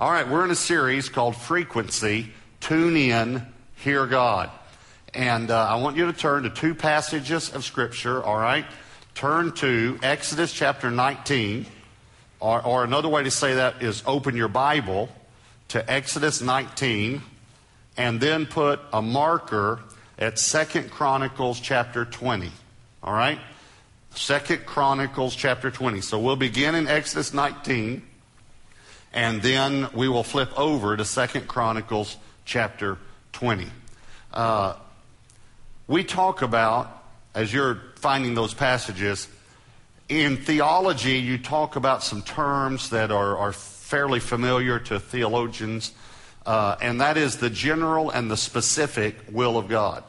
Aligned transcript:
All 0.00 0.10
right, 0.10 0.26
we're 0.26 0.46
in 0.46 0.50
a 0.50 0.54
series 0.54 1.10
called 1.10 1.36
Frequency 1.36 2.32
Tune 2.60 2.96
In, 2.96 3.44
Hear 3.74 4.06
God. 4.06 4.48
And 5.12 5.50
uh, 5.50 5.66
I 5.68 5.74
want 5.74 5.98
you 5.98 6.06
to 6.06 6.14
turn 6.14 6.44
to 6.44 6.48
two 6.48 6.74
passages 6.74 7.54
of 7.54 7.66
Scripture, 7.66 8.24
all 8.24 8.38
right? 8.38 8.64
Turn 9.14 9.52
to 9.56 9.98
Exodus 10.02 10.54
chapter 10.54 10.90
19, 10.90 11.66
or, 12.40 12.62
or 12.64 12.82
another 12.82 13.10
way 13.10 13.24
to 13.24 13.30
say 13.30 13.56
that 13.56 13.82
is 13.82 14.02
open 14.06 14.36
your 14.36 14.48
Bible 14.48 15.10
to 15.68 15.92
Exodus 15.92 16.40
19, 16.40 17.20
and 17.98 18.22
then 18.22 18.46
put 18.46 18.80
a 18.94 19.02
marker 19.02 19.80
at 20.18 20.38
Second 20.38 20.90
Chronicles 20.90 21.60
chapter 21.60 22.06
20, 22.06 22.50
all 23.02 23.12
right? 23.12 23.38
Second 24.14 24.64
Chronicles 24.64 25.36
chapter 25.36 25.70
20. 25.70 26.00
So 26.00 26.18
we'll 26.18 26.36
begin 26.36 26.74
in 26.74 26.88
Exodus 26.88 27.34
19, 27.34 28.00
and 29.12 29.42
then 29.42 29.88
we 29.92 30.08
will 30.08 30.22
flip 30.22 30.56
over 30.58 30.96
to 30.96 31.04
Second 31.04 31.48
Chronicles 31.48 32.16
chapter 32.44 32.98
20. 33.32 33.66
Uh, 34.32 34.74
we 35.86 36.04
talk 36.04 36.42
about, 36.42 37.04
as 37.34 37.52
you're 37.52 37.80
finding 37.96 38.34
those 38.34 38.54
passages, 38.54 39.28
in 40.08 40.36
theology, 40.36 41.18
you 41.18 41.38
talk 41.38 41.76
about 41.76 42.02
some 42.02 42.22
terms 42.22 42.90
that 42.90 43.10
are, 43.10 43.36
are 43.36 43.52
fairly 43.52 44.20
familiar 44.20 44.78
to 44.78 45.00
theologians, 45.00 45.92
uh, 46.46 46.76
and 46.80 47.00
that 47.00 47.16
is 47.16 47.36
the 47.36 47.50
general 47.50 48.10
and 48.10 48.30
the 48.30 48.36
specific 48.36 49.16
will 49.30 49.56
of 49.56 49.68
God. 49.68 50.04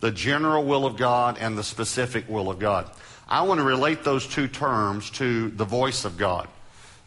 The 0.00 0.10
general 0.10 0.64
will 0.64 0.84
of 0.84 0.96
God 0.96 1.38
and 1.38 1.56
the 1.56 1.62
specific 1.62 2.28
will 2.28 2.50
of 2.50 2.58
God. 2.58 2.90
I 3.28 3.42
want 3.42 3.58
to 3.58 3.64
relate 3.64 4.04
those 4.04 4.26
two 4.26 4.48
terms 4.48 5.10
to 5.10 5.48
the 5.50 5.64
voice 5.64 6.04
of 6.04 6.16
God. 6.16 6.48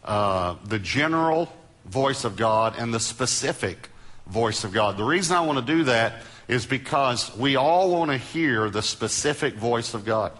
The 0.08 0.80
general 0.82 1.52
voice 1.84 2.24
of 2.24 2.36
God 2.36 2.74
and 2.78 2.92
the 2.92 3.00
specific 3.00 3.90
voice 4.26 4.64
of 4.64 4.72
God. 4.72 4.96
The 4.96 5.04
reason 5.04 5.36
I 5.36 5.40
want 5.40 5.58
to 5.58 5.64
do 5.64 5.84
that 5.84 6.22
is 6.48 6.66
because 6.66 7.34
we 7.36 7.56
all 7.56 7.90
want 7.90 8.10
to 8.10 8.16
hear 8.16 8.70
the 8.70 8.82
specific 8.82 9.54
voice 9.54 9.94
of 9.94 10.04
God. 10.04 10.32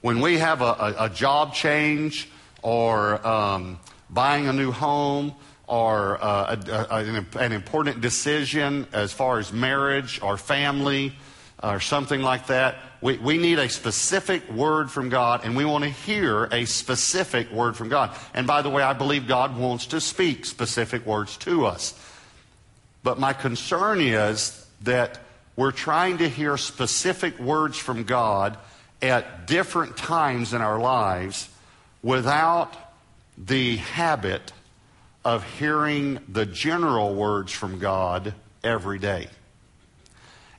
When 0.00 0.20
we 0.20 0.38
have 0.38 0.60
a, 0.62 0.64
a, 0.64 0.94
a 1.00 1.08
job 1.08 1.54
change 1.54 2.28
or 2.62 3.26
um, 3.26 3.78
buying 4.10 4.48
a 4.48 4.52
new 4.52 4.72
home 4.72 5.34
or 5.66 6.18
uh, 6.22 6.56
a, 6.90 7.38
an 7.38 7.52
important 7.52 8.00
decision 8.00 8.86
as 8.92 9.12
far 9.12 9.38
as 9.38 9.52
marriage 9.52 10.20
or 10.22 10.36
family 10.36 11.14
or 11.62 11.80
something 11.80 12.22
like 12.22 12.48
that, 12.48 12.76
we, 13.00 13.18
we 13.18 13.38
need 13.38 13.58
a 13.58 13.68
specific 13.68 14.48
word 14.50 14.90
from 14.90 15.08
God, 15.08 15.44
and 15.44 15.56
we 15.56 15.64
want 15.64 15.84
to 15.84 15.90
hear 15.90 16.44
a 16.44 16.64
specific 16.64 17.50
word 17.50 17.76
from 17.76 17.88
God. 17.88 18.16
And 18.34 18.46
by 18.46 18.62
the 18.62 18.70
way, 18.70 18.82
I 18.82 18.92
believe 18.92 19.26
God 19.26 19.56
wants 19.56 19.86
to 19.86 20.00
speak 20.00 20.44
specific 20.44 21.04
words 21.06 21.36
to 21.38 21.66
us. 21.66 21.98
But 23.02 23.18
my 23.18 23.32
concern 23.32 24.00
is 24.00 24.66
that 24.82 25.18
we're 25.56 25.72
trying 25.72 26.18
to 26.18 26.28
hear 26.28 26.56
specific 26.56 27.38
words 27.38 27.76
from 27.76 28.04
God 28.04 28.56
at 29.00 29.46
different 29.46 29.96
times 29.96 30.54
in 30.54 30.62
our 30.62 30.78
lives 30.78 31.48
without 32.02 32.74
the 33.36 33.76
habit 33.76 34.52
of 35.24 35.44
hearing 35.58 36.20
the 36.28 36.46
general 36.46 37.14
words 37.14 37.52
from 37.52 37.78
God 37.78 38.34
every 38.62 38.98
day. 38.98 39.28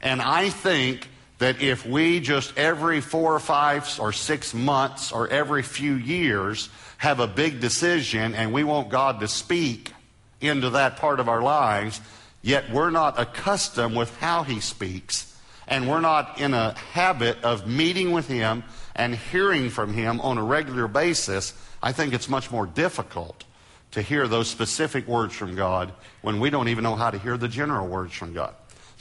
And 0.03 0.21
I 0.21 0.49
think 0.49 1.07
that 1.39 1.61
if 1.61 1.85
we 1.85 2.19
just 2.19 2.57
every 2.57 3.01
four 3.01 3.33
or 3.33 3.39
five 3.39 3.89
or 3.99 4.11
six 4.11 4.53
months 4.53 5.11
or 5.11 5.29
every 5.29 5.63
few 5.63 5.93
years 5.95 6.69
have 6.97 7.19
a 7.19 7.27
big 7.27 7.59
decision 7.59 8.35
and 8.35 8.53
we 8.53 8.63
want 8.63 8.89
God 8.89 9.21
to 9.21 9.27
speak 9.27 9.93
into 10.41 10.71
that 10.71 10.97
part 10.97 11.21
of 11.21 11.29
our 11.29 11.41
lives, 11.41 12.01
yet 12.41 12.69
we're 12.69 12.91
not 12.91 13.17
accustomed 13.17 13.95
with 13.95 14.15
how 14.17 14.43
He 14.43 14.59
speaks, 14.59 15.33
and 15.67 15.89
we're 15.89 16.01
not 16.01 16.39
in 16.39 16.53
a 16.53 16.77
habit 16.91 17.41
of 17.43 17.65
meeting 17.65 18.11
with 18.11 18.27
Him 18.27 18.63
and 18.95 19.15
hearing 19.15 19.69
from 19.69 19.93
Him 19.93 20.19
on 20.19 20.37
a 20.37 20.43
regular 20.43 20.89
basis, 20.89 21.53
I 21.81 21.93
think 21.93 22.13
it's 22.13 22.29
much 22.29 22.51
more 22.51 22.67
difficult 22.67 23.45
to 23.91 24.01
hear 24.01 24.27
those 24.27 24.49
specific 24.49 25.07
words 25.07 25.33
from 25.33 25.55
God 25.55 25.93
when 26.21 26.39
we 26.39 26.49
don't 26.49 26.67
even 26.67 26.83
know 26.83 26.95
how 26.95 27.09
to 27.09 27.17
hear 27.17 27.37
the 27.37 27.47
general 27.47 27.87
words 27.87 28.13
from 28.13 28.33
God. 28.33 28.53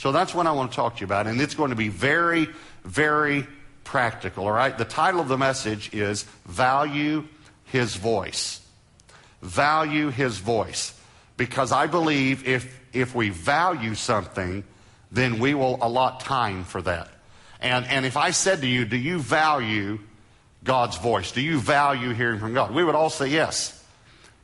So 0.02 0.10
that's 0.10 0.34
what 0.34 0.48
I 0.48 0.50
want 0.50 0.72
to 0.72 0.74
talk 0.74 0.96
to 0.96 1.00
you 1.02 1.04
about. 1.04 1.28
And 1.28 1.40
it's 1.40 1.54
going 1.54 1.70
to 1.70 1.76
be 1.76 1.86
very, 1.86 2.48
very 2.82 3.46
practical, 3.84 4.46
all 4.46 4.52
right? 4.52 4.76
The 4.76 4.84
title 4.84 5.20
of 5.20 5.28
the 5.28 5.38
message 5.38 5.94
is 5.94 6.24
Value 6.44 7.28
His 7.66 7.94
Voice. 7.94 8.60
Value 9.42 10.08
His 10.08 10.38
Voice. 10.38 10.92
Because 11.36 11.70
I 11.70 11.86
believe 11.86 12.48
if, 12.48 12.80
if 12.92 13.14
we 13.14 13.28
value 13.28 13.94
something, 13.94 14.64
then 15.12 15.38
we 15.38 15.54
will 15.54 15.78
allot 15.80 16.19
time 16.19 16.64
for 16.64 16.82
that. 16.82 17.08
And, 17.60 17.86
and 17.86 18.04
if 18.04 18.16
I 18.16 18.32
said 18.32 18.62
to 18.62 18.66
you, 18.66 18.84
Do 18.84 18.96
you 18.96 19.20
value 19.20 20.00
God's 20.64 20.98
voice? 20.98 21.30
Do 21.30 21.40
you 21.40 21.60
value 21.60 22.12
hearing 22.12 22.40
from 22.40 22.54
God? 22.54 22.74
We 22.74 22.82
would 22.82 22.96
all 22.96 23.10
say 23.10 23.28
yes. 23.28 23.84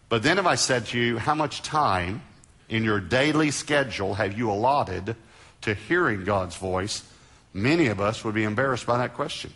But 0.09 0.23
then 0.23 0.39
if 0.39 0.47
I 0.47 0.55
said 0.55 0.87
to 0.87 1.01
you, 1.01 1.19
How 1.19 1.35
much 1.35 1.63
time 1.63 2.23
in 2.69 2.85
your 2.85 3.01
daily 3.01 3.51
schedule 3.51 4.15
have 4.15 4.39
you 4.39 4.53
allotted 4.53 5.17
to 5.63 5.75
hearing 5.75 6.25
God's 6.25 6.57
voice, 6.57 7.03
many 7.53 7.87
of 7.87 8.01
us 8.01 8.25
would 8.25 8.35
be 8.35 8.45
embarrassed 8.45 8.87
by 8.87 8.99
that 8.99 9.15
question 9.15 9.53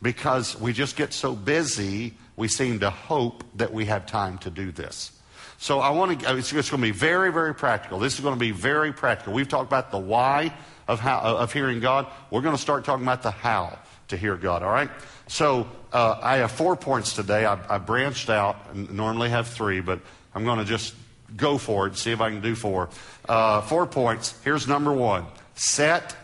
because 0.00 0.60
we 0.60 0.72
just 0.72 0.96
get 0.96 1.12
so 1.12 1.34
busy, 1.34 2.14
we 2.36 2.48
seem 2.48 2.80
to 2.80 2.90
hope 2.90 3.44
that 3.56 3.72
we 3.72 3.84
have 3.86 4.06
time 4.06 4.38
to 4.38 4.50
do 4.50 4.72
this. 4.72 5.12
So 5.58 5.78
I 5.78 5.90
want 5.90 6.20
to, 6.20 6.36
it's, 6.36 6.52
it's 6.52 6.70
going 6.70 6.82
to 6.82 6.88
be 6.88 6.90
very, 6.90 7.32
very 7.32 7.54
practical. 7.54 8.00
This 8.00 8.14
is 8.14 8.20
going 8.20 8.34
to 8.34 8.40
be 8.40 8.50
very 8.50 8.92
practical. 8.92 9.32
We've 9.32 9.48
talked 9.48 9.68
about 9.68 9.92
the 9.92 9.98
why 9.98 10.52
of, 10.88 10.98
how, 10.98 11.20
of 11.20 11.52
hearing 11.52 11.78
God. 11.78 12.08
We're 12.30 12.40
going 12.40 12.56
to 12.56 12.60
start 12.60 12.84
talking 12.84 13.04
about 13.04 13.22
the 13.22 13.30
how 13.30 13.78
to 14.08 14.16
hear 14.16 14.36
God, 14.36 14.64
all 14.64 14.72
right? 14.72 14.90
So 15.28 15.68
uh, 15.92 16.18
I 16.20 16.38
have 16.38 16.50
four 16.50 16.74
points 16.74 17.14
today. 17.14 17.46
I, 17.46 17.76
I 17.76 17.78
branched 17.78 18.28
out, 18.28 18.74
normally 18.74 19.30
have 19.30 19.46
three, 19.46 19.80
but 19.80 20.00
I'm 20.34 20.44
going 20.44 20.58
to 20.58 20.64
just 20.64 20.94
go 21.36 21.58
for 21.58 21.86
it, 21.86 21.96
see 21.96 22.10
if 22.10 22.20
I 22.20 22.30
can 22.30 22.40
do 22.40 22.56
four. 22.56 22.90
Uh, 23.28 23.60
four 23.60 23.86
points. 23.86 24.34
Here's 24.42 24.66
number 24.66 24.92
one 24.92 25.26
set 25.62 26.16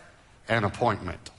an 0.49 0.65
appointment. 0.65 1.29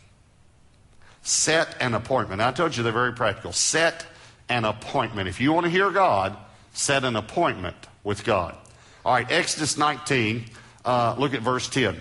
Set 1.23 1.77
an 1.81 1.93
appointment. 1.93 2.41
I 2.41 2.51
told 2.51 2.75
you 2.75 2.83
they're 2.83 2.93
very 2.93 3.13
practical. 3.13 3.53
Set 3.53 4.07
an 4.49 4.65
appointment. 4.65 5.29
If 5.29 5.39
you 5.39 5.53
want 5.53 5.65
to 5.65 5.71
hear 5.71 5.91
God, 5.91 6.35
set 6.73 7.05
an 7.05 7.15
appointment 7.15 7.77
with 8.03 8.25
God. 8.25 8.57
All 9.05 9.13
right, 9.13 9.31
Exodus 9.31 9.77
19, 9.77 10.47
uh, 10.85 11.15
look 11.19 11.35
at 11.35 11.43
verse 11.43 11.69
10. 11.69 12.01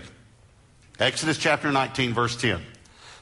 Exodus 1.00 1.38
chapter 1.38 1.70
19, 1.70 2.14
verse 2.14 2.38
10. 2.38 2.62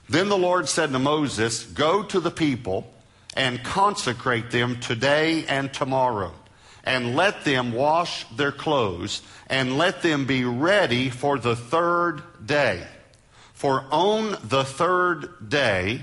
Then 0.08 0.30
the 0.30 0.38
Lord 0.38 0.70
said 0.70 0.92
to 0.92 1.00
Moses, 1.00 1.64
Go 1.64 2.04
to 2.04 2.20
the 2.20 2.32
people 2.32 2.94
and 3.36 3.64
consecrate 3.64 4.52
them 4.52 4.80
today 4.80 5.46
and 5.48 5.74
tomorrow 5.74 6.32
and 6.88 7.18
let 7.18 7.44
them 7.44 7.74
wash 7.74 8.26
their 8.30 8.54
clothes, 8.54 9.22
and 9.48 9.78
let 9.78 10.02
them 10.02 10.26
be 10.26 10.46
ready 10.46 11.10
for 11.10 11.38
the 11.38 11.56
third 11.56 12.24
day. 12.46 12.88
For 13.54 13.84
on 13.92 14.38
the 14.44 14.64
third 14.64 15.50
day, 15.50 16.02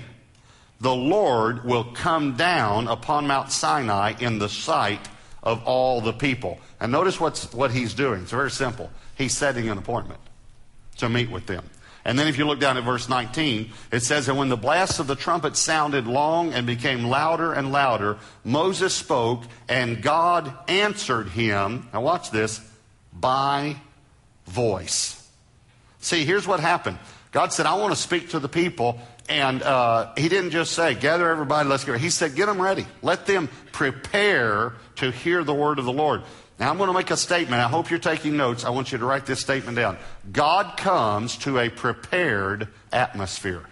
the 0.79 0.95
Lord 0.95 1.65
will 1.65 1.85
come 1.85 2.35
down 2.35 2.87
upon 2.87 3.25
Mount 3.25 3.51
Sinai 3.51 4.13
in 4.19 4.37
the 4.37 4.49
sight 4.49 5.09
of 5.41 5.63
all 5.63 6.01
the 6.01 6.13
people. 6.13 6.59
And 6.79 6.91
notice 6.91 7.19
what's, 7.19 7.51
what 7.51 7.71
he's 7.71 7.93
doing. 7.95 8.21
It's 8.21 8.31
very 8.31 8.51
simple. 8.51 8.91
He's 9.17 9.35
setting 9.35 9.69
an 9.69 9.77
appointment 9.79 10.19
to 10.97 11.09
meet 11.09 11.31
with 11.31 11.47
them. 11.47 11.63
And 12.05 12.19
then 12.19 12.27
if 12.27 12.37
you 12.37 12.45
look 12.45 12.59
down 12.59 12.77
at 12.77 12.83
verse 12.83 13.09
19, 13.09 13.71
it 13.91 14.01
says, 14.01 14.29
And 14.29 14.37
when 14.37 14.49
the 14.49 14.55
blast 14.55 14.99
of 14.99 15.07
the 15.07 15.15
trumpet 15.15 15.57
sounded 15.57 16.05
long 16.05 16.53
and 16.53 16.67
became 16.67 17.05
louder 17.05 17.51
and 17.51 17.71
louder, 17.71 18.17
Moses 18.43 18.93
spoke, 18.93 19.43
and 19.67 20.03
God 20.03 20.53
answered 20.67 21.29
him. 21.29 21.89
Now 21.91 22.01
watch 22.01 22.29
this 22.29 22.61
by 23.11 23.77
voice. 24.45 25.27
See, 25.99 26.23
here's 26.25 26.47
what 26.47 26.59
happened. 26.59 26.99
God 27.31 27.51
said, 27.51 27.65
I 27.65 27.73
want 27.73 27.93
to 27.93 27.99
speak 27.99 28.29
to 28.29 28.39
the 28.39 28.47
people. 28.47 28.99
And 29.27 29.63
uh, 29.63 30.13
he 30.15 30.29
didn't 30.29 30.51
just 30.51 30.73
say, 30.73 30.93
gather 30.93 31.27
everybody, 31.29 31.67
let's 31.67 31.83
get 31.83 31.93
ready. 31.93 32.03
He 32.03 32.11
said, 32.11 32.35
get 32.35 32.45
them 32.45 32.61
ready. 32.61 32.85
Let 33.01 33.25
them 33.25 33.49
prepare 33.71 34.73
to 34.97 35.09
hear 35.09 35.43
the 35.43 35.53
word 35.53 35.79
of 35.79 35.85
the 35.85 35.91
Lord. 35.91 36.21
Now, 36.57 36.69
I'm 36.69 36.77
going 36.77 36.87
to 36.87 36.93
make 36.93 37.11
a 37.11 37.17
statement. 37.17 37.61
I 37.61 37.67
hope 37.67 37.89
you're 37.89 37.99
taking 37.99 38.37
notes. 38.37 38.63
I 38.63 38.69
want 38.69 38.91
you 38.91 38.97
to 38.97 39.05
write 39.05 39.25
this 39.25 39.41
statement 39.41 39.75
down. 39.75 39.97
God 40.31 40.77
comes 40.77 41.37
to 41.39 41.59
a 41.59 41.69
prepared 41.69 42.69
atmosphere. 42.93 43.63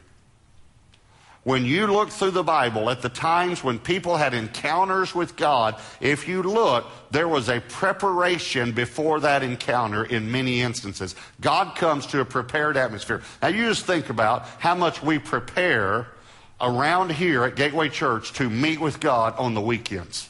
When 1.44 1.65
you 1.65 1.88
look 1.88 2.09
through 2.09 2.31
the 2.31 2.44
Bible 2.44 2.89
at 2.89 3.01
the 3.01 3.09
times 3.09 3.63
when 3.63 3.77
people 3.77 4.15
had 4.15 4.33
encounters 4.33 5.13
with 5.13 5.35
God, 5.35 5.75
if 6.00 6.25
you 6.25 6.41
look, 6.41 6.85
there 7.12 7.27
was 7.27 7.50
a 7.50 7.59
preparation 7.59 8.71
before 8.71 9.19
that 9.21 9.44
encounter 9.44 10.06
in 10.06 10.31
many 10.31 10.62
instances. 10.62 11.15
God 11.41 11.75
comes 11.75 12.06
to 12.07 12.21
a 12.21 12.25
prepared 12.25 12.77
atmosphere. 12.77 13.21
Now, 13.41 13.50
you 13.50 13.68
just 13.68 13.85
think 13.85 14.09
about 14.09 14.45
how 14.59 14.75
much 14.75 15.03
we 15.03 15.19
prepare 15.19 16.07
around 16.62 17.12
here 17.12 17.44
at 17.44 17.57
Gateway 17.57 17.89
Church 17.89 18.31
to 18.33 18.50
meet 18.50 18.80
with 18.80 19.01
God 19.01 19.38
on 19.38 19.53
the 19.53 19.62
weekends. 19.62 20.30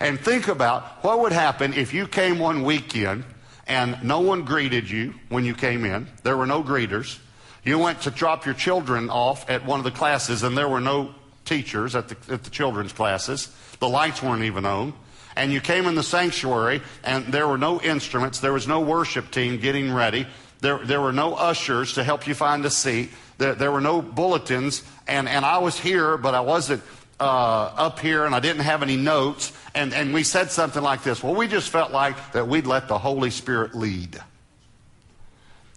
And 0.00 0.20
think 0.20 0.48
about 0.48 0.82
what 1.02 1.20
would 1.20 1.32
happen 1.32 1.72
if 1.72 1.94
you 1.94 2.06
came 2.06 2.38
one 2.38 2.62
weekend 2.62 3.24
and 3.66 4.02
no 4.02 4.20
one 4.20 4.44
greeted 4.44 4.88
you 4.88 5.14
when 5.28 5.44
you 5.44 5.54
came 5.54 5.84
in. 5.84 6.08
There 6.22 6.36
were 6.36 6.46
no 6.46 6.62
greeters. 6.62 7.18
You 7.64 7.78
went 7.78 8.02
to 8.02 8.10
drop 8.10 8.44
your 8.44 8.54
children 8.54 9.10
off 9.10 9.48
at 9.50 9.66
one 9.66 9.80
of 9.80 9.84
the 9.84 9.90
classes, 9.90 10.44
and 10.44 10.56
there 10.56 10.68
were 10.68 10.80
no 10.80 11.14
teachers 11.44 11.96
at 11.96 12.08
the, 12.08 12.34
at 12.34 12.44
the 12.44 12.50
children's 12.50 12.92
classes. 12.92 13.52
The 13.80 13.88
lights 13.88 14.22
weren't 14.22 14.44
even 14.44 14.64
on. 14.64 14.94
And 15.34 15.52
you 15.52 15.60
came 15.60 15.86
in 15.86 15.96
the 15.96 16.02
sanctuary, 16.02 16.80
and 17.02 17.26
there 17.26 17.48
were 17.48 17.58
no 17.58 17.80
instruments. 17.80 18.40
There 18.40 18.52
was 18.52 18.68
no 18.68 18.80
worship 18.80 19.30
team 19.30 19.58
getting 19.58 19.92
ready. 19.92 20.26
There, 20.60 20.78
there 20.78 21.00
were 21.00 21.12
no 21.12 21.34
ushers 21.34 21.94
to 21.94 22.04
help 22.04 22.26
you 22.26 22.34
find 22.34 22.64
a 22.64 22.70
seat. 22.70 23.10
There, 23.38 23.54
there 23.54 23.70
were 23.70 23.80
no 23.80 24.00
bulletins. 24.00 24.82
And, 25.06 25.28
and 25.28 25.44
I 25.44 25.58
was 25.58 25.78
here, 25.78 26.16
but 26.16 26.34
I 26.34 26.40
wasn't 26.40 26.82
uh, 27.18 27.72
up 27.76 28.00
here, 28.00 28.24
and 28.24 28.34
I 28.34 28.40
didn't 28.40 28.62
have 28.62 28.82
any 28.82 28.96
notes. 28.96 29.52
And, 29.74 29.94
and 29.94 30.12
we 30.12 30.22
said 30.22 30.50
something 30.50 30.82
like 30.82 31.02
this 31.02 31.22
Well, 31.22 31.34
we 31.34 31.48
just 31.48 31.70
felt 31.70 31.92
like 31.92 32.32
that 32.32 32.48
we'd 32.48 32.66
let 32.66 32.88
the 32.88 32.98
Holy 32.98 33.30
Spirit 33.30 33.74
lead. 33.74 34.20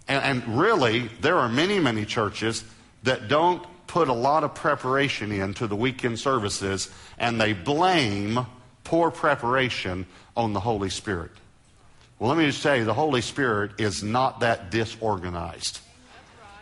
And, 0.08 0.24
and 0.42 0.58
really, 0.58 1.08
there 1.20 1.36
are 1.36 1.48
many, 1.48 1.78
many 1.78 2.04
churches 2.04 2.64
that 3.04 3.28
don't 3.28 3.64
put 3.86 4.08
a 4.08 4.12
lot 4.12 4.44
of 4.44 4.54
preparation 4.54 5.32
into 5.32 5.66
the 5.66 5.76
weekend 5.76 6.18
services, 6.18 6.90
and 7.18 7.40
they 7.40 7.52
blame 7.52 8.46
poor 8.84 9.10
preparation 9.10 10.06
on 10.36 10.52
the 10.52 10.60
Holy 10.60 10.90
Spirit. 10.90 11.30
Well, 12.18 12.28
let 12.28 12.38
me 12.38 12.46
just 12.46 12.62
tell 12.62 12.76
you, 12.76 12.84
the 12.84 12.94
Holy 12.94 13.20
Spirit 13.20 13.72
is 13.78 14.02
not 14.02 14.40
that 14.40 14.70
disorganized. 14.70 15.80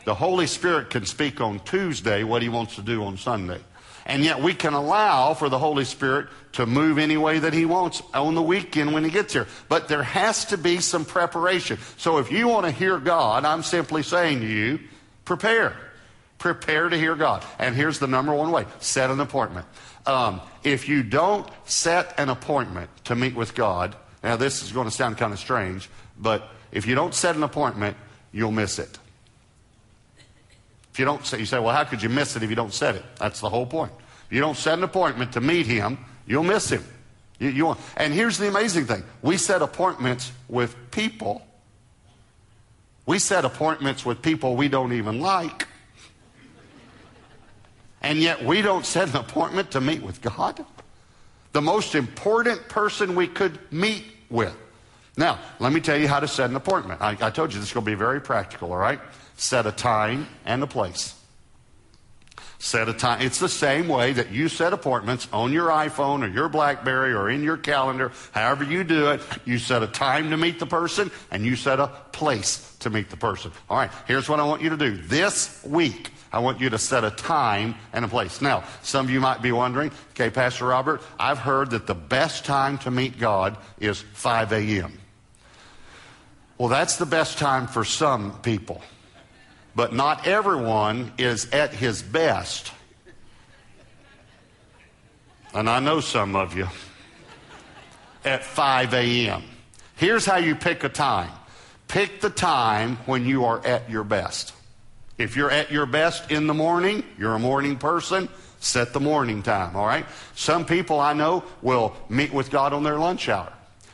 The 0.05 0.15
Holy 0.15 0.47
Spirit 0.47 0.89
can 0.91 1.05
speak 1.05 1.41
on 1.41 1.61
Tuesday 1.61 2.23
what 2.23 2.43
he 2.43 2.49
wants 2.49 2.77
to 2.77 2.83
do 2.83 3.05
on 3.05 3.19
Sunday. 3.19 3.61
And 4.09 4.25
yet 4.25 4.43
we 4.43 4.55
can 4.55 4.73
allow 4.73 5.35
for 5.35 5.51
the 5.51 5.59
Holy 5.59 5.85
Spirit 5.85 6.29
to 6.53 6.65
move 6.65 6.99
any 6.99 7.19
way 7.19 7.39
that 7.39 7.53
he 7.53 7.67
wants 7.67 8.03
on 8.15 8.35
the 8.35 8.43
weekend 8.43 8.95
when 8.95 9.05
he 9.05 9.11
gets 9.11 9.35
here. 9.35 9.47
But 9.69 9.87
there 9.89 10.03
has 10.03 10.47
to 10.47 10.57
be 10.57 10.81
some 10.81 11.05
preparation. 11.05 11.79
So 11.99 12.17
if 12.17 12.33
you 12.33 12.49
want 12.49 12.65
to 12.65 12.73
hear 12.73 12.99
God, 12.99 13.45
I'm 13.45 13.63
simply 13.63 14.03
saying 14.03 14.41
to 14.41 14.47
you, 14.47 14.81
prepare. 15.27 15.77
Prepare 16.39 16.89
to 16.89 16.97
hear 16.97 17.17
God. 17.17 17.45
And 17.59 17.75
here's 17.75 17.99
the 17.99 18.07
number 18.07 18.33
one 18.33 18.51
way 18.51 18.65
set 18.81 19.11
an 19.11 19.21
appointment. 19.21 19.67
Um, 20.07 20.41
if 20.65 20.89
you 20.89 21.03
don't 21.03 21.47
set 21.67 22.19
an 22.19 22.31
appointment 22.31 22.89
to 23.05 23.15
meet 23.15 23.35
with 23.35 23.55
God, 23.55 23.95
now 24.25 24.37
this 24.37 24.63
is 24.63 24.73
going 24.73 24.87
to 24.87 24.95
sound 24.95 25.19
kind 25.19 25.35
of 25.35 25.39
strange, 25.39 25.91
but 26.19 26.49
if 26.73 26.87
you 26.87 26.95
don't 26.95 27.15
set 27.15 27.37
an 27.37 27.43
appointment, 27.43 27.97
you'll 28.33 28.53
miss 28.53 28.79
it. 28.79 28.99
You 30.99 31.05
don't 31.05 31.25
say, 31.25 31.39
you 31.39 31.47
say, 31.47 31.59
well, 31.59 31.75
how 31.75 31.85
could 31.85 32.03
you 32.03 32.09
miss 32.09 32.37
it 32.37 32.43
if 32.43 32.51
you 32.51 32.57
don't 32.57 32.73
set 32.73 32.97
it? 32.97 33.05
That's 33.19 33.41
the 33.41 33.49
whole 33.49 33.67
point. 33.67 33.93
If 34.27 34.33
you 34.33 34.41
don't 34.41 34.57
set 34.57 34.77
an 34.77 34.85
appointment 34.85 35.33
to 35.33 35.41
meet 35.41 35.67
him, 35.67 35.99
you'll 36.27 36.45
miss 36.45 36.71
him. 36.71 36.85
You, 37.39 37.51
you 37.51 37.77
and 37.97 38.13
here's 38.13 38.37
the 38.39 38.49
amazing 38.49 38.87
thing 38.87 39.05
we 39.23 39.37
set 39.37 39.63
appointments 39.63 40.33
with 40.49 40.77
people. 40.91 41.43
We 43.07 43.19
set 43.19 43.45
appointments 43.45 44.05
with 44.05 44.21
people 44.21 44.57
we 44.57 44.69
don't 44.69 44.93
even 44.93 45.21
like. 45.21 45.67
And 48.03 48.19
yet 48.19 48.45
we 48.45 48.63
don't 48.63 48.85
set 48.85 49.09
an 49.09 49.17
appointment 49.17 49.71
to 49.73 49.81
meet 49.81 50.03
with 50.03 50.21
God. 50.21 50.65
The 51.53 51.63
most 51.63 51.95
important 51.95 52.69
person 52.69 53.15
we 53.15 53.27
could 53.27 53.59
meet 53.73 54.05
with. 54.29 54.55
Now, 55.17 55.41
let 55.59 55.73
me 55.73 55.81
tell 55.81 55.99
you 55.99 56.07
how 56.07 56.21
to 56.21 56.29
set 56.29 56.51
an 56.51 56.55
appointment. 56.55 57.01
I, 57.01 57.17
I 57.21 57.31
told 57.31 57.53
you 57.53 57.59
this 57.59 57.71
is 57.71 57.75
going 57.75 57.85
to 57.85 57.91
be 57.91 57.97
very 57.97 58.21
practical, 58.21 58.71
all 58.73 58.79
right? 58.79 59.01
Set 59.39 59.67
a 59.67 59.73
time 59.73 60.27
and 60.45 60.65
a 60.65 60.67
place. 60.67 61.15
Set 62.59 62.89
a 62.89 62.93
time. 62.93 63.23
It's 63.23 63.39
the 63.39 63.49
same 63.49 63.87
way 63.87 64.13
that 64.13 64.33
you 64.33 64.49
set 64.49 64.73
appointments 64.73 65.29
on 65.33 65.53
your 65.53 65.69
iPhone 65.69 66.25
or 66.25 66.27
your 66.27 66.49
Blackberry 66.49 67.13
or 67.13 67.31
in 67.31 67.45
your 67.45 67.57
calendar, 67.57 68.11
however 68.33 68.65
you 68.65 68.83
do 68.83 69.13
it. 69.13 69.21
You 69.45 69.59
set 69.59 69.85
a 69.85 69.87
time 69.87 70.31
to 70.31 70.37
meet 70.37 70.59
the 70.59 70.67
person 70.67 71.13
and 71.31 71.47
you 71.47 71.55
set 71.55 71.79
a 71.79 71.87
place 72.11 72.77
to 72.81 72.91
meet 72.91 73.11
the 73.11 73.17
person. 73.17 73.53
All 73.71 73.77
right, 73.79 73.93
here's 74.09 74.29
what 74.29 74.41
I 74.41 74.45
want 74.45 74.61
you 74.61 74.71
to 74.71 74.77
do. 74.77 74.97
This 74.97 75.65
week, 75.65 76.11
I 76.33 76.41
want 76.41 76.61
you 76.61 76.69
to 76.71 76.79
set 76.79 77.05
a 77.05 77.13
time 77.13 77.77
and 77.93 78.05
a 78.05 78.09
place. 78.09 78.43
Now, 78.43 78.65
some 78.83 79.07
of 79.07 79.11
you 79.13 79.21
might 79.21 79.41
be 79.41 79.53
wondering, 79.53 79.93
okay, 80.11 80.29
Pastor 80.29 80.67
Robert, 80.67 81.01
I've 81.17 81.39
heard 81.39 81.71
that 81.71 81.87
the 81.87 81.95
best 81.95 82.45
time 82.45 82.77
to 82.79 82.91
meet 82.91 83.21
God 83.21 83.57
is 83.79 84.01
5 84.01 84.53
a.m. 84.53 84.99
Well, 86.59 86.69
that's 86.69 86.97
the 86.97 87.07
best 87.07 87.39
time 87.39 87.69
for 87.69 87.85
some 87.85 88.41
people. 88.41 88.83
But 89.79 89.93
not 89.93 90.27
everyone 90.27 91.13
is 91.19 91.51
at 91.53 91.73
his 91.73 92.03
best. 92.03 92.73
And 95.55 95.71
I 95.71 95.79
know 95.79 96.01
some 96.01 96.35
of 96.35 96.57
you 96.57 96.67
at 98.25 98.43
5 98.43 98.93
a.m. 98.93 99.45
Here's 99.95 100.27
how 100.27 100.39
you 100.39 100.57
pick 100.57 100.83
a 100.83 100.89
time 100.89 101.31
pick 101.87 102.21
the 102.21 102.29
time 102.29 102.97
when 103.07 103.25
you 103.25 103.45
are 103.45 103.65
at 103.65 103.89
your 103.89 104.03
best. 104.03 104.53
If 105.17 105.37
you're 105.37 105.53
at 105.53 105.71
your 105.71 105.87
best 105.87 106.33
in 106.33 106.49
the 106.49 106.55
morning, 106.55 107.05
you're 107.17 107.37
a 107.37 107.39
morning 107.39 107.77
person, 107.77 108.29
set 108.59 108.93
the 108.93 108.99
morning 108.99 109.45
time, 109.45 109.77
all 109.77 109.87
right? 109.87 110.07
Some 110.35 110.67
people 110.67 110.99
I 110.99 111.13
know 111.13 111.45
will 111.63 111.95
meet 112.09 112.33
with 112.33 112.51
God 112.51 112.73
on 112.73 112.83
their 112.83 112.99
lunch 112.99 113.29
hour. 113.29 113.53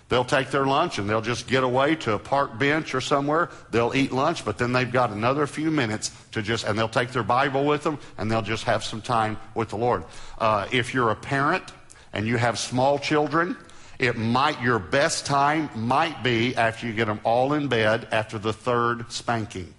They'll 0.08 0.24
take 0.24 0.50
their 0.50 0.66
lunch 0.66 0.98
and 0.98 1.08
they'll 1.08 1.22
just 1.22 1.46
get 1.46 1.64
away 1.64 1.96
to 1.96 2.12
a 2.12 2.18
park 2.18 2.58
bench 2.58 2.94
or 2.94 3.00
somewhere. 3.00 3.50
They'll 3.70 3.94
eat 3.94 4.12
lunch, 4.12 4.44
but 4.44 4.58
then 4.58 4.72
they've 4.72 4.90
got 4.90 5.10
another 5.10 5.46
few 5.46 5.70
minutes 5.70 6.12
to 6.32 6.42
just, 6.42 6.64
and 6.64 6.78
they'll 6.78 6.88
take 6.88 7.10
their 7.10 7.22
Bible 7.22 7.64
with 7.64 7.82
them 7.82 7.98
and 8.18 8.30
they'll 8.30 8.42
just 8.42 8.64
have 8.64 8.84
some 8.84 9.00
time 9.00 9.38
with 9.54 9.70
the 9.70 9.76
Lord. 9.76 10.04
Uh, 10.38 10.66
if 10.72 10.92
you're 10.92 11.10
a 11.10 11.16
parent 11.16 11.64
and 12.12 12.26
you 12.26 12.36
have 12.36 12.58
small 12.58 12.98
children, 12.98 13.56
it 13.98 14.16
might, 14.16 14.60
your 14.60 14.78
best 14.78 15.24
time 15.24 15.70
might 15.74 16.22
be 16.22 16.54
after 16.54 16.86
you 16.86 16.92
get 16.92 17.06
them 17.06 17.20
all 17.24 17.54
in 17.54 17.68
bed 17.68 18.08
after 18.12 18.38
the 18.38 18.52
third 18.52 19.10
spanking. 19.10 19.72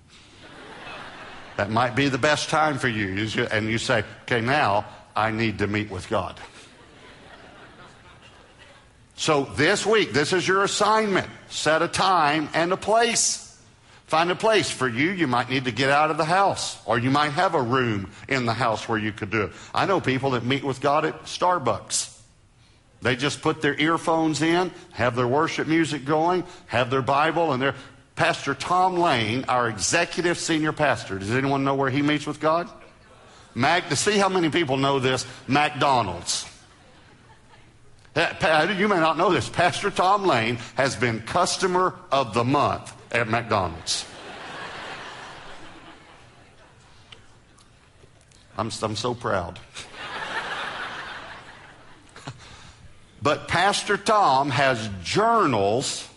That 1.58 1.70
might 1.70 1.96
be 1.96 2.10
the 2.10 2.18
best 2.18 2.50
time 2.50 2.78
for 2.78 2.88
you. 2.88 3.28
And 3.52 3.70
you 3.70 3.78
say, 3.78 4.04
okay, 4.24 4.42
now 4.42 4.86
I 5.16 5.32
need 5.32 5.60
to 5.60 5.68
meet 5.68 5.90
with 5.90 6.10
God. 6.10 6.40
So 9.16 9.44
this 9.56 9.86
week, 9.86 10.12
this 10.12 10.34
is 10.34 10.48
your 10.48 10.64
assignment. 10.64 11.28
Set 11.50 11.82
a 11.82 11.88
time 11.88 12.50
and 12.54 12.74
a 12.74 12.78
place. 12.78 13.42
Find 14.08 14.30
a 14.30 14.36
place. 14.36 14.70
For 14.70 14.88
you, 14.88 15.12
you 15.12 15.26
might 15.26 15.50
need 15.50 15.66
to 15.66 15.72
get 15.72 15.90
out 15.90 16.12
of 16.12 16.18
the 16.18 16.26
house, 16.26 16.78
or 16.86 17.00
you 17.00 17.10
might 17.10 17.32
have 17.32 17.56
a 17.56 17.62
room 17.62 18.12
in 18.28 18.46
the 18.46 18.54
house 18.54 18.88
where 18.88 19.00
you 19.00 19.12
could 19.12 19.32
do 19.32 19.44
it. 19.44 19.52
I 19.74 19.86
know 19.86 20.02
people 20.02 20.32
that 20.32 20.44
meet 20.44 20.64
with 20.64 20.82
God 20.82 21.06
at 21.06 21.24
Starbucks. 21.24 22.12
They 23.02 23.16
just 23.16 23.42
put 23.42 23.62
their 23.62 23.80
earphones 23.80 24.42
in, 24.42 24.72
have 24.92 25.16
their 25.16 25.28
worship 25.28 25.68
music 25.68 26.06
going, 26.06 26.44
have 26.68 26.90
their 26.90 27.02
Bible, 27.02 27.54
and 27.54 27.62
they're 27.62 27.76
Pastor 28.16 28.54
Tom 28.54 28.96
Lane, 28.96 29.46
our 29.48 29.68
executive 29.68 30.38
senior 30.38 30.72
pastor. 30.72 31.20
Does 31.20 31.32
anyone 31.32 31.64
know 31.64 31.76
where 31.76 31.90
he 31.90 32.02
meets 32.02 32.26
with 32.26 32.40
God? 32.40 32.70
Mac, 33.54 33.90
to 33.90 33.96
see 33.96 34.18
how 34.18 34.30
many 34.30 34.50
people 34.50 34.78
know 34.78 35.00
this, 35.00 35.26
McDonald's. 35.48 36.45
You 38.16 38.88
may 38.88 39.00
not 39.00 39.18
know 39.18 39.32
this. 39.32 39.50
Pastor 39.50 39.92
Tom 39.92 40.26
Lane 40.26 40.58
has 40.76 40.96
been 40.96 41.20
customer 41.22 41.94
of 42.12 42.34
the 42.34 42.44
month 42.44 42.94
at 43.12 43.28
McDonald's. 43.28 44.06
I'm, 48.58 48.72
I'm 48.82 48.96
so 48.96 49.14
proud. 49.14 49.60
but 53.22 53.50
Pastor 53.50 53.98
Tom 53.98 54.50
has 54.50 54.90
journals 55.04 56.08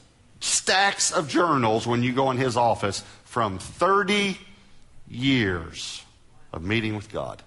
stacks 0.40 1.10
of 1.10 1.28
journals 1.28 1.86
when 1.86 2.02
you 2.02 2.12
go 2.12 2.30
in 2.30 2.36
his 2.36 2.56
office 2.56 3.02
from 3.24 3.58
30 3.58 4.38
years 5.08 6.04
of 6.52 6.62
meeting 6.62 6.94
with 6.94 7.10
God. 7.10 7.42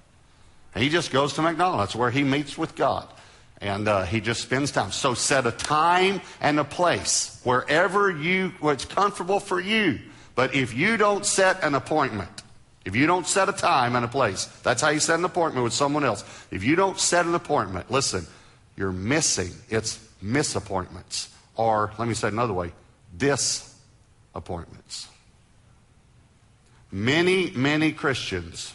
And 0.76 0.84
he 0.84 0.90
just 0.90 1.12
goes 1.12 1.34
to 1.34 1.42
McDonald's 1.42 1.96
where 1.96 2.12
he 2.12 2.24
meets 2.24 2.58
with 2.58 2.76
God. 2.76 3.08
And 3.62 3.88
uh, 3.88 4.04
he 4.04 4.20
just 4.22 4.42
spends 4.42 4.72
time. 4.72 4.92
So 4.92 5.14
set 5.14 5.46
a 5.46 5.52
time 5.52 6.22
and 6.42 6.60
a 6.60 6.64
place 6.64 7.40
wherever 7.44 8.10
you, 8.10 8.54
what's 8.60 8.86
comfortable 8.86 9.40
for 9.40 9.60
you. 9.60 10.00
But 10.34 10.56
if 10.56 10.74
you 10.74 10.98
don't 10.98 11.26
set 11.26 11.64
an 11.64 11.76
appointment, 11.76 12.42
if 12.84 12.96
you 12.96 13.06
don't 13.06 13.28
set 13.28 13.48
a 13.48 13.54
time 13.54 13.96
and 13.96 14.04
a 14.04 14.08
place, 14.08 14.46
that's 14.64 14.82
how 14.82 14.90
you 14.90 15.00
set 15.00 15.20
an 15.20 15.26
appointment 15.26 15.64
with 15.64 15.74
someone 15.74 16.04
else. 16.04 16.24
If 16.50 16.64
you 16.64 16.76
don't 16.76 17.00
set 17.00 17.28
an 17.28 17.36
appointment, 17.36 17.92
listen, 17.92 18.26
you're 18.76 18.92
missing. 18.92 19.52
It's 19.70 20.00
misappointments. 20.24 21.28
Or, 21.56 21.92
let 22.00 22.08
me 22.08 22.16
say 22.16 22.30
it 22.30 22.34
another 22.34 22.54
way, 22.54 22.72
disappointments. 23.16 25.08
Many, 26.92 27.52
many 27.52 27.92
Christians 27.92 28.74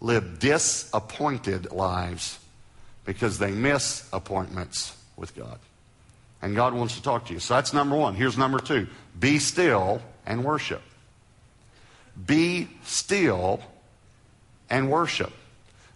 live 0.00 0.40
disappointed 0.40 1.70
lives 1.70 2.38
because 3.06 3.38
they 3.38 3.52
miss 3.52 4.06
appointments 4.12 4.96
with 5.16 5.34
God. 5.34 5.58
And 6.42 6.54
God 6.54 6.74
wants 6.74 6.96
to 6.96 7.02
talk 7.02 7.26
to 7.26 7.32
you. 7.32 7.38
So 7.38 7.54
that's 7.54 7.72
number 7.72 7.96
one. 7.96 8.14
Here's 8.14 8.36
number 8.36 8.58
two 8.58 8.86
be 9.18 9.38
still 9.38 10.02
and 10.26 10.44
worship. 10.44 10.82
Be 12.26 12.68
still 12.84 13.60
and 14.68 14.90
worship. 14.90 15.32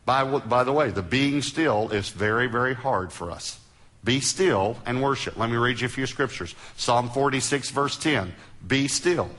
By, 0.07 0.25
by 0.25 0.65
the 0.65 0.73
way, 0.73 0.91
the 0.91 1.03
being 1.03 1.43
still 1.43 1.91
is 1.91 2.09
very, 2.09 2.47
very 2.47 2.75
hard 2.75 3.13
for 3.13 3.31
us. 3.31 3.59
Be 4.03 4.21
still 4.21 4.79
and 4.87 5.03
worship. 5.03 5.37
Let 5.37 5.51
me 5.51 5.57
read 5.57 5.81
you 5.81 5.87
a 5.87 5.91
few 5.91 6.07
scriptures. 6.07 6.55
Psalm 6.77 7.11
46, 7.11 7.71
verse 7.71 7.97
10. 7.99 8.33
Be 8.67 8.89
still 8.89 9.31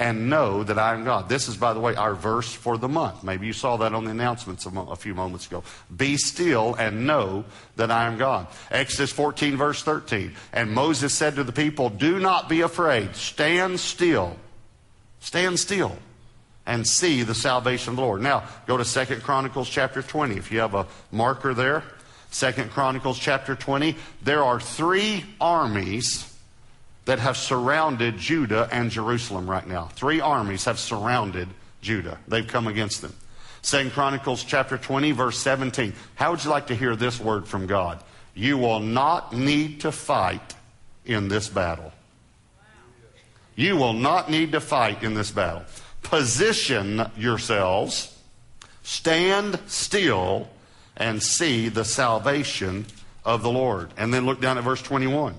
and 0.00 0.30
know 0.30 0.64
that 0.64 0.78
I 0.78 0.94
am 0.94 1.04
God. 1.04 1.28
This 1.28 1.46
is, 1.46 1.58
by 1.58 1.74
the 1.74 1.78
way, 1.78 1.94
our 1.94 2.14
verse 2.14 2.50
for 2.50 2.78
the 2.78 2.88
month. 2.88 3.22
Maybe 3.22 3.46
you 3.46 3.52
saw 3.52 3.76
that 3.76 3.92
on 3.92 4.04
the 4.06 4.10
announcements 4.10 4.64
a, 4.64 4.96
few 4.96 5.14
moments 5.14 5.46
ago. 5.46 5.62
Be 5.94 6.16
still 6.16 6.74
and 6.74 7.06
know 7.06 7.44
that 7.76 7.90
I 7.90 8.06
am 8.06 8.16
God. 8.16 8.46
Exodus 8.70 9.12
14, 9.12 9.58
verse 9.58 9.82
13. 9.82 10.32
And 10.54 10.72
Moses 10.72 11.12
said 11.12 11.36
to 11.36 11.44
the 11.44 11.52
people, 11.52 11.90
Do 11.90 12.18
not 12.18 12.48
be 12.48 12.62
afraid. 12.62 13.14
Stand 13.14 13.78
still. 13.78 14.36
Stand 15.20 15.60
still 15.60 15.96
and 16.64 16.88
see 16.88 17.22
the 17.22 17.34
salvation 17.34 17.90
of 17.90 17.96
the 17.96 18.02
Lord. 18.02 18.22
Now, 18.22 18.44
go 18.66 18.78
to 18.78 18.86
Second 18.86 19.22
Chronicles 19.22 19.68
chapter 19.68 20.00
20. 20.00 20.36
If 20.36 20.50
you 20.50 20.60
have 20.60 20.74
a 20.74 20.86
marker 21.12 21.52
there, 21.52 21.84
Second 22.30 22.70
Chronicles 22.70 23.18
chapter 23.18 23.54
20, 23.54 23.96
there 24.22 24.42
are 24.42 24.60
three 24.60 25.26
armies 25.42 26.29
that 27.04 27.18
have 27.18 27.36
surrounded 27.36 28.18
Judah 28.18 28.68
and 28.70 28.90
Jerusalem 28.90 29.48
right 29.48 29.66
now. 29.66 29.86
Three 29.94 30.20
armies 30.20 30.64
have 30.64 30.78
surrounded 30.78 31.48
Judah. 31.80 32.18
They've 32.28 32.46
come 32.46 32.66
against 32.66 33.02
them. 33.02 33.14
Second 33.62 33.92
Chronicles 33.92 34.44
chapter 34.44 34.78
20, 34.78 35.12
verse 35.12 35.38
17. 35.38 35.92
How 36.14 36.30
would 36.30 36.44
you 36.44 36.50
like 36.50 36.68
to 36.68 36.74
hear 36.74 36.96
this 36.96 37.20
word 37.20 37.46
from 37.46 37.66
God? 37.66 38.02
You 38.34 38.58
will 38.58 38.80
not 38.80 39.32
need 39.32 39.80
to 39.80 39.92
fight 39.92 40.54
in 41.04 41.28
this 41.28 41.48
battle. 41.48 41.92
You 43.56 43.76
will 43.76 43.92
not 43.92 44.30
need 44.30 44.52
to 44.52 44.60
fight 44.60 45.02
in 45.02 45.14
this 45.14 45.30
battle. 45.30 45.64
Position 46.02 47.02
yourselves, 47.16 48.16
stand 48.82 49.58
still, 49.66 50.48
and 50.96 51.22
see 51.22 51.68
the 51.68 51.84
salvation 51.84 52.86
of 53.24 53.42
the 53.42 53.50
Lord. 53.50 53.90
And 53.96 54.14
then 54.14 54.24
look 54.24 54.40
down 54.40 54.56
at 54.56 54.64
verse 54.64 54.80
21. 54.80 55.34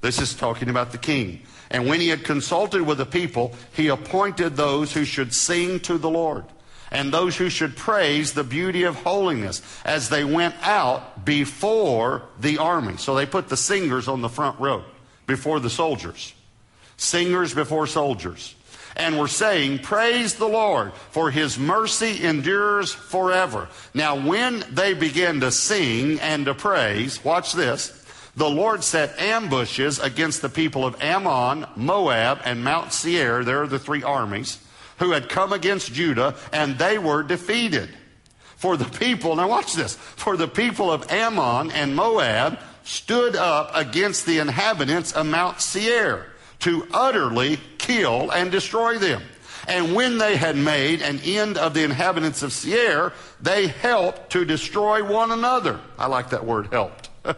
This 0.00 0.20
is 0.20 0.34
talking 0.34 0.68
about 0.68 0.92
the 0.92 0.98
king. 0.98 1.42
And 1.70 1.86
when 1.86 2.00
he 2.00 2.08
had 2.08 2.24
consulted 2.24 2.82
with 2.82 2.98
the 2.98 3.06
people, 3.06 3.54
he 3.74 3.88
appointed 3.88 4.56
those 4.56 4.92
who 4.92 5.04
should 5.04 5.34
sing 5.34 5.80
to 5.80 5.98
the 5.98 6.10
Lord 6.10 6.44
and 6.90 7.12
those 7.12 7.36
who 7.36 7.50
should 7.50 7.76
praise 7.76 8.32
the 8.32 8.44
beauty 8.44 8.84
of 8.84 8.96
holiness 8.96 9.62
as 9.84 10.08
they 10.08 10.24
went 10.24 10.54
out 10.62 11.24
before 11.24 12.22
the 12.40 12.58
army. 12.58 12.96
So 12.96 13.14
they 13.14 13.26
put 13.26 13.48
the 13.48 13.56
singers 13.56 14.08
on 14.08 14.22
the 14.22 14.28
front 14.28 14.58
row 14.58 14.84
before 15.26 15.60
the 15.60 15.70
soldiers. 15.70 16.34
Singers 16.96 17.54
before 17.54 17.86
soldiers. 17.86 18.54
And 18.96 19.18
were 19.18 19.28
saying, 19.28 19.80
Praise 19.80 20.34
the 20.34 20.48
Lord, 20.48 20.92
for 21.10 21.30
his 21.30 21.58
mercy 21.58 22.24
endures 22.24 22.92
forever. 22.92 23.68
Now, 23.94 24.26
when 24.26 24.64
they 24.70 24.94
began 24.94 25.40
to 25.40 25.52
sing 25.52 26.18
and 26.20 26.46
to 26.46 26.54
praise, 26.54 27.22
watch 27.22 27.52
this 27.52 27.94
the 28.38 28.48
Lord 28.48 28.84
set 28.84 29.18
ambushes 29.18 29.98
against 29.98 30.42
the 30.42 30.48
people 30.48 30.86
of 30.86 31.02
Ammon, 31.02 31.66
Moab, 31.74 32.40
and 32.44 32.62
Mount 32.62 32.92
Seir. 32.92 33.42
There 33.42 33.62
are 33.62 33.66
the 33.66 33.80
three 33.80 34.04
armies 34.04 34.62
who 34.98 35.10
had 35.10 35.28
come 35.28 35.52
against 35.52 35.92
Judah, 35.92 36.36
and 36.52 36.78
they 36.78 36.98
were 36.98 37.24
defeated. 37.24 37.90
For 38.54 38.76
the 38.76 38.84
people, 38.84 39.34
now 39.34 39.48
watch 39.48 39.74
this, 39.74 39.96
for 39.96 40.36
the 40.36 40.46
people 40.46 40.92
of 40.92 41.10
Ammon 41.10 41.72
and 41.72 41.96
Moab 41.96 42.60
stood 42.84 43.34
up 43.34 43.72
against 43.74 44.24
the 44.24 44.38
inhabitants 44.38 45.12
of 45.12 45.26
Mount 45.26 45.60
Seir 45.60 46.26
to 46.60 46.86
utterly 46.92 47.58
kill 47.78 48.30
and 48.30 48.52
destroy 48.52 48.98
them. 48.98 49.22
And 49.66 49.96
when 49.96 50.18
they 50.18 50.36
had 50.36 50.56
made 50.56 51.02
an 51.02 51.18
end 51.24 51.58
of 51.58 51.74
the 51.74 51.82
inhabitants 51.82 52.44
of 52.44 52.52
Seir, 52.52 53.12
they 53.40 53.66
helped 53.66 54.30
to 54.30 54.44
destroy 54.44 55.04
one 55.04 55.32
another. 55.32 55.80
I 55.98 56.06
like 56.06 56.30
that 56.30 56.46
word 56.46 56.68
helped. 56.68 57.10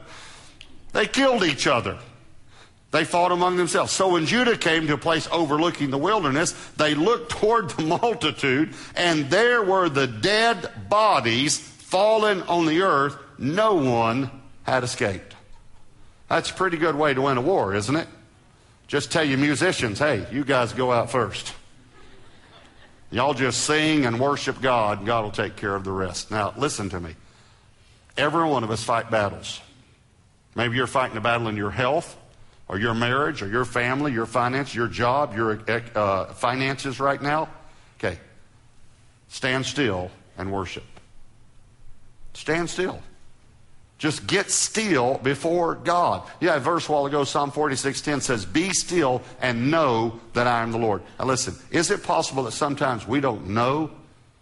They 0.93 1.07
killed 1.07 1.45
each 1.45 1.67
other. 1.67 1.99
They 2.91 3.05
fought 3.05 3.31
among 3.31 3.57
themselves. 3.57 3.93
So 3.93 4.09
when 4.11 4.27
Judah 4.27 4.57
came 4.57 4.89
to 4.89 4.95
a 4.95 4.99
place 4.99 5.29
overlooking 5.31 5.91
the 5.91 5.99
wilderness, 5.99 6.53
they 6.77 6.95
looked 6.95 7.31
toward 7.31 7.71
the 7.71 7.85
multitude, 7.85 8.75
and 8.97 9.31
there 9.31 9.63
were 9.63 9.89
the 9.89 10.09
dead 10.09 10.69
bodies 10.89 11.59
fallen 11.59 12.43
on 12.43 12.67
the 12.67 12.83
earth. 12.83 13.17
No 13.39 13.75
one 13.75 14.31
had 14.65 14.83
escaped. 14.83 15.37
That's 16.29 16.51
a 16.51 16.55
pretty 16.55 16.79
good 16.79 16.97
way 16.97 17.15
to 17.15 17.23
win 17.23 17.37
a 17.37 17.41
war, 17.41 17.75
isn't 17.75 17.95
it? 17.95 18.09
Just 18.89 19.13
tell 19.13 19.25
your 19.25 19.39
musicians, 19.39 20.01
hey, 20.01 20.27
you 20.33 20.45
guys 20.45 20.73
go 20.73 20.91
out 20.91 21.13
first. 21.13 21.55
Y'all 23.13 23.35
just 23.35 23.63
sing 23.63 24.05
and 24.05 24.19
worship 24.19 24.61
God, 24.61 24.99
and 24.99 25.07
God 25.07 25.23
will 25.23 25.31
take 25.31 25.55
care 25.57 25.75
of 25.77 25.85
the 25.85 25.93
rest. 25.93 26.31
Now, 26.31 26.55
listen 26.57 26.89
to 26.91 27.01
me. 27.01 27.15
Every 28.17 28.45
one 28.45 28.65
of 28.65 28.71
us 28.71 28.83
fight 28.83 29.11
battles. 29.11 29.61
Maybe 30.55 30.77
you're 30.77 30.87
fighting 30.87 31.17
a 31.17 31.21
battle 31.21 31.49
in 31.49 31.57
your 31.57 31.71
health, 31.71 32.17
or 32.69 32.79
your 32.79 32.95
marriage, 32.95 33.43
or 33.43 33.49
your 33.49 33.65
family, 33.65 34.13
your 34.13 34.27
finance, 34.27 34.75
your 34.75 34.89
job, 34.89 35.35
your 35.37 35.61
uh, 35.95 36.27
finances 36.35 37.01
right 37.01 37.21
now. 37.21 37.49
Okay. 37.99 38.19
Stand 39.29 39.67
still 39.67 40.11
and 40.37 40.53
worship. 40.53 40.85
Stand 42.33 42.71
still. 42.71 43.01
Just 43.99 44.27
get 44.27 44.51
still 44.51 45.19
before 45.23 45.75
God. 45.75 46.23
Yeah, 46.41 46.57
a 46.57 46.61
verse 46.61 46.89
a 46.89 46.93
while 46.93 47.05
ago, 47.05 47.23
Psalm 47.25 47.53
46:10 47.53 48.23
says, 48.23 48.47
Be 48.47 48.71
still 48.71 49.21
and 49.43 49.71
know 49.71 50.19
that 50.33 50.47
I 50.47 50.63
am 50.63 50.73
the 50.73 50.79
Lord. 50.79 51.03
Now 51.19 51.27
listen, 51.27 51.55
is 51.71 51.91
it 51.91 52.03
possible 52.03 52.45
that 52.45 52.53
sometimes 52.53 53.07
we 53.07 53.21
don't 53.21 53.49
know 53.49 53.91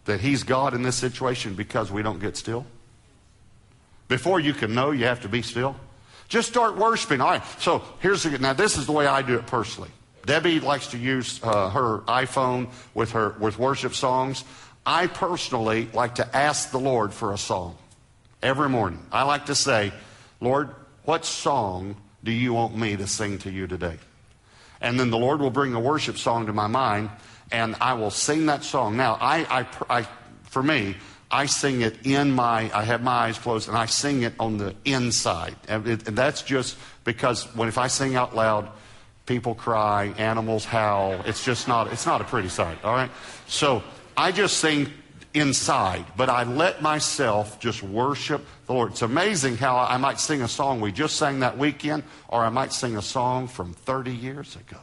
that 0.05 0.21
He's 0.21 0.45
God 0.45 0.75
in 0.75 0.83
this 0.83 0.95
situation 0.95 1.55
because 1.55 1.91
we 1.91 2.03
don't 2.03 2.21
get 2.21 2.37
still? 2.37 2.67
Before 4.07 4.38
you 4.38 4.55
can 4.55 4.75
know, 4.75 4.93
you 4.93 5.07
have 5.07 5.23
to 5.23 5.29
be 5.29 5.43
still. 5.43 5.75
Just 6.29 6.49
start 6.49 6.77
worshiping. 6.77 7.21
All 7.21 7.31
right. 7.31 7.43
So 7.59 7.83
here's 8.01 8.23
the, 8.23 8.39
now 8.39 8.53
this 8.53 8.77
is 8.77 8.87
the 8.87 8.93
way 8.93 9.07
I 9.07 9.23
do 9.23 9.37
it 9.37 9.47
personally. 9.47 9.91
Debbie 10.25 10.61
likes 10.61 10.89
to 10.89 10.99
use 10.99 11.41
uh, 11.43 11.71
her 11.71 12.01
iPhone 12.01 12.69
with 12.93 13.13
her 13.13 13.31
with 13.41 13.59
worship 13.59 13.95
songs. 13.95 14.45
I 14.85 15.07
personally 15.07 15.89
like 15.95 16.17
to 16.17 16.37
ask 16.37 16.71
the 16.71 16.79
Lord 16.79 17.15
for 17.15 17.33
a 17.33 17.39
song 17.39 17.77
every 18.43 18.69
morning. 18.69 19.05
I 19.11 19.23
like 19.23 19.47
to 19.47 19.55
say, 19.55 19.93
Lord, 20.41 20.71
what 21.05 21.25
song 21.25 21.97
do 22.23 22.31
you 22.31 22.53
want 22.53 22.77
me 22.77 22.97
to 22.97 23.07
sing 23.07 23.39
to 23.39 23.51
you 23.51 23.67
today? 23.67 23.97
And 24.81 25.01
then 25.01 25.11
the 25.11 25.19
Lord 25.19 25.41
will 25.41 25.51
bring 25.51 25.75
a 25.75 25.81
worship 25.81 26.19
song 26.19 26.47
to 26.47 26.53
my 26.53 26.67
mind, 26.67 27.11
and 27.51 27.75
I 27.81 27.95
will 27.95 28.11
sing 28.11 28.47
that 28.47 28.65
song. 28.65 28.97
Now, 28.97 29.17
I, 29.21 29.63
I, 29.91 30.01
I 30.01 30.09
for 30.45 30.63
me, 30.63 30.97
I 31.31 31.47
sing 31.47 31.83
it 31.83 32.07
in 32.07 32.33
my, 32.33 32.71
I 32.75 32.85
have 32.85 33.03
my 33.03 33.13
eyes 33.13 33.39
closed 33.39 33.69
and 33.69 33.77
I 33.77 33.87
sing 33.87 34.23
it 34.23 34.35
on 34.41 34.57
the 34.57 34.75
inside. 34.85 35.57
And, 35.69 35.87
it, 35.87 36.09
and, 36.09 36.17
that's 36.17 36.43
just 36.43 36.77
because 37.05 37.45
when 37.55 37.69
if 37.69 37.77
I 37.77 37.89
sing 37.89 38.17
out 38.17 38.35
loud, 38.35 38.71
people 39.27 39.55
cry, 39.55 40.15
animals 40.17 40.65
howl. 40.65 41.21
It's 41.27 41.45
just 41.45 41.69
not, 41.69 41.93
it's 41.93 42.07
not 42.07 42.23
a 42.23 42.25
pretty 42.25 42.49
sight, 42.49 42.83
all 42.83 42.95
right? 42.95 43.11
So 43.47 43.83
I 44.17 44.33
just 44.33 44.57
sing 44.57 44.91
inside, 45.35 46.07
but 46.17 46.31
I 46.31 46.45
let 46.45 46.81
myself 46.81 47.61
just 47.61 47.83
worship 47.83 48.45
the 48.67 48.73
Lord. 48.73 48.93
It's 48.93 49.03
amazing 49.03 49.59
how 49.59 49.77
I 49.77 49.99
might 49.99 50.19
sing 50.19 50.41
a 50.41 50.49
song 50.49 50.81
we 50.81 50.93
just 50.93 51.17
sang 51.17 51.41
that 51.41 51.59
weekend, 51.59 52.05
or 52.29 52.43
I 52.43 52.49
might 52.49 52.73
sing 52.73 52.97
a 52.97 53.03
song 53.03 53.49
from 53.49 53.75
30 53.75 54.15
years 54.15 54.57
ago. 54.57 54.79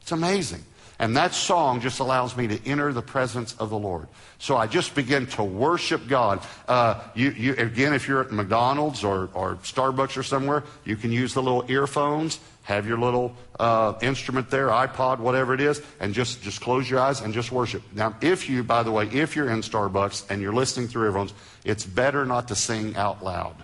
It's 0.00 0.10
amazing. 0.10 0.64
And 1.02 1.16
that 1.16 1.34
song 1.34 1.80
just 1.80 1.98
allows 1.98 2.36
me 2.36 2.46
to 2.46 2.64
enter 2.64 2.92
the 2.92 3.02
presence 3.02 3.56
of 3.56 3.70
the 3.70 3.78
Lord. 3.78 4.06
So 4.38 4.56
I 4.56 4.68
just 4.68 4.94
begin 4.94 5.26
to 5.26 5.42
worship 5.42 6.06
God. 6.06 6.40
Uh, 6.68 7.02
you, 7.16 7.30
you, 7.30 7.54
again, 7.56 7.92
if 7.92 8.06
you're 8.06 8.20
at 8.20 8.30
McDonald's 8.30 9.02
or, 9.02 9.28
or 9.34 9.56
Starbucks 9.56 10.16
or 10.16 10.22
somewhere, 10.22 10.62
you 10.84 10.94
can 10.94 11.10
use 11.10 11.34
the 11.34 11.42
little 11.42 11.64
earphones, 11.66 12.38
have 12.62 12.86
your 12.86 12.98
little 12.98 13.34
uh, 13.58 13.94
instrument 14.00 14.48
there, 14.48 14.68
iPod, 14.68 15.18
whatever 15.18 15.54
it 15.54 15.60
is, 15.60 15.82
and 15.98 16.14
just, 16.14 16.40
just 16.40 16.60
close 16.60 16.88
your 16.88 17.00
eyes 17.00 17.20
and 17.20 17.34
just 17.34 17.50
worship. 17.50 17.82
Now, 17.92 18.14
if 18.20 18.48
you, 18.48 18.62
by 18.62 18.84
the 18.84 18.92
way, 18.92 19.08
if 19.08 19.34
you're 19.34 19.50
in 19.50 19.62
Starbucks 19.62 20.30
and 20.30 20.40
you're 20.40 20.54
listening 20.54 20.86
through 20.86 21.06
earphones, 21.06 21.34
it's 21.64 21.84
better 21.84 22.24
not 22.24 22.46
to 22.46 22.54
sing 22.54 22.94
out 22.94 23.24
loud 23.24 23.56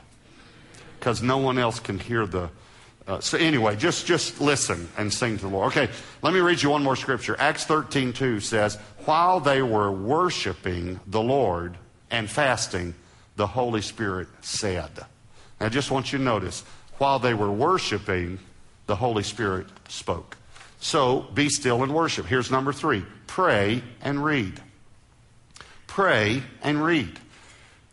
because 0.99 1.23
no 1.23 1.38
one 1.38 1.57
else 1.57 1.78
can 1.78 2.00
hear 2.00 2.26
the, 2.26 2.50
uh, 3.08 3.20
so 3.20 3.38
anyway, 3.38 3.74
just, 3.74 4.06
just 4.06 4.38
listen 4.38 4.86
and 4.98 5.12
sing 5.12 5.38
to 5.38 5.42
the 5.42 5.48
Lord. 5.48 5.68
Okay, 5.68 5.90
let 6.20 6.34
me 6.34 6.40
read 6.40 6.62
you 6.62 6.68
one 6.68 6.82
more 6.82 6.94
scripture. 6.94 7.34
Acts 7.38 7.64
13, 7.64 8.12
2 8.12 8.40
says, 8.40 8.76
While 9.06 9.40
they 9.40 9.62
were 9.62 9.90
worshiping 9.90 11.00
the 11.06 11.22
Lord 11.22 11.78
and 12.10 12.28
fasting, 12.28 12.94
the 13.36 13.46
Holy 13.46 13.80
Spirit 13.80 14.28
said. 14.42 14.90
Now, 15.58 15.66
I 15.66 15.68
just 15.70 15.90
want 15.90 16.12
you 16.12 16.18
to 16.18 16.24
notice, 16.24 16.60
while 16.98 17.18
they 17.18 17.32
were 17.32 17.50
worshiping, 17.50 18.38
the 18.86 18.96
Holy 18.96 19.22
Spirit 19.22 19.66
spoke. 19.88 20.36
So 20.80 21.22
be 21.32 21.48
still 21.48 21.82
and 21.82 21.94
worship. 21.94 22.26
Here's 22.26 22.50
number 22.50 22.74
three 22.74 23.06
pray 23.26 23.82
and 24.02 24.22
read. 24.22 24.60
Pray 25.86 26.42
and 26.62 26.84
read. 26.84 27.18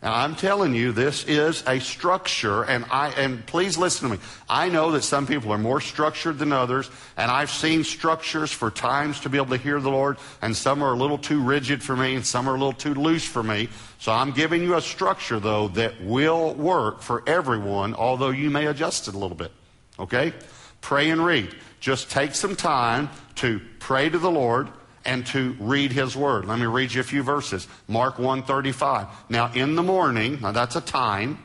Now, 0.02 0.14
I'm 0.14 0.36
telling 0.36 0.74
you, 0.74 0.92
this 0.92 1.24
is 1.24 1.64
a 1.66 1.80
structure, 1.80 2.64
and 2.64 2.84
I 2.90 3.08
and 3.10 3.44
please 3.46 3.78
listen 3.78 4.10
to 4.10 4.16
me. 4.16 4.22
I 4.48 4.68
know 4.68 4.92
that 4.92 5.02
some 5.02 5.26
people 5.26 5.50
are 5.52 5.58
more 5.58 5.80
structured 5.80 6.38
than 6.38 6.52
others, 6.52 6.90
and 7.16 7.30
I've 7.30 7.50
seen 7.50 7.82
structures 7.82 8.52
for 8.52 8.70
times 8.70 9.20
to 9.20 9.30
be 9.30 9.38
able 9.38 9.56
to 9.56 9.56
hear 9.56 9.80
the 9.80 9.90
Lord, 9.90 10.18
and 10.42 10.54
some 10.54 10.82
are 10.82 10.92
a 10.92 10.96
little 10.96 11.16
too 11.16 11.42
rigid 11.42 11.82
for 11.82 11.96
me, 11.96 12.14
and 12.14 12.26
some 12.26 12.46
are 12.46 12.54
a 12.54 12.58
little 12.58 12.74
too 12.74 12.92
loose 12.92 13.24
for 13.24 13.42
me. 13.42 13.70
So 13.98 14.12
I'm 14.12 14.32
giving 14.32 14.62
you 14.62 14.76
a 14.76 14.82
structure, 14.82 15.40
though, 15.40 15.68
that 15.68 15.98
will 16.02 16.52
work 16.52 17.00
for 17.00 17.22
everyone, 17.26 17.94
although 17.94 18.30
you 18.30 18.50
may 18.50 18.66
adjust 18.66 19.08
it 19.08 19.14
a 19.14 19.18
little 19.18 19.36
bit. 19.36 19.50
Okay? 19.98 20.34
Pray 20.82 21.08
and 21.08 21.24
read. 21.24 21.56
just 21.80 22.10
take 22.10 22.34
some 22.34 22.54
time 22.54 23.08
to 23.36 23.60
pray 23.78 24.10
to 24.10 24.18
the 24.18 24.30
Lord 24.30 24.68
and 25.06 25.24
to 25.28 25.56
read 25.58 25.92
his 25.92 26.14
word. 26.14 26.44
Let 26.44 26.58
me 26.58 26.66
read 26.66 26.92
you 26.92 27.00
a 27.00 27.04
few 27.04 27.22
verses. 27.22 27.66
Mark 27.88 28.18
135. 28.18 29.06
Now 29.30 29.52
in 29.54 29.76
the 29.76 29.82
morning, 29.82 30.38
now 30.42 30.52
that's 30.52 30.76
a 30.76 30.80
time, 30.80 31.38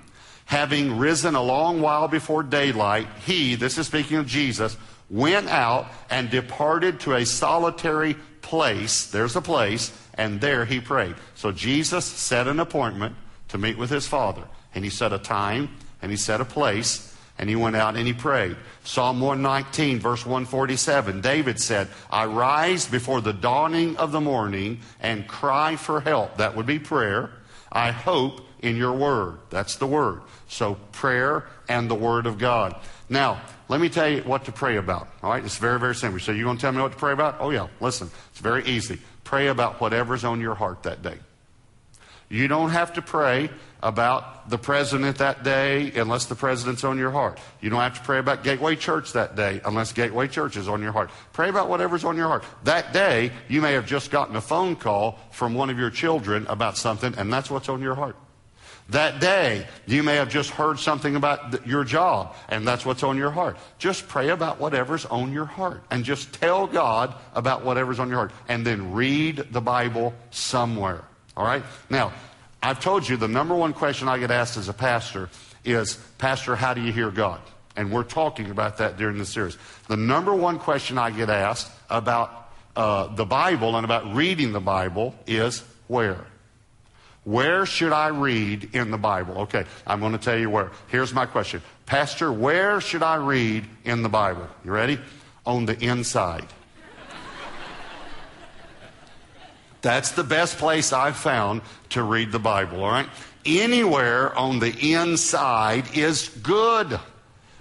having 0.45 0.97
risen 0.97 1.35
a 1.35 1.41
long 1.41 1.79
while 1.79 2.09
before 2.09 2.43
daylight, 2.43 3.07
he, 3.25 3.55
this 3.55 3.77
is 3.77 3.87
speaking 3.87 4.17
of 4.17 4.27
Jesus, 4.27 4.75
went 5.09 5.47
out 5.47 5.87
and 6.09 6.29
departed 6.29 6.99
to 7.01 7.13
a 7.13 7.25
solitary 7.25 8.15
place. 8.41 9.05
There's 9.07 9.35
a 9.35 9.41
place, 9.41 9.91
and 10.15 10.41
there 10.41 10.65
he 10.65 10.81
prayed. 10.81 11.15
So 11.35 11.51
Jesus 11.51 12.05
set 12.05 12.47
an 12.47 12.59
appointment 12.59 13.15
to 13.49 13.57
meet 13.57 13.77
with 13.77 13.89
his 13.89 14.07
Father. 14.07 14.43
And 14.73 14.83
he 14.83 14.89
set 14.89 15.13
a 15.13 15.19
time, 15.19 15.69
and 16.01 16.11
he 16.11 16.17
set 16.17 16.41
a 16.41 16.45
place, 16.45 17.10
and 17.41 17.49
he 17.49 17.55
went 17.55 17.75
out 17.75 17.97
and 17.97 18.05
he 18.05 18.13
prayed. 18.13 18.55
Psalm 18.83 19.19
119, 19.19 19.99
verse 19.99 20.23
147, 20.23 21.21
David 21.21 21.59
said, 21.59 21.87
I 22.11 22.25
rise 22.25 22.85
before 22.85 23.19
the 23.19 23.33
dawning 23.33 23.97
of 23.97 24.11
the 24.11 24.21
morning 24.21 24.79
and 24.99 25.27
cry 25.27 25.75
for 25.75 26.01
help. 26.01 26.37
That 26.37 26.55
would 26.55 26.67
be 26.67 26.77
prayer. 26.77 27.31
I 27.71 27.89
hope 27.89 28.41
in 28.59 28.77
your 28.77 28.93
word. 28.93 29.39
That's 29.49 29.77
the 29.77 29.87
word. 29.87 30.21
So 30.49 30.75
prayer 30.91 31.47
and 31.67 31.89
the 31.89 31.95
word 31.95 32.27
of 32.27 32.37
God. 32.37 32.75
Now, 33.09 33.41
let 33.69 33.81
me 33.81 33.89
tell 33.89 34.07
you 34.07 34.21
what 34.21 34.45
to 34.45 34.51
pray 34.51 34.77
about. 34.77 35.07
All 35.23 35.31
right? 35.31 35.43
It's 35.43 35.57
very, 35.57 35.79
very 35.79 35.95
simple. 35.95 36.19
So 36.19 36.31
you're 36.33 36.45
going 36.45 36.57
to 36.57 36.61
tell 36.61 36.71
me 36.71 36.81
what 36.81 36.91
to 36.91 36.97
pray 36.97 37.13
about? 37.13 37.37
Oh, 37.39 37.49
yeah. 37.49 37.69
Listen, 37.79 38.11
it's 38.29 38.39
very 38.39 38.63
easy. 38.65 38.99
Pray 39.23 39.47
about 39.47 39.81
whatever's 39.81 40.23
on 40.23 40.41
your 40.41 40.53
heart 40.53 40.83
that 40.83 41.01
day. 41.01 41.17
You 42.29 42.47
don't 42.47 42.69
have 42.69 42.93
to 42.93 43.01
pray 43.01 43.49
about 43.83 44.49
the 44.49 44.57
president 44.57 45.17
that 45.17 45.43
day 45.43 45.91
unless 45.95 46.25
the 46.25 46.35
president's 46.35 46.83
on 46.83 46.97
your 46.97 47.11
heart. 47.11 47.39
You 47.61 47.69
don't 47.69 47.79
have 47.79 47.95
to 47.95 48.01
pray 48.01 48.19
about 48.19 48.43
Gateway 48.43 48.75
Church 48.75 49.13
that 49.13 49.35
day 49.35 49.61
unless 49.65 49.93
Gateway 49.93 50.27
Church 50.27 50.57
is 50.57 50.67
on 50.67 50.81
your 50.81 50.91
heart. 50.91 51.09
Pray 51.33 51.49
about 51.49 51.69
whatever's 51.69 52.03
on 52.03 52.17
your 52.17 52.27
heart. 52.27 52.43
That 52.63 52.93
day, 52.93 53.31
you 53.47 53.61
may 53.61 53.73
have 53.73 53.85
just 53.85 54.11
gotten 54.11 54.35
a 54.35 54.41
phone 54.41 54.75
call 54.75 55.19
from 55.31 55.53
one 55.53 55.69
of 55.69 55.79
your 55.79 55.89
children 55.89 56.45
about 56.47 56.77
something, 56.77 57.13
and 57.17 57.31
that's 57.31 57.49
what's 57.49 57.69
on 57.69 57.81
your 57.81 57.95
heart. 57.95 58.15
That 58.89 59.21
day, 59.21 59.67
you 59.85 60.03
may 60.03 60.15
have 60.15 60.29
just 60.29 60.49
heard 60.49 60.77
something 60.77 61.15
about 61.15 61.65
your 61.65 61.85
job, 61.85 62.35
and 62.49 62.67
that's 62.67 62.85
what's 62.85 63.03
on 63.03 63.17
your 63.17 63.31
heart. 63.31 63.57
Just 63.77 64.07
pray 64.09 64.29
about 64.29 64.59
whatever's 64.59 65.05
on 65.05 65.31
your 65.31 65.45
heart, 65.45 65.83
and 65.89 66.03
just 66.03 66.33
tell 66.33 66.67
God 66.67 67.15
about 67.33 67.63
whatever's 67.63 67.99
on 67.99 68.09
your 68.09 68.17
heart, 68.17 68.33
and 68.49 68.65
then 68.65 68.91
read 68.91 69.37
the 69.51 69.61
Bible 69.61 70.13
somewhere. 70.29 71.05
All 71.37 71.45
right? 71.45 71.63
Now, 71.89 72.11
I've 72.63 72.79
told 72.79 73.07
you 73.09 73.17
the 73.17 73.27
number 73.27 73.55
one 73.55 73.73
question 73.73 74.07
I 74.07 74.19
get 74.19 74.31
asked 74.31 74.57
as 74.57 74.69
a 74.69 74.73
pastor 74.73 75.29
is, 75.65 75.95
Pastor, 76.17 76.55
how 76.55 76.73
do 76.73 76.81
you 76.81 76.91
hear 76.91 77.09
God? 77.09 77.41
And 77.75 77.91
we're 77.91 78.03
talking 78.03 78.51
about 78.51 78.77
that 78.77 78.97
during 78.97 79.17
the 79.17 79.25
series. 79.25 79.57
The 79.87 79.97
number 79.97 80.33
one 80.33 80.59
question 80.59 80.97
I 80.97 81.09
get 81.09 81.29
asked 81.29 81.71
about 81.89 82.51
uh, 82.75 83.07
the 83.15 83.25
Bible 83.25 83.75
and 83.75 83.85
about 83.85 84.13
reading 84.13 84.51
the 84.51 84.59
Bible 84.59 85.15
is 85.25 85.63
where? 85.87 86.25
Where 87.23 87.65
should 87.65 87.93
I 87.93 88.07
read 88.07 88.73
in 88.73 88.91
the 88.91 88.97
Bible? 88.97 89.41
Okay, 89.41 89.65
I'm 89.85 89.99
going 89.99 90.13
to 90.13 90.17
tell 90.17 90.37
you 90.37 90.49
where. 90.49 90.71
Here's 90.87 91.13
my 91.13 91.25
question 91.25 91.61
Pastor, 91.85 92.31
where 92.31 92.81
should 92.81 93.03
I 93.03 93.15
read 93.15 93.65
in 93.83 94.03
the 94.03 94.09
Bible? 94.09 94.47
You 94.65 94.71
ready? 94.71 94.99
On 95.45 95.65
the 95.65 95.77
inside. 95.79 96.45
That's 99.81 100.11
the 100.11 100.23
best 100.23 100.57
place 100.57 100.93
I've 100.93 101.17
found 101.17 101.61
to 101.89 102.03
read 102.03 102.31
the 102.31 102.39
Bible, 102.39 102.83
all 102.83 102.91
right? 102.91 103.09
Anywhere 103.45 104.35
on 104.37 104.59
the 104.59 104.93
inside 104.93 105.97
is 105.97 106.29
good. 106.29 106.99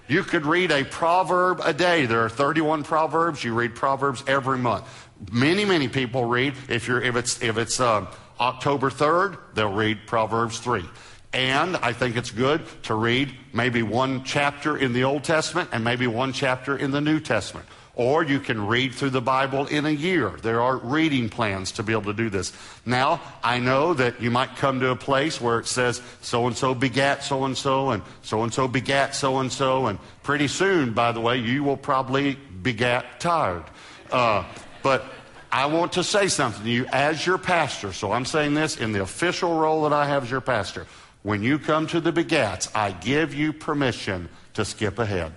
You 0.08 0.22
could 0.22 0.44
read 0.44 0.70
a 0.72 0.84
proverb 0.84 1.60
a 1.64 1.72
day. 1.72 2.04
There 2.04 2.24
are 2.24 2.28
31 2.28 2.82
proverbs. 2.82 3.42
You 3.42 3.54
read 3.54 3.74
proverbs 3.74 4.22
every 4.26 4.58
month. 4.58 5.08
Many, 5.32 5.64
many 5.64 5.88
people 5.88 6.24
read. 6.24 6.54
If 6.68 6.88
you're, 6.88 7.00
if 7.00 7.16
it's, 7.16 7.42
if 7.42 7.56
it's 7.56 7.80
uh, 7.80 8.06
October 8.38 8.90
3rd, 8.90 9.38
they'll 9.54 9.72
read 9.72 10.06
Proverbs 10.06 10.58
3. 10.58 10.84
And 11.32 11.76
I 11.76 11.92
think 11.92 12.16
it's 12.16 12.30
good 12.32 12.62
to 12.84 12.94
read 12.94 13.32
maybe 13.52 13.82
one 13.82 14.24
chapter 14.24 14.76
in 14.76 14.92
the 14.92 15.04
Old 15.04 15.22
Testament 15.22 15.70
and 15.72 15.84
maybe 15.84 16.06
one 16.06 16.32
chapter 16.32 16.76
in 16.76 16.90
the 16.90 17.00
New 17.00 17.20
Testament. 17.20 17.66
Or 18.00 18.24
you 18.24 18.40
can 18.40 18.66
read 18.66 18.94
through 18.94 19.10
the 19.10 19.20
Bible 19.20 19.66
in 19.66 19.84
a 19.84 19.90
year. 19.90 20.30
There 20.40 20.62
are 20.62 20.78
reading 20.78 21.28
plans 21.28 21.70
to 21.72 21.82
be 21.82 21.92
able 21.92 22.04
to 22.04 22.14
do 22.14 22.30
this. 22.30 22.50
Now, 22.86 23.20
I 23.44 23.58
know 23.58 23.92
that 23.92 24.22
you 24.22 24.30
might 24.30 24.56
come 24.56 24.80
to 24.80 24.88
a 24.88 24.96
place 24.96 25.38
where 25.38 25.58
it 25.58 25.66
says 25.66 26.00
so 26.22 26.46
and 26.46 26.56
so 26.56 26.74
begat 26.74 27.22
so 27.22 27.44
and 27.44 27.54
so, 27.54 27.90
and 27.90 28.02
so 28.22 28.42
and 28.42 28.54
so 28.54 28.66
begat 28.68 29.14
so 29.14 29.36
and 29.40 29.52
so, 29.52 29.86
and 29.86 29.98
pretty 30.22 30.48
soon, 30.48 30.94
by 30.94 31.12
the 31.12 31.20
way, 31.20 31.36
you 31.36 31.62
will 31.62 31.76
probably 31.76 32.38
begat 32.62 33.20
tired. 33.20 33.64
Uh, 34.10 34.44
but 34.82 35.04
I 35.52 35.66
want 35.66 35.92
to 35.92 36.02
say 36.02 36.28
something 36.28 36.64
to 36.64 36.70
you 36.70 36.86
as 36.94 37.26
your 37.26 37.36
pastor. 37.36 37.92
So 37.92 38.12
I'm 38.12 38.24
saying 38.24 38.54
this 38.54 38.78
in 38.78 38.92
the 38.92 39.02
official 39.02 39.58
role 39.58 39.82
that 39.82 39.92
I 39.92 40.06
have 40.06 40.22
as 40.22 40.30
your 40.30 40.40
pastor. 40.40 40.86
When 41.22 41.42
you 41.42 41.58
come 41.58 41.86
to 41.88 42.00
the 42.00 42.14
begats, 42.14 42.74
I 42.74 42.92
give 42.92 43.34
you 43.34 43.52
permission 43.52 44.30
to 44.54 44.64
skip 44.64 44.98
ahead. 44.98 45.34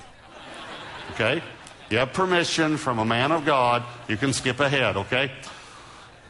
Okay? 1.12 1.44
You 1.94 2.00
have 2.00 2.12
permission 2.12 2.78
from 2.78 2.98
a 2.98 3.06
man 3.06 3.32
of 3.32 3.46
God, 3.46 3.84
you 4.08 4.18
can 4.18 4.34
skip 4.34 4.60
ahead, 4.60 4.98
okay? 4.98 5.32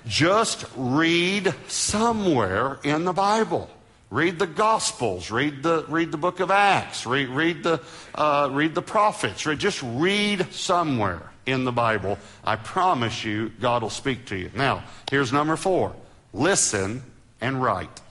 Just 0.05 0.65
read 0.75 1.55
somewhere 1.69 2.79
in 2.83 3.05
the 3.05 3.13
Bible. 3.13 3.69
Read 4.09 4.39
the 4.39 4.45
Gospels. 4.45 5.31
Read 5.31 5.63
the, 5.63 5.85
read 5.87 6.11
the 6.11 6.17
book 6.17 6.41
of 6.41 6.51
Acts. 6.51 7.05
Read, 7.05 7.29
read, 7.29 7.63
the, 7.63 7.81
uh, 8.13 8.49
read 8.51 8.75
the 8.75 8.81
prophets. 8.81 9.45
Read, 9.45 9.57
just 9.57 9.81
read 9.81 10.51
somewhere 10.51 11.31
in 11.45 11.63
the 11.63 11.71
Bible. 11.71 12.17
I 12.43 12.57
promise 12.57 13.23
you, 13.23 13.47
God 13.61 13.83
will 13.83 13.89
speak 13.89 14.25
to 14.25 14.35
you. 14.35 14.51
Now, 14.53 14.83
here's 15.09 15.31
number 15.31 15.55
four 15.55 15.95
listen 16.33 17.01
and 17.39 17.63
write. 17.63 18.01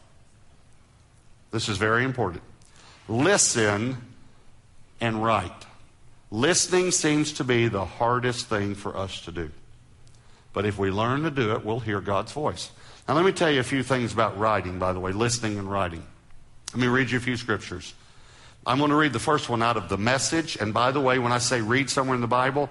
This 1.51 1.69
is 1.69 1.77
very 1.77 2.05
important. 2.05 2.45
Listen 3.09 3.99
and 5.03 5.23
write. 5.23 5.62
Listening 6.33 6.93
seems 6.93 7.31
to 7.35 7.45
be 7.45 7.69
the 7.69 7.85
hardest 7.85 8.47
thing 8.47 8.75
for 8.75 8.97
us 8.97 9.21
to 9.27 9.31
do. 9.31 9.51
But 10.55 10.65
if 10.65 10.79
we 10.79 10.91
learn 10.91 11.25
to 11.25 11.31
do 11.31 11.53
it, 11.53 11.63
we'll 11.63 11.81
hear 11.81 12.01
God's 12.01 12.33
voice. 12.33 12.71
Now, 13.07 13.17
let 13.17 13.27
me 13.27 13.33
tell 13.33 13.51
you 13.51 13.61
a 13.61 13.63
few 13.65 13.83
things 13.83 14.15
about 14.15 14.39
writing, 14.39 14.79
by 14.79 14.95
the 14.95 14.99
way, 14.99 15.13
listening 15.13 15.59
and 15.59 15.71
writing. 15.71 16.03
Let 16.73 16.81
me 16.81 16.87
read 16.87 17.11
you 17.11 17.19
a 17.19 17.21
few 17.21 17.37
scriptures. 17.37 17.93
I'm 18.67 18.79
going 18.79 18.89
to 18.89 18.97
read 18.97 19.13
the 19.13 19.19
first 19.19 19.51
one 19.51 19.63
out 19.63 19.77
of 19.77 19.91
the 19.91 19.99
message. 19.99 20.57
And 20.57 20.73
by 20.73 20.91
the 20.91 21.01
way, 21.01 21.19
when 21.19 21.33
I 21.33 21.39
say 21.39 21.61
read 21.61 21.91
somewhere 21.91 22.15
in 22.15 22.23
the 22.23 22.27
Bible, 22.27 22.71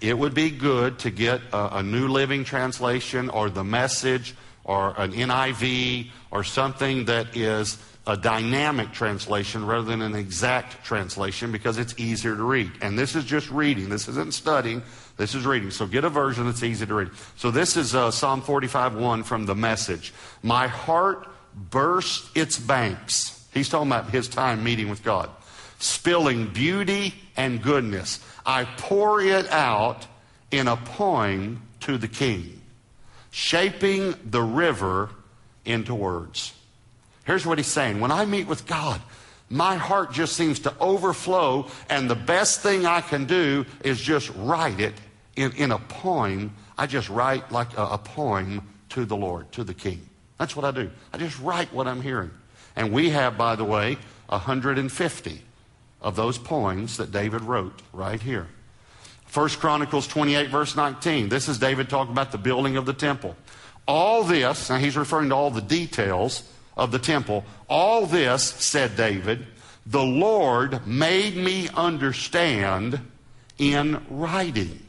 it 0.00 0.16
would 0.16 0.32
be 0.32 0.50
good 0.50 1.00
to 1.00 1.10
get 1.10 1.40
a, 1.52 1.78
a 1.78 1.82
New 1.82 2.06
Living 2.06 2.44
Translation 2.44 3.30
or 3.30 3.50
the 3.50 3.64
message 3.64 4.36
or 4.62 4.94
an 4.96 5.10
NIV 5.10 6.10
or 6.30 6.44
something 6.44 7.06
that 7.06 7.36
is 7.36 7.78
a 8.06 8.16
dynamic 8.16 8.92
translation 8.92 9.64
rather 9.64 9.84
than 9.84 10.02
an 10.02 10.16
exact 10.16 10.84
translation 10.84 11.52
because 11.52 11.78
it's 11.78 11.98
easier 11.98 12.34
to 12.36 12.42
read. 12.42 12.70
And 12.80 12.98
this 12.98 13.14
is 13.14 13.24
just 13.24 13.48
reading. 13.50 13.88
This 13.88 14.08
isn't 14.08 14.34
studying. 14.34 14.82
This 15.16 15.34
is 15.34 15.46
reading. 15.46 15.70
So 15.70 15.86
get 15.86 16.04
a 16.04 16.08
version 16.08 16.46
that's 16.46 16.64
easy 16.64 16.84
to 16.84 16.94
read. 16.94 17.10
So 17.36 17.52
this 17.52 17.76
is 17.76 17.94
uh, 17.94 18.10
Psalm 18.10 18.42
45 18.42 18.96
1 18.96 19.22
from 19.22 19.46
the 19.46 19.54
message. 19.54 20.12
My 20.42 20.66
heart 20.66 21.28
burst 21.54 22.36
its 22.36 22.58
banks. 22.58 23.46
He's 23.54 23.68
talking 23.68 23.88
about 23.88 24.10
his 24.10 24.26
time 24.26 24.64
meeting 24.64 24.88
with 24.88 25.04
God. 25.04 25.30
Spilling 25.78 26.48
beauty 26.48 27.14
and 27.36 27.62
goodness. 27.62 28.18
I 28.44 28.64
pour 28.64 29.20
it 29.20 29.48
out 29.50 30.06
in 30.50 30.66
a 30.66 30.76
poem 30.76 31.62
to 31.80 31.98
the 31.98 32.08
king, 32.08 32.60
shaping 33.30 34.14
the 34.24 34.42
river 34.42 35.10
into 35.64 35.94
words. 35.94 36.52
Here's 37.24 37.46
what 37.46 37.58
he's 37.58 37.66
saying 37.66 38.00
When 38.00 38.12
I 38.12 38.24
meet 38.24 38.46
with 38.46 38.66
God, 38.66 39.00
my 39.48 39.76
heart 39.76 40.12
just 40.12 40.34
seems 40.34 40.60
to 40.60 40.74
overflow, 40.80 41.66
and 41.90 42.08
the 42.08 42.14
best 42.14 42.60
thing 42.60 42.86
I 42.86 43.00
can 43.00 43.26
do 43.26 43.66
is 43.84 44.00
just 44.00 44.30
write 44.36 44.80
it 44.80 44.94
in, 45.36 45.52
in 45.52 45.72
a 45.72 45.78
poem. 45.78 46.54
I 46.78 46.86
just 46.86 47.10
write 47.10 47.52
like 47.52 47.76
a, 47.76 47.82
a 47.82 47.98
poem 47.98 48.66
to 48.90 49.04
the 49.04 49.16
Lord, 49.16 49.52
to 49.52 49.64
the 49.64 49.74
King. 49.74 50.08
That's 50.38 50.56
what 50.56 50.64
I 50.64 50.70
do. 50.70 50.90
I 51.12 51.18
just 51.18 51.38
write 51.40 51.72
what 51.72 51.86
I'm 51.86 52.00
hearing. 52.00 52.30
And 52.74 52.92
we 52.92 53.10
have, 53.10 53.36
by 53.36 53.54
the 53.54 53.64
way, 53.64 53.98
150 54.28 55.42
of 56.00 56.16
those 56.16 56.38
poems 56.38 56.96
that 56.96 57.12
David 57.12 57.42
wrote 57.42 57.82
right 57.92 58.20
here. 58.20 58.48
1 59.32 59.48
Chronicles 59.50 60.06
28, 60.06 60.50
verse 60.50 60.76
19. 60.76 61.28
This 61.28 61.48
is 61.48 61.58
David 61.58 61.88
talking 61.88 62.12
about 62.12 62.32
the 62.32 62.38
building 62.38 62.76
of 62.76 62.86
the 62.86 62.92
temple. 62.92 63.36
All 63.86 64.24
this, 64.24 64.70
now 64.70 64.78
he's 64.78 64.96
referring 64.96 65.28
to 65.30 65.34
all 65.34 65.50
the 65.50 65.60
details 65.60 66.42
of 66.76 66.92
the 66.92 66.98
temple. 66.98 67.44
All 67.68 68.06
this, 68.06 68.42
said 68.42 68.96
David, 68.96 69.46
the 69.86 70.02
Lord 70.02 70.86
made 70.86 71.36
me 71.36 71.68
understand 71.74 73.00
in 73.58 74.04
writing 74.08 74.86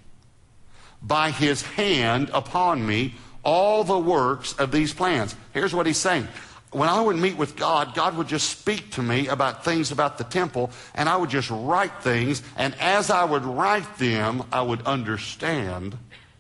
by 1.02 1.32
his 1.32 1.62
hand 1.62 2.30
upon 2.34 2.86
me 2.86 3.16
all 3.44 3.84
the 3.84 4.00
works 4.00 4.54
of 4.54 4.72
these 4.72 4.94
plans. 4.94 5.36
Here's 5.54 5.76
what 5.76 5.86
he's 5.86 5.98
saying 5.98 6.28
when 6.74 6.90
I 6.90 7.02
would 7.02 7.18
meet 7.18 7.38
with 7.38 7.56
God, 7.56 7.94
God 7.94 8.18
would 8.18 8.28
just 8.28 8.50
speak 8.50 8.92
to 8.92 9.04
me 9.04 9.28
about 9.28 9.64
things 9.64 9.92
about 9.92 10.18
the 10.18 10.24
temple, 10.24 10.72
and 10.96 11.08
I 11.08 11.16
would 11.16 11.30
just 11.30 11.50
write 11.52 12.02
things. 12.02 12.42
And 12.58 12.74
as 12.80 13.10
I 13.10 13.24
would 13.24 13.46
write 13.46 13.98
them, 13.98 14.44
I 14.52 14.62
would 14.64 14.82
understand 14.84 15.96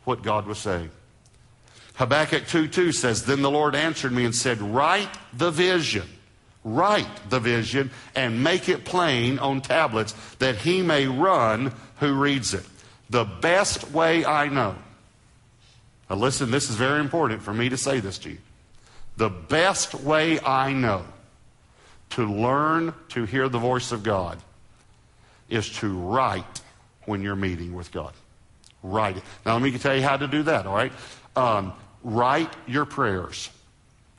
what 0.05 0.23
God 0.23 0.47
was 0.47 0.57
saying. 0.57 0.89
Habakkuk 1.95 2.47
2 2.47 2.67
2 2.67 2.91
says, 2.91 3.25
Then 3.25 3.41
the 3.41 3.51
Lord 3.51 3.75
answered 3.75 4.11
me 4.11 4.25
and 4.25 4.35
said, 4.35 4.61
Write 4.61 5.09
the 5.33 5.51
vision. 5.51 6.07
Write 6.63 7.29
the 7.29 7.39
vision 7.39 7.91
and 8.15 8.43
make 8.43 8.69
it 8.69 8.85
plain 8.85 9.37
on 9.39 9.61
tablets 9.61 10.13
that 10.39 10.55
he 10.55 10.81
may 10.81 11.07
run 11.07 11.73
who 11.97 12.13
reads 12.13 12.53
it. 12.53 12.65
The 13.09 13.25
best 13.25 13.91
way 13.91 14.23
I 14.23 14.47
know. 14.47 14.75
Now, 16.09 16.15
listen, 16.15 16.51
this 16.51 16.69
is 16.69 16.75
very 16.75 16.99
important 16.99 17.41
for 17.41 17.53
me 17.53 17.69
to 17.69 17.77
say 17.77 17.99
this 17.99 18.17
to 18.19 18.29
you. 18.29 18.37
The 19.17 19.29
best 19.29 19.93
way 19.93 20.39
I 20.39 20.73
know 20.73 21.03
to 22.11 22.25
learn 22.25 22.93
to 23.09 23.25
hear 23.25 23.49
the 23.49 23.59
voice 23.59 23.91
of 23.91 24.03
God 24.03 24.39
is 25.49 25.69
to 25.79 25.93
write 25.93 26.61
when 27.05 27.21
you're 27.21 27.35
meeting 27.35 27.73
with 27.73 27.91
God. 27.91 28.13
Write 28.81 29.17
it. 29.17 29.23
Now, 29.45 29.53
let 29.53 29.61
me 29.61 29.77
tell 29.77 29.95
you 29.95 30.01
how 30.01 30.17
to 30.17 30.27
do 30.27 30.43
that, 30.43 30.65
all 30.65 30.75
right? 30.75 30.91
Um, 31.35 31.73
write 32.03 32.53
your 32.67 32.85
prayers. 32.85 33.49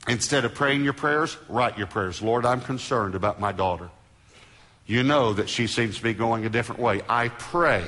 Instead 0.06 0.44
of 0.44 0.54
praying 0.54 0.84
your 0.84 0.92
prayers, 0.92 1.36
write 1.48 1.78
your 1.78 1.86
prayers. 1.86 2.20
Lord, 2.20 2.44
I'm 2.44 2.60
concerned 2.60 3.14
about 3.14 3.40
my 3.40 3.52
daughter. 3.52 3.90
You 4.86 5.02
know 5.02 5.32
that 5.32 5.48
she 5.48 5.66
seems 5.66 5.96
to 5.96 6.02
be 6.02 6.12
going 6.12 6.44
a 6.44 6.50
different 6.50 6.80
way. 6.80 7.00
I 7.08 7.28
pray 7.28 7.84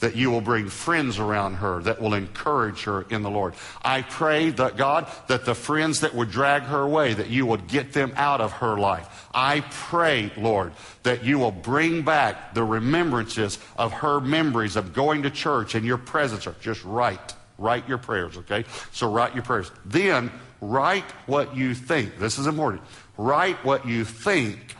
that 0.00 0.14
you 0.14 0.30
will 0.30 0.40
bring 0.40 0.68
friends 0.68 1.18
around 1.18 1.54
her 1.54 1.82
that 1.82 2.00
will 2.00 2.14
encourage 2.14 2.84
her 2.84 3.02
in 3.10 3.22
the 3.22 3.30
Lord. 3.30 3.54
I 3.82 4.02
pray 4.02 4.50
that 4.50 4.76
God, 4.76 5.08
that 5.26 5.44
the 5.44 5.56
friends 5.56 6.00
that 6.00 6.14
would 6.14 6.30
drag 6.30 6.62
her 6.62 6.82
away, 6.82 7.14
that 7.14 7.28
you 7.28 7.46
would 7.46 7.66
get 7.66 7.92
them 7.92 8.12
out 8.14 8.40
of 8.40 8.52
her 8.52 8.78
life. 8.78 9.26
I 9.34 9.60
pray, 9.70 10.30
Lord, 10.36 10.72
that 11.02 11.24
you 11.24 11.40
will 11.40 11.50
bring 11.50 12.02
back 12.02 12.54
the 12.54 12.62
remembrances 12.62 13.58
of 13.76 13.92
her 13.94 14.20
memories 14.20 14.76
of 14.76 14.92
going 14.92 15.24
to 15.24 15.30
church 15.30 15.74
and 15.74 15.84
your 15.84 15.98
presence. 15.98 16.46
Just 16.60 16.84
write. 16.84 17.34
Write 17.58 17.88
your 17.88 17.98
prayers, 17.98 18.36
okay? 18.38 18.64
So 18.92 19.12
write 19.12 19.34
your 19.34 19.42
prayers. 19.42 19.70
Then 19.84 20.30
write 20.60 21.04
what 21.26 21.56
you 21.56 21.74
think. 21.74 22.18
This 22.18 22.38
is 22.38 22.46
important. 22.46 22.82
Write 23.16 23.64
what 23.64 23.86
you 23.86 24.04
think 24.04 24.76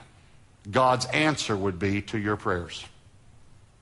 God's 0.71 1.07
answer 1.07 1.57
would 1.57 1.79
be 1.79 2.03
to 2.03 2.19
your 2.19 2.37
prayers. 2.37 2.85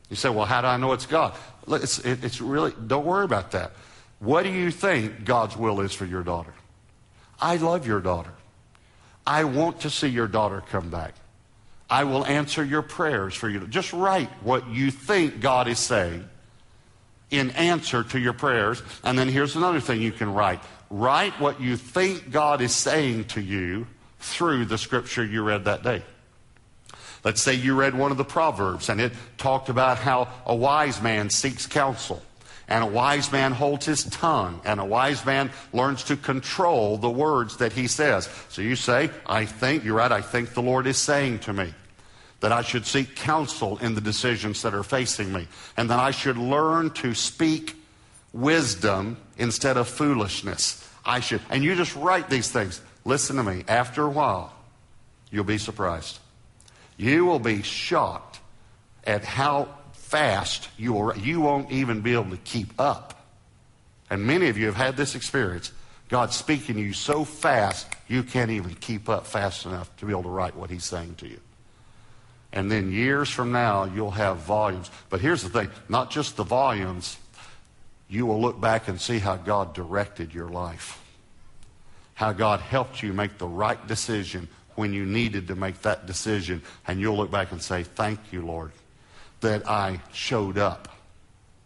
You 0.09 0.17
say, 0.17 0.31
well, 0.31 0.47
how 0.47 0.63
do 0.63 0.69
I 0.69 0.77
know 0.77 0.93
it's 0.93 1.07
God? 1.07 1.35
It's, 1.69 1.99
it, 1.99 2.25
it's 2.25 2.41
really, 2.41 2.73
don't 2.87 3.05
worry 3.05 3.25
about 3.25 3.51
that. 3.53 3.73
What 4.19 4.45
do 4.45 4.51
you 4.51 4.71
think 4.71 5.25
God's 5.25 5.57
will 5.57 5.81
is 5.81 5.93
for 5.93 6.07
your 6.07 6.23
daughter? 6.23 6.55
I 7.39 7.57
love 7.57 7.87
your 7.87 8.01
daughter. 8.01 8.33
I 9.27 9.45
want 9.45 9.81
to 9.81 9.91
see 9.91 10.09
your 10.09 10.29
daughter 10.29 10.63
come 10.71 10.89
back. 10.89 11.15
I 11.91 12.05
will 12.05 12.25
answer 12.25 12.65
your 12.65 12.83
prayers 12.83 13.35
for 13.35 13.49
you. 13.49 13.67
Just 13.67 13.93
write 13.93 14.31
what 14.43 14.69
you 14.69 14.91
think 14.91 15.41
God 15.41 15.69
is 15.69 15.79
saying 15.79 16.29
in 17.31 17.51
answer 17.53 18.03
to 18.05 18.19
your 18.19 18.33
prayers. 18.33 18.83
And 19.03 19.19
then 19.19 19.29
here's 19.29 19.57
another 19.57 19.81
thing 19.81 20.01
you 20.01 20.13
can 20.13 20.33
write 20.33 20.61
write 20.89 21.33
what 21.41 21.61
you 21.61 21.77
think 21.77 22.31
God 22.31 22.61
is 22.61 22.73
saying 22.73 23.25
to 23.25 23.41
you 23.41 23.89
through 24.21 24.67
the 24.67 24.79
scripture 24.79 25.25
you 25.25 25.43
read 25.43 25.65
that 25.65 25.83
day. 25.83 26.03
Let's 27.25 27.43
say 27.43 27.55
you 27.55 27.75
read 27.75 27.95
one 27.97 28.13
of 28.13 28.19
the 28.19 28.25
Proverbs 28.25 28.89
and 28.89 29.01
it 29.01 29.13
talked 29.37 29.69
about 29.69 29.99
how 29.99 30.29
a 30.47 30.55
wise 30.55 31.03
man 31.03 31.29
seeks 31.29 31.67
counsel 31.67 32.23
and 32.69 32.85
a 32.85 32.87
wise 32.87 33.33
man 33.33 33.53
holds 33.53 33.87
his 33.87 34.05
tongue 34.05 34.61
and 34.65 34.79
a 34.79 34.85
wise 34.85 35.25
man 35.27 35.51
learns 35.73 36.05
to 36.05 36.17
control 36.17 36.97
the 36.97 37.11
words 37.11 37.57
that 37.57 37.73
he 37.73 37.89
says. 37.89 38.29
So 38.49 38.63
you 38.63 38.77
say, 38.77 39.11
I 39.27 39.45
think, 39.45 39.85
you're 39.85 39.97
right, 39.97 40.13
I 40.13 40.21
think 40.21 40.55
the 40.55 40.63
Lord 40.63 40.87
is 40.87 40.99
saying 40.99 41.41
to 41.41 41.53
me 41.53 41.75
that 42.47 42.53
I 42.53 42.63
should 42.63 42.87
seek 42.87 43.17
counsel 43.17 43.77
in 43.79 43.97
the 43.97 44.01
decisions 44.01 44.63
that 44.63 44.73
are 44.73 44.85
facing 44.85 45.33
me 45.33 45.49
and 45.77 45.91
that 45.91 45.99
I 45.99 46.13
should 46.13 46.39
learn 46.39 46.91
to 46.91 47.13
speak 47.13 47.75
wisdom 48.33 49.17
instead 49.37 49.77
of 49.77 49.89
foolishness. 49.89 50.89
I 51.05 51.19
should, 51.19 51.41
and 51.51 51.65
you 51.65 51.75
just 51.75 51.97
write 51.97 52.31
these 52.31 52.49
things. 52.49 52.81
Listen 53.05 53.35
to 53.35 53.43
me. 53.43 53.65
After 53.67 54.05
a 54.05 54.09
while, 54.09 54.55
you'll 55.29 55.43
be 55.43 55.59
surprised. 55.59 56.21
You 56.97 57.25
will 57.25 57.41
be 57.41 57.63
shocked 57.63 58.39
at 59.03 59.25
how 59.25 59.67
fast 59.95 60.69
you 60.79 60.93
will, 60.93 61.19
you 61.19 61.41
won't 61.41 61.73
even 61.73 62.01
be 62.01 62.13
able 62.13 62.31
to 62.31 62.37
keep 62.37 62.75
up. 62.79 63.27
And 64.09 64.25
many 64.25 64.51
of 64.51 64.57
you 64.57 64.67
have 64.67 64.77
had 64.77 64.97
this 64.97 65.17
experience. 65.17 65.73
God's 66.09 66.37
speaking 66.37 66.77
to 66.77 66.81
you 66.81 66.93
so 66.93 67.25
fast, 67.25 67.89
you 68.07 68.23
can't 68.23 68.53
even 68.53 68.77
keep 68.77 69.09
up 69.09 69.27
fast 69.27 69.67
enough 69.67 69.97
to 69.97 70.07
be 70.07 70.13
able 70.13 70.23
to 70.23 70.29
write 70.29 70.55
what 70.55 70.71
He's 70.71 70.85
saying 70.85 71.17
to 71.17 71.27
you. 71.27 71.41
And 72.57 72.73
then 72.73 72.91
years 72.91 73.29
from 73.29 73.53
now, 73.53 73.85
you'll 73.85 74.13
have 74.13 74.39
volumes. 74.39 74.91
But 75.11 75.21
here's 75.21 75.43
the 75.43 75.51
thing 75.51 75.71
not 75.91 76.11
just 76.11 76.39
the 76.39 76.43
volumes, 76.43 77.19
you 78.09 78.25
will 78.25 78.41
look 78.41 78.59
back 78.59 78.89
and 78.89 78.99
see 78.99 79.19
how 79.19 79.37
God 79.37 79.75
directed 79.75 80.33
your 80.33 80.49
life, 80.49 80.99
how 82.15 82.33
God 82.33 82.61
helped 82.61 83.03
you 83.03 83.13
make 83.13 83.37
the 83.37 83.47
right 83.47 83.87
decision 83.87 84.49
when 84.75 84.95
you 84.95 85.05
needed 85.05 85.49
to 85.49 85.55
make 85.55 85.83
that 85.83 86.07
decision. 86.07 86.63
And 86.89 86.99
you'll 86.99 87.19
look 87.19 87.31
back 87.31 87.53
and 87.53 87.61
say, 87.61 87.83
Thank 87.83 88.21
you, 88.33 88.41
Lord, 88.41 88.73
that 89.43 89.69
I 89.69 90.01
showed 90.15 90.57
up 90.57 90.89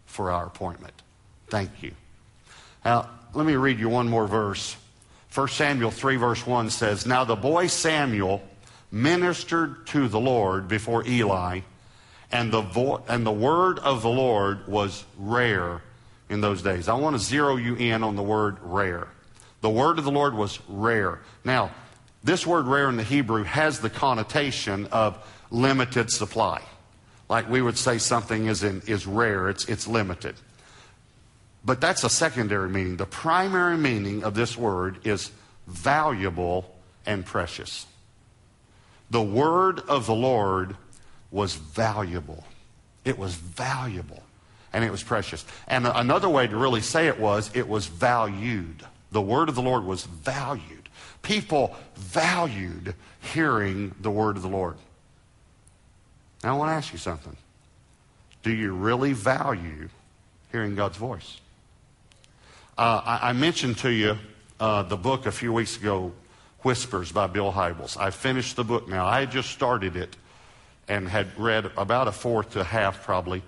for 0.07 0.29
our 0.29 0.45
appointment. 0.45 1.01
Thank 1.47 1.81
you. 1.81 1.93
Now, 2.83 3.09
let 3.33 3.45
me 3.45 3.55
read 3.55 3.79
you 3.79 3.87
one 3.87 4.09
more 4.09 4.27
verse. 4.27 4.75
1 5.33 5.47
Samuel 5.47 5.91
3, 5.91 6.17
verse 6.17 6.45
1 6.45 6.69
says, 6.69 7.05
Now 7.05 7.23
the 7.23 7.37
boy 7.37 7.67
Samuel 7.67 8.41
ministered 8.91 9.87
to 9.87 10.07
the 10.07 10.19
Lord 10.19 10.67
before 10.67 11.05
Eli, 11.07 11.61
and 12.31 12.51
the, 12.51 12.61
vo- 12.61 13.03
and 13.07 13.25
the 13.25 13.31
word 13.31 13.79
of 13.79 14.01
the 14.01 14.09
Lord 14.09 14.67
was 14.67 15.03
rare 15.17 15.81
in 16.29 16.41
those 16.41 16.61
days. 16.61 16.87
I 16.87 16.93
want 16.93 17.15
to 17.15 17.21
zero 17.21 17.55
you 17.55 17.75
in 17.75 18.03
on 18.03 18.15
the 18.15 18.23
word 18.23 18.57
rare. 18.61 19.07
The 19.61 19.69
word 19.69 19.97
of 19.99 20.05
the 20.05 20.11
Lord 20.11 20.33
was 20.33 20.59
rare. 20.67 21.19
Now, 21.43 21.71
this 22.23 22.45
word 22.45 22.67
rare 22.67 22.89
in 22.89 22.97
the 22.97 23.03
Hebrew 23.03 23.43
has 23.43 23.79
the 23.79 23.89
connotation 23.89 24.87
of 24.87 25.17
limited 25.49 26.09
supply. 26.09 26.61
Like 27.29 27.49
we 27.49 27.61
would 27.61 27.77
say 27.77 27.97
something 27.97 28.47
is, 28.47 28.63
in, 28.63 28.81
is 28.87 29.07
rare, 29.07 29.49
it's, 29.49 29.65
it's 29.65 29.87
limited. 29.87 30.35
But 31.63 31.79
that's 31.79 32.03
a 32.03 32.09
secondary 32.09 32.69
meaning. 32.69 32.97
The 32.97 33.05
primary 33.05 33.77
meaning 33.77 34.23
of 34.23 34.33
this 34.33 34.57
word 34.57 35.05
is 35.05 35.31
valuable 35.67 36.75
and 37.05 37.25
precious. 37.25 37.85
The 39.11 39.21
word 39.21 39.81
of 39.81 40.05
the 40.05 40.15
Lord 40.15 40.75
was 41.31 41.53
valuable. 41.53 42.45
It 43.03 43.17
was 43.19 43.35
valuable 43.35 44.23
and 44.73 44.85
it 44.85 44.91
was 44.91 45.03
precious. 45.03 45.45
And 45.67 45.85
another 45.85 46.29
way 46.29 46.47
to 46.47 46.55
really 46.55 46.79
say 46.79 47.07
it 47.07 47.19
was, 47.19 47.51
it 47.53 47.67
was 47.67 47.87
valued. 47.87 48.83
The 49.11 49.21
word 49.21 49.49
of 49.49 49.55
the 49.55 49.61
Lord 49.61 49.83
was 49.83 50.05
valued. 50.05 50.87
People 51.23 51.75
valued 51.95 52.95
hearing 53.19 53.93
the 53.99 54.09
word 54.09 54.37
of 54.37 54.43
the 54.43 54.49
Lord. 54.49 54.77
Now, 56.41 56.55
I 56.55 56.57
want 56.57 56.69
to 56.69 56.73
ask 56.73 56.93
you 56.93 56.99
something. 56.99 57.35
Do 58.43 58.51
you 58.51 58.73
really 58.73 59.11
value 59.11 59.89
hearing 60.53 60.73
God's 60.73 60.97
voice? 60.97 61.39
Uh, 62.77 63.01
I, 63.05 63.29
I, 63.29 63.33
mentioned 63.33 63.77
to 63.79 63.91
you 63.91 64.17
uh, 64.59 64.83
the 64.83 64.97
book 64.97 65.25
a 65.25 65.31
few 65.31 65.53
weeks 65.53 65.77
ago, 65.77 66.13
Whispers 66.63 67.11
by 67.11 67.27
Bill 67.27 67.51
Hybels. 67.51 67.97
I 67.97 68.11
finished 68.11 68.55
the 68.55 68.63
book 68.63 68.87
now. 68.87 69.05
I 69.05 69.25
just 69.25 69.49
started 69.49 69.95
it 69.95 70.15
and 70.87 71.07
had 71.07 71.37
read 71.37 71.71
about 71.77 72.07
a 72.07 72.11
fourth 72.11 72.51
to 72.51 72.61
a 72.61 72.63
half 72.63 73.03
probably 73.03 73.41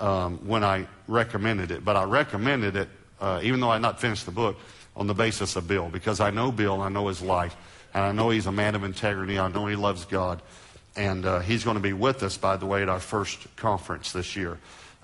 um, 0.00 0.38
when 0.46 0.64
I 0.64 0.86
recommended 1.06 1.70
it. 1.70 1.84
But 1.84 1.96
I 1.96 2.04
recommended 2.04 2.76
it, 2.76 2.88
uh, 3.20 3.40
even 3.42 3.60
though 3.60 3.70
I 3.70 3.74
had 3.74 3.82
not 3.82 4.00
finished 4.00 4.26
the 4.26 4.32
book, 4.32 4.56
on 4.96 5.06
the 5.06 5.14
basis 5.14 5.56
of 5.56 5.66
Bill 5.66 5.88
because 5.88 6.20
I 6.20 6.30
know 6.30 6.52
Bill, 6.52 6.80
I 6.82 6.88
know 6.88 7.08
his 7.08 7.22
life, 7.22 7.56
and 7.94 8.04
I 8.04 8.12
know 8.12 8.30
he's 8.30 8.46
a 8.46 8.52
man 8.52 8.74
of 8.74 8.84
integrity. 8.84 9.38
I 9.38 9.48
know 9.48 9.66
he 9.66 9.76
loves 9.76 10.04
God. 10.04 10.42
And 10.94 11.24
uh, 11.24 11.40
he's 11.40 11.64
going 11.64 11.76
to 11.76 11.82
be 11.82 11.94
with 11.94 12.22
us, 12.22 12.36
by 12.36 12.56
the 12.56 12.66
way, 12.66 12.82
at 12.82 12.88
our 12.88 13.00
first 13.00 13.54
conference 13.56 14.12
this 14.12 14.36
year 14.36 14.58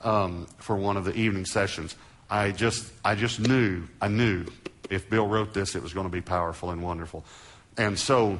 um, 0.05 0.47
for 0.59 0.77
one 0.77 0.99
of 0.99 1.05
the 1.05 1.15
evening 1.15 1.47
sessions. 1.47 1.97
I 2.29 2.51
just, 2.51 2.93
I 3.05 3.15
just 3.15 3.41
knew, 3.41 3.85
I 4.01 4.09
knew 4.09 4.45
if 4.91 5.09
Bill 5.11 5.27
wrote 5.27 5.55
this, 5.55 5.75
it 5.75 5.83
was 5.83 5.93
going 5.93 6.07
to 6.07 6.13
be 6.13 6.21
powerful 6.21 6.71
and 6.71 6.83
wonderful. 6.83 7.25
And 7.77 7.99
so 7.99 8.39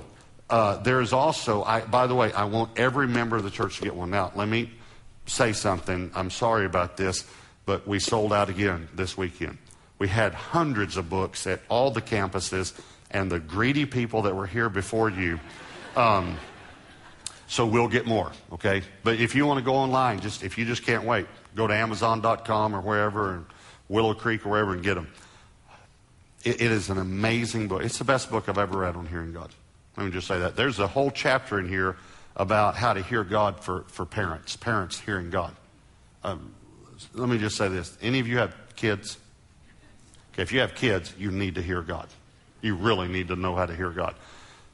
uh, 0.51 0.79
there's 0.79 1.13
also, 1.13 1.63
I, 1.63 1.83
by 1.83 2.07
the 2.07 2.15
way, 2.15 2.33
I 2.33 2.45
want 2.45 2.79
every 2.79 3.07
member 3.07 3.37
of 3.37 3.45
the 3.45 3.51
church 3.51 3.79
to 3.79 3.83
get 3.83 3.95
one. 3.95 4.11
Now, 4.11 4.33
let 4.35 4.49
me 4.49 4.71
say 5.27 5.53
something. 5.53 6.11
I'm 6.15 6.31
sorry 6.31 6.65
about 6.65 6.97
this, 6.97 7.25
but 7.67 7.87
we 7.87 7.99
sold 7.99 8.33
out 8.33 8.49
again 8.49 8.89
this 8.95 9.17
weekend. 9.17 9.59
We 9.99 10.09
had 10.09 10.33
hundreds 10.33 10.97
of 10.97 11.11
books 11.11 11.47
at 11.47 11.61
all 11.69 11.91
the 11.91 12.03
campuses, 12.03 12.73
and 13.11 13.31
the 13.31 13.39
greedy 13.39 13.87
people 13.87 14.23
that 14.23 14.35
were 14.37 14.47
here 14.47 14.69
before 14.69 15.11
you. 15.11 15.41
Um, 15.97 16.37
so 17.47 17.67
we'll 17.67 17.89
get 17.89 18.07
more, 18.07 18.31
okay? 18.53 18.83
But 19.03 19.21
if 19.21 19.35
you 19.35 19.47
want 19.47 19.59
to 19.59 19.65
go 19.65 19.75
online, 19.75 20.21
just 20.21 20.43
if 20.43 20.59
you 20.59 20.67
just 20.67 20.85
can't 20.85 21.05
wait, 21.05 21.27
go 21.55 21.67
to 21.67 21.75
Amazon.com 21.75 22.77
or 22.77 22.81
wherever, 22.81 23.35
and 23.35 23.47
Willow 23.89 24.13
Creek 24.15 24.45
or 24.45 24.51
wherever, 24.51 24.75
and 24.75 24.83
get 24.83 24.95
them. 24.95 25.09
It, 26.45 26.61
it 26.61 26.71
is 26.71 26.91
an 26.91 26.99
amazing 26.99 27.69
book. 27.69 27.83
It's 27.83 27.99
the 27.99 28.05
best 28.05 28.31
book 28.31 28.49
I've 28.49 28.59
ever 28.59 28.79
read 28.79 28.97
on 28.97 29.07
hearing 29.07 29.33
God. 29.33 29.51
Let 29.97 30.07
me 30.07 30.13
just 30.13 30.27
say 30.27 30.39
that. 30.39 30.57
There's 30.57 30.79
a 30.79 30.87
whole 30.87 31.11
chapter 31.11 31.59
in 31.59 31.69
here 31.69 31.97
about 32.37 32.77
how 32.77 32.93
to 32.93 33.03
hear 33.03 33.25
God 33.25 33.61
for, 33.61 33.85
for 33.89 34.07
parents, 34.07 34.57
parents 34.57 35.01
hearing 35.01 35.31
God. 35.31 35.55
Um, 36.23 36.55
let 37.15 37.29
me 37.29 37.39
just 37.39 37.57
say 37.57 37.69
this. 37.69 37.97
Any 38.01 38.21
of 38.21 38.29
you 38.29 38.39
have 38.39 38.55
kids? 38.77 39.19
Okay, 40.33 40.43
if 40.43 40.53
you 40.53 40.61
have 40.61 40.75
kids, 40.75 41.13
you 41.19 41.31
need 41.31 41.57
to 41.57 41.63
hear 41.63 41.83
God. 41.83 42.07
You 42.61 42.77
really 42.77 43.09
need 43.09 43.29
to 43.29 43.37
know 43.37 43.57
how 43.57 43.67
to 43.67 43.75
hear 43.75 43.91
God. 43.91 44.15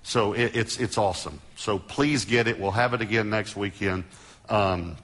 So 0.03 0.35
it, 0.35 0.55
it's, 0.55 0.79
it's 0.79 0.99
awesome. 0.99 1.41
So 1.57 1.79
please 1.79 2.27
get 2.27 2.47
it. 2.47 2.61
We'll 2.61 2.71
have 2.71 2.93
it 2.93 3.01
again 3.01 3.31
next 3.31 3.57
weekend. 3.57 4.05
Um, 4.51 4.97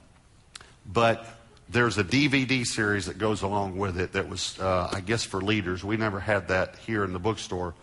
but 0.85 1.25
there's 1.71 1.97
a 1.97 2.03
DVD 2.03 2.65
series 2.65 3.05
that 3.05 3.17
goes 3.17 3.41
along 3.41 3.77
with 3.77 3.97
it 3.97 4.11
that 4.13 4.27
was, 4.27 4.59
uh, 4.59 4.89
I 4.91 4.99
guess, 4.99 5.23
for 5.23 5.39
leaders. 5.39 5.83
We 5.83 5.95
never 5.95 6.19
had 6.19 6.49
that 6.49 6.75
here 6.85 7.03
in 7.05 7.13
the 7.13 7.19
bookstore. 7.19 7.73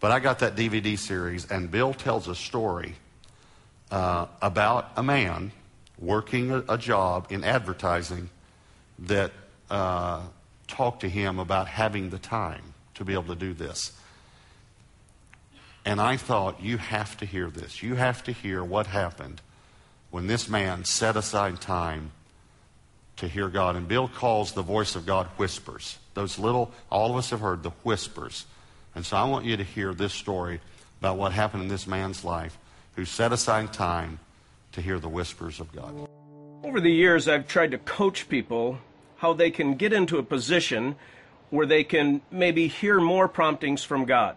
But 0.00 0.12
I 0.12 0.20
got 0.20 0.38
that 0.38 0.56
DVD 0.56 0.98
series, 0.98 1.50
and 1.50 1.70
Bill 1.70 1.92
tells 1.92 2.26
a 2.28 2.34
story 2.34 2.94
uh, 3.90 4.26
about 4.40 4.92
a 4.96 5.02
man 5.02 5.52
working 5.98 6.52
a, 6.52 6.64
a, 6.68 6.78
job 6.78 7.26
in 7.30 7.42
advertising 7.44 8.30
that 9.00 9.32
uh, 9.70 10.22
talked 10.66 11.00
to 11.00 11.08
him 11.08 11.38
about 11.38 11.66
having 11.68 12.10
the 12.10 12.18
time 12.18 12.74
to 12.94 13.04
be 13.04 13.12
able 13.12 13.24
to 13.24 13.34
do 13.34 13.52
this. 13.52 13.92
And 15.84 16.00
I 16.00 16.16
thought, 16.16 16.62
you 16.62 16.78
have 16.78 17.16
to 17.18 17.26
hear 17.26 17.50
this. 17.50 17.82
You 17.82 17.96
have 17.96 18.22
to 18.24 18.32
hear 18.32 18.62
what 18.62 18.86
happened 18.86 19.40
when 20.10 20.26
this 20.26 20.48
man 20.48 20.84
set 20.84 21.16
aside 21.16 21.60
time 21.60 22.12
to 23.18 23.28
hear 23.28 23.48
God. 23.48 23.76
And 23.76 23.86
Bill 23.86 24.08
calls 24.08 24.52
the 24.52 24.62
voice 24.62 24.96
of 24.96 25.06
God 25.06 25.26
whispers. 25.36 25.98
Those 26.14 26.38
little, 26.38 26.72
all 26.90 27.10
of 27.10 27.16
us 27.16 27.30
have 27.30 27.40
heard 27.40 27.62
the 27.62 27.70
whispers. 27.82 28.46
And 28.94 29.04
so 29.04 29.16
I 29.16 29.24
want 29.24 29.44
you 29.44 29.56
to 29.56 29.64
hear 29.64 29.94
this 29.94 30.12
story 30.12 30.60
about 31.00 31.16
what 31.16 31.32
happened 31.32 31.62
in 31.62 31.68
this 31.68 31.86
man's 31.86 32.24
life 32.24 32.58
who 32.96 33.04
set 33.04 33.32
aside 33.32 33.72
time 33.72 34.18
to 34.72 34.82
hear 34.82 34.98
the 34.98 35.08
whispers 35.08 35.60
of 35.60 35.70
God. 35.72 36.08
Over 36.64 36.80
the 36.80 36.90
years, 36.90 37.28
I've 37.28 37.46
tried 37.46 37.70
to 37.70 37.78
coach 37.78 38.28
people 38.28 38.78
how 39.18 39.32
they 39.32 39.50
can 39.50 39.74
get 39.74 39.92
into 39.92 40.18
a 40.18 40.22
position 40.22 40.96
where 41.50 41.66
they 41.66 41.84
can 41.84 42.20
maybe 42.30 42.68
hear 42.68 43.00
more 43.00 43.28
promptings 43.28 43.84
from 43.84 44.04
God. 44.04 44.36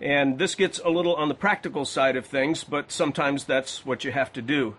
And 0.00 0.38
this 0.38 0.54
gets 0.54 0.78
a 0.84 0.90
little 0.90 1.14
on 1.14 1.28
the 1.28 1.34
practical 1.34 1.84
side 1.84 2.16
of 2.16 2.26
things, 2.26 2.64
but 2.64 2.92
sometimes 2.92 3.44
that's 3.44 3.84
what 3.84 4.04
you 4.04 4.12
have 4.12 4.32
to 4.34 4.42
do. 4.42 4.76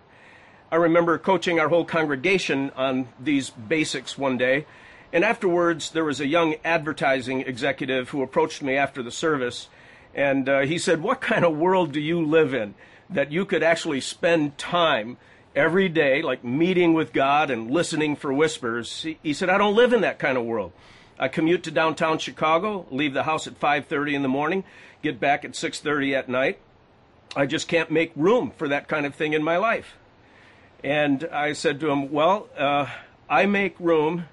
I 0.70 0.76
remember 0.76 1.16
coaching 1.16 1.58
our 1.58 1.68
whole 1.68 1.86
congregation 1.86 2.72
on 2.76 3.08
these 3.18 3.48
basics 3.48 4.18
one 4.18 4.36
day, 4.36 4.66
and 5.14 5.24
afterwards 5.24 5.90
there 5.90 6.04
was 6.04 6.20
a 6.20 6.26
young 6.26 6.56
advertising 6.62 7.40
executive 7.40 8.10
who 8.10 8.22
approached 8.22 8.62
me 8.62 8.76
after 8.76 9.02
the 9.02 9.10
service, 9.10 9.68
and 10.14 10.46
uh, 10.46 10.60
he 10.60 10.76
said, 10.76 11.02
What 11.02 11.22
kind 11.22 11.46
of 11.46 11.56
world 11.56 11.92
do 11.92 12.00
you 12.00 12.22
live 12.22 12.52
in 12.52 12.74
that 13.08 13.32
you 13.32 13.46
could 13.46 13.62
actually 13.62 14.02
spend 14.02 14.58
time 14.58 15.16
every 15.56 15.88
day, 15.88 16.20
like 16.20 16.44
meeting 16.44 16.92
with 16.92 17.14
God 17.14 17.50
and 17.50 17.70
listening 17.70 18.14
for 18.14 18.30
whispers? 18.30 19.02
He, 19.02 19.18
he 19.22 19.32
said, 19.32 19.48
I 19.48 19.56
don't 19.56 19.74
live 19.74 19.94
in 19.94 20.02
that 20.02 20.18
kind 20.18 20.36
of 20.36 20.44
world. 20.44 20.72
I 21.18 21.28
commute 21.28 21.62
to 21.62 21.70
downtown 21.70 22.18
Chicago, 22.18 22.86
leave 22.90 23.14
the 23.14 23.22
house 23.22 23.46
at 23.46 23.58
5:30 23.58 24.12
in 24.12 24.22
the 24.22 24.28
morning, 24.28 24.64
get 25.02 25.18
back 25.18 25.46
at 25.46 25.52
6:30 25.52 26.14
at 26.14 26.28
night. 26.28 26.58
I 27.34 27.46
just 27.46 27.68
can't 27.68 27.90
make 27.90 28.12
room 28.14 28.52
for 28.54 28.68
that 28.68 28.86
kind 28.86 29.06
of 29.06 29.14
thing 29.14 29.32
in 29.32 29.42
my 29.42 29.56
life. 29.56 29.96
And 30.84 31.28
I 31.32 31.52
said 31.52 31.80
to 31.80 31.90
him, 31.90 32.12
"Well, 32.12 32.48
uh, 32.56 32.86
I 33.28 33.46
make 33.46 33.78
room 33.80 34.26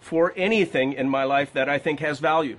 for 0.00 0.32
anything 0.36 0.92
in 0.92 1.08
my 1.08 1.24
life 1.24 1.52
that 1.52 1.68
I 1.68 1.78
think 1.78 2.00
has 2.00 2.18
value." 2.18 2.58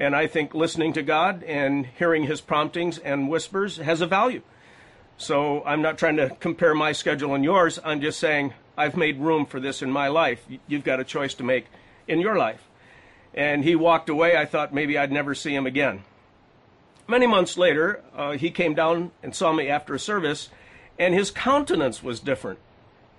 And 0.00 0.16
I 0.16 0.26
think 0.26 0.54
listening 0.54 0.92
to 0.94 1.02
God 1.02 1.44
and 1.44 1.86
hearing 1.86 2.24
His 2.24 2.40
promptings 2.40 2.98
and 2.98 3.28
whispers 3.28 3.76
has 3.76 4.00
a 4.00 4.06
value. 4.06 4.42
So 5.16 5.62
I'm 5.64 5.82
not 5.82 5.98
trying 5.98 6.16
to 6.16 6.30
compare 6.40 6.74
my 6.74 6.90
schedule 6.90 7.34
and 7.34 7.44
yours. 7.44 7.78
I'm 7.84 8.00
just 8.00 8.18
saying 8.18 8.54
I've 8.76 8.96
made 8.96 9.20
room 9.20 9.46
for 9.46 9.60
this 9.60 9.80
in 9.82 9.92
my 9.92 10.08
life. 10.08 10.44
You've 10.66 10.82
got 10.82 10.98
a 10.98 11.04
choice 11.04 11.34
to 11.34 11.44
make 11.44 11.66
in 12.08 12.20
your 12.20 12.36
life. 12.36 12.66
And 13.34 13.62
he 13.62 13.76
walked 13.76 14.08
away. 14.08 14.36
I 14.36 14.44
thought 14.44 14.74
maybe 14.74 14.98
I'd 14.98 15.12
never 15.12 15.34
see 15.34 15.54
him 15.54 15.66
again. 15.66 16.02
Many 17.06 17.26
months 17.26 17.56
later, 17.56 18.02
uh, 18.16 18.32
he 18.32 18.50
came 18.50 18.74
down 18.74 19.12
and 19.22 19.34
saw 19.34 19.52
me 19.52 19.68
after 19.68 19.94
a 19.94 19.98
service, 19.98 20.48
and 20.98 21.14
his 21.14 21.30
countenance 21.30 22.02
was 22.02 22.20
different. 22.20 22.58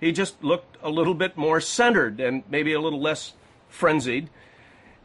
He 0.00 0.12
just 0.12 0.42
looked 0.42 0.76
a 0.82 0.90
little 0.90 1.14
bit 1.14 1.36
more 1.36 1.60
centered 1.60 2.20
and 2.20 2.42
maybe 2.48 2.72
a 2.72 2.80
little 2.80 3.00
less 3.00 3.32
frenzied. 3.68 4.28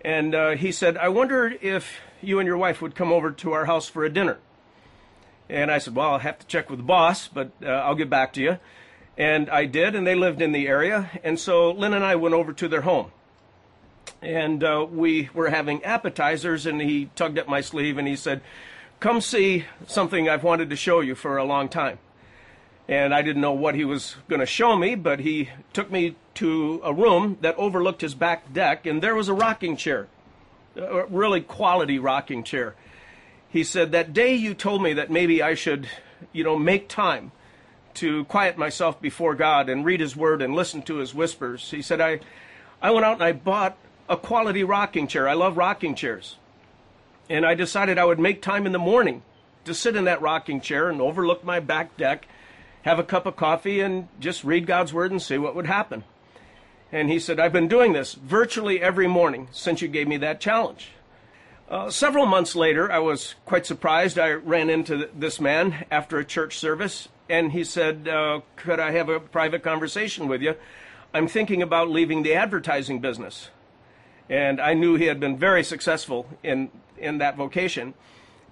And 0.01 0.33
uh, 0.33 0.51
he 0.51 0.71
said, 0.71 0.97
I 0.97 1.09
wonder 1.09 1.53
if 1.61 1.99
you 2.21 2.39
and 2.39 2.47
your 2.47 2.57
wife 2.57 2.81
would 2.81 2.95
come 2.95 3.11
over 3.11 3.31
to 3.31 3.51
our 3.53 3.65
house 3.65 3.87
for 3.87 4.03
a 4.03 4.09
dinner. 4.09 4.37
And 5.49 5.71
I 5.71 5.79
said, 5.79 5.95
Well, 5.95 6.11
I'll 6.11 6.19
have 6.19 6.39
to 6.39 6.47
check 6.47 6.69
with 6.69 6.79
the 6.79 6.83
boss, 6.83 7.27
but 7.27 7.51
uh, 7.63 7.67
I'll 7.67 7.95
get 7.95 8.09
back 8.09 8.33
to 8.33 8.41
you. 8.41 8.59
And 9.17 9.49
I 9.49 9.65
did, 9.65 9.95
and 9.95 10.07
they 10.07 10.15
lived 10.15 10.41
in 10.41 10.53
the 10.53 10.67
area. 10.67 11.09
And 11.23 11.39
so 11.39 11.71
Lynn 11.71 11.93
and 11.93 12.05
I 12.05 12.15
went 12.15 12.35
over 12.35 12.53
to 12.53 12.67
their 12.67 12.81
home 12.81 13.11
and 14.21 14.63
uh, 14.63 14.85
we 14.89 15.29
were 15.33 15.49
having 15.49 15.83
appetizers 15.83 16.65
and 16.65 16.81
he 16.81 17.09
tugged 17.15 17.37
at 17.37 17.47
my 17.47 17.61
sleeve 17.61 17.97
and 17.97 18.07
he 18.07 18.15
said 18.15 18.41
come 18.99 19.21
see 19.21 19.65
something 19.87 20.27
I've 20.27 20.43
wanted 20.43 20.69
to 20.71 20.75
show 20.75 20.99
you 20.99 21.15
for 21.15 21.37
a 21.37 21.45
long 21.45 21.69
time. 21.69 21.99
And 22.89 23.13
I 23.13 23.21
didn't 23.21 23.43
know 23.43 23.53
what 23.53 23.75
he 23.75 23.85
was 23.85 24.15
going 24.27 24.39
to 24.39 24.47
show 24.47 24.75
me, 24.75 24.95
but 24.95 25.19
he 25.19 25.51
took 25.73 25.91
me 25.91 26.15
to 26.33 26.81
a 26.83 26.91
room 26.91 27.37
that 27.41 27.55
overlooked 27.55 28.01
his 28.01 28.15
back 28.15 28.51
deck, 28.51 28.87
and 28.87 28.99
there 28.99 29.13
was 29.13 29.29
a 29.29 29.33
rocking 29.33 29.77
chair, 29.77 30.07
a 30.75 31.05
really 31.05 31.39
quality 31.39 31.99
rocking 31.99 32.43
chair. 32.43 32.73
He 33.47 33.63
said, 33.63 33.91
That 33.91 34.11
day 34.11 34.33
you 34.33 34.55
told 34.55 34.81
me 34.81 34.93
that 34.93 35.11
maybe 35.11 35.39
I 35.39 35.53
should, 35.53 35.87
you 36.33 36.43
know, 36.43 36.57
make 36.57 36.89
time 36.89 37.31
to 37.93 38.25
quiet 38.25 38.57
myself 38.57 38.99
before 38.99 39.35
God 39.35 39.69
and 39.69 39.85
read 39.85 39.99
His 39.99 40.15
Word 40.15 40.41
and 40.41 40.55
listen 40.55 40.81
to 40.83 40.95
His 40.95 41.13
whispers. 41.13 41.69
He 41.69 41.83
said, 41.83 42.01
I, 42.01 42.19
I 42.81 42.89
went 42.89 43.05
out 43.05 43.17
and 43.17 43.23
I 43.23 43.33
bought 43.33 43.77
a 44.09 44.17
quality 44.17 44.63
rocking 44.63 45.05
chair. 45.05 45.29
I 45.29 45.33
love 45.33 45.57
rocking 45.57 45.93
chairs. 45.93 46.37
And 47.29 47.45
I 47.45 47.53
decided 47.53 47.99
I 47.99 48.05
would 48.05 48.19
make 48.19 48.41
time 48.41 48.65
in 48.65 48.71
the 48.71 48.79
morning 48.79 49.21
to 49.65 49.75
sit 49.75 49.95
in 49.95 50.05
that 50.05 50.23
rocking 50.23 50.59
chair 50.59 50.89
and 50.89 50.99
overlook 50.99 51.43
my 51.43 51.59
back 51.59 51.95
deck, 51.95 52.27
have 52.83 52.99
a 52.99 53.03
cup 53.03 53.25
of 53.25 53.35
coffee, 53.35 53.79
and 53.81 54.07
just 54.19 54.43
read 54.43 54.65
God's 54.65 54.93
Word 54.93 55.11
and 55.11 55.21
see 55.21 55.37
what 55.37 55.55
would 55.55 55.67
happen. 55.67 56.03
And 56.91 57.09
he 57.09 57.19
said, 57.19 57.39
I've 57.39 57.53
been 57.53 57.67
doing 57.67 57.93
this 57.93 58.13
virtually 58.13 58.81
every 58.81 59.07
morning 59.07 59.47
since 59.51 59.81
you 59.81 59.87
gave 59.87 60.07
me 60.07 60.17
that 60.17 60.39
challenge. 60.39 60.89
Uh, 61.69 61.91
several 61.91 62.25
months 62.25 62.55
later, 62.55 62.91
I 62.91 62.97
was 62.97 63.35
quite 63.45 63.65
surprised. 63.65 64.17
I 64.17 64.31
ran 64.31 64.71
into 64.71 65.07
this 65.13 65.39
man 65.39 65.85
after 65.91 66.17
a 66.17 66.25
church 66.25 66.57
service, 66.57 67.09
and 67.29 67.51
he 67.51 67.63
said, 67.63 68.07
uh, 68.07 68.41
Could 68.55 68.79
I 68.79 68.91
have 68.91 69.07
a 69.07 69.19
private 69.19 69.61
conversation 69.61 70.27
with 70.27 70.41
you? 70.41 70.55
I'm 71.13 71.27
thinking 71.27 71.61
about 71.61 71.89
leaving 71.89 72.23
the 72.23 72.33
advertising 72.33 72.99
business. 72.99 73.49
And 74.29 74.59
I 74.59 74.73
knew 74.73 74.95
he 74.95 75.05
had 75.05 75.19
been 75.19 75.37
very 75.37 75.63
successful 75.63 76.27
in 76.43 76.71
in 76.97 77.17
that 77.19 77.35
vocation. 77.35 77.93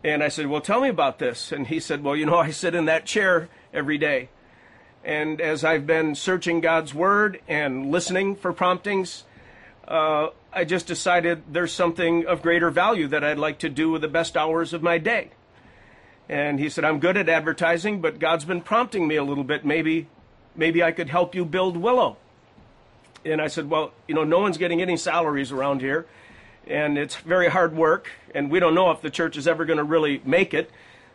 And 0.03 0.23
I 0.23 0.27
said, 0.27 0.47
Well, 0.47 0.61
tell 0.61 0.81
me 0.81 0.89
about 0.89 1.19
this. 1.19 1.51
And 1.51 1.67
he 1.67 1.79
said, 1.79 2.03
Well, 2.03 2.15
you 2.15 2.25
know, 2.25 2.37
I 2.37 2.51
sit 2.51 2.75
in 2.75 2.85
that 2.85 3.05
chair 3.05 3.49
every 3.77 3.97
day. 3.97 4.29
And 5.03 5.39
as 5.39 5.63
I've 5.63 5.87
been 5.87 6.15
searching 6.15 6.59
God's 6.59 6.93
Word 6.93 7.39
and 7.47 7.91
listening 7.91 8.35
for 8.35 8.51
promptings, 8.51 9.23
uh, 9.87 10.29
I 10.51 10.65
just 10.65 10.87
decided 10.87 11.43
there's 11.53 11.71
something 11.71 12.25
of 12.25 12.41
greater 12.41 12.69
value 12.69 13.07
that 13.07 13.23
I'd 13.23 13.37
like 13.37 13.59
to 13.59 13.69
do 13.69 13.91
with 13.91 14.01
the 14.01 14.07
best 14.07 14.35
hours 14.35 14.73
of 14.73 14.83
my 14.83 14.97
day. 14.97 15.29
And 16.27 16.59
he 16.59 16.67
said, 16.67 16.83
I'm 16.83 16.99
good 16.99 17.15
at 17.15 17.29
advertising, 17.29 18.01
but 18.01 18.19
God's 18.19 18.43
been 18.43 18.61
prompting 18.61 19.07
me 19.07 19.15
a 19.15 19.23
little 19.23 19.45
bit. 19.45 19.63
Maybe, 19.63 20.07
maybe 20.55 20.83
I 20.83 20.91
could 20.91 21.07
help 21.07 21.35
you 21.35 21.45
build 21.45 21.77
Willow. 21.77 22.17
And 23.23 23.41
I 23.41 23.47
said, 23.47 23.69
Well, 23.69 23.93
you 24.07 24.15
know, 24.15 24.25
no 24.25 24.39
one's 24.39 24.57
getting 24.57 24.81
any 24.81 24.97
salaries 24.97 25.51
around 25.53 25.79
here 25.79 26.05
and 26.69 26.97
it's 26.97 27.15
very 27.15 27.49
hard 27.49 27.75
work, 27.75 28.09
and 28.33 28.51
we 28.51 28.59
don't 28.59 28.75
know 28.75 28.91
if 28.91 29.01
the 29.01 29.09
church 29.09 29.37
is 29.37 29.47
ever 29.47 29.65
going 29.65 29.77
to 29.77 29.83
really 29.83 30.21
make 30.25 30.53
it. 30.53 30.69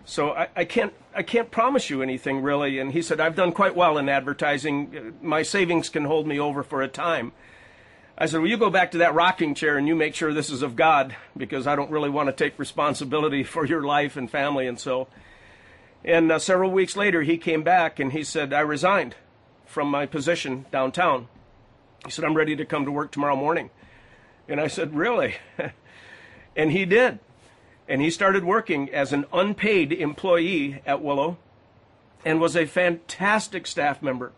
So 0.04 0.30
I, 0.30 0.48
I, 0.56 0.64
can't 0.64 0.92
I 1.14 1.22
can't 1.22 1.50
promise 1.50 1.88
you 1.90 2.02
anything 2.02 2.42
really. 2.42 2.78
And 2.78 2.92
he 2.92 3.02
said 3.02 3.20
I've 3.20 3.36
done 3.36 3.52
quite 3.52 3.76
well 3.76 3.98
in 3.98 4.08
advertising. 4.08 5.14
My 5.22 5.42
savings 5.42 5.88
can 5.88 6.04
hold 6.04 6.26
me 6.26 6.38
over 6.40 6.62
for 6.62 6.82
a 6.82 6.88
time. 6.88 7.32
I 8.16 8.26
said, 8.26 8.40
well, 8.40 8.48
you 8.48 8.56
go 8.56 8.70
back 8.70 8.90
to 8.92 8.98
that 8.98 9.14
rocking 9.14 9.54
chair 9.54 9.78
and 9.78 9.88
you 9.88 9.96
make 9.96 10.14
sure 10.14 10.32
this 10.32 10.50
is 10.50 10.62
of 10.62 10.76
God 10.76 11.16
because 11.36 11.66
I 11.66 11.74
don't 11.74 11.90
really 11.90 12.10
want 12.10 12.28
to 12.28 12.32
take 12.32 12.58
responsibility 12.58 13.42
for 13.44 13.64
your 13.64 13.82
life 13.82 14.16
and 14.16 14.30
family 14.30 14.66
and 14.66 14.78
so. 14.78 15.08
And 16.04 16.32
uh, 16.32 16.38
several 16.38 16.70
weeks 16.70 16.96
later, 16.96 17.22
he 17.22 17.38
came 17.38 17.62
back 17.62 18.00
and 18.00 18.12
he 18.12 18.24
said, 18.24 18.52
I 18.52 18.60
resigned 18.60 19.14
from 19.64 19.88
my 19.88 20.04
position 20.04 20.66
downtown. 20.70 21.28
He 22.04 22.10
said, 22.10 22.24
I'm 22.24 22.34
ready 22.34 22.56
to 22.56 22.64
come 22.64 22.84
to 22.84 22.90
work 22.90 23.12
tomorrow 23.12 23.36
morning. 23.36 23.70
And 24.48 24.60
I 24.60 24.66
said, 24.66 24.94
Really? 24.94 25.36
and 26.56 26.72
he 26.72 26.84
did. 26.84 27.20
And 27.88 28.00
he 28.00 28.10
started 28.10 28.44
working 28.44 28.90
as 28.90 29.12
an 29.12 29.26
unpaid 29.32 29.92
employee 29.92 30.80
at 30.86 31.02
Willow 31.02 31.36
and 32.24 32.40
was 32.40 32.56
a 32.56 32.66
fantastic 32.66 33.66
staff 33.66 34.02
member. 34.02 34.32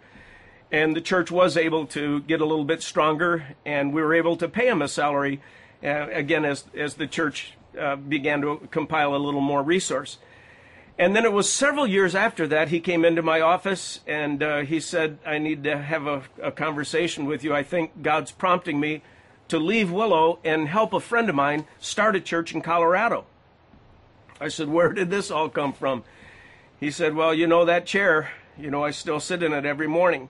And 0.73 0.97
the 0.97 1.01
church 1.01 1.31
was 1.31 1.57
able 1.57 1.87
to 1.89 2.21
get 2.23 2.41
a 2.41 2.47
little 2.47 2.65
bit 2.65 2.83
stronger, 2.83 3.55
and 3.65 3.93
we 3.93 4.03
were 4.03 4.15
able 4.15 4.37
to 4.39 4.49
pay 4.49 4.67
him 4.69 4.83
a 4.83 4.89
salary 4.89 5.41
uh, 5.85 6.09
again 6.11 6.45
as, 6.45 6.65
as 6.77 6.95
the 6.95 7.07
church 7.07 7.53
uh, 7.79 7.97
began 7.97 8.41
to 8.41 8.67
compile 8.71 9.15
a 9.15 9.19
little 9.19 9.41
more 9.41 9.63
resource. 9.63 10.19
And 10.99 11.15
then 11.15 11.25
it 11.25 11.33
was 11.33 11.53
several 11.53 11.87
years 11.87 12.15
after 12.15 12.47
that 12.47 12.69
he 12.69 12.79
came 12.79 13.05
into 13.05 13.21
my 13.21 13.41
office 13.41 14.01
and 14.07 14.43
uh, 14.43 14.61
he 14.61 14.79
said, 14.79 15.19
I 15.27 15.39
need 15.39 15.65
to 15.65 15.77
have 15.77 16.07
a, 16.07 16.23
a 16.41 16.53
conversation 16.53 17.27
with 17.27 17.43
you. 17.43 17.53
I 17.53 17.65
think 17.65 18.03
God's 18.03 18.31
prompting 18.31 18.79
me 18.79 19.03
to 19.49 19.59
leave 19.59 19.91
Willow 19.91 20.39
and 20.45 20.69
help 20.69 20.93
a 20.93 21.01
friend 21.01 21.29
of 21.29 21.35
mine 21.35 21.67
start 21.81 22.15
a 22.15 22.21
church 22.21 22.55
in 22.55 22.61
Colorado. 22.61 23.27
I 24.41 24.49
said, 24.49 24.69
Where 24.69 24.93
did 24.93 25.11
this 25.11 25.31
all 25.31 25.49
come 25.49 25.73
from? 25.73 26.05
He 26.81 26.91
said, 26.91 27.15
Well, 27.15 27.35
you 27.35 27.47
know, 27.47 27.65
that 27.65 27.87
chair, 27.87 28.31
you 28.59 28.71
know, 28.71 28.85
I 28.85 28.91
still 28.91 29.21
sit 29.21 29.43
in 29.43 29.53
it 29.53 29.65
every 29.65 29.87
morning. 29.87 30.29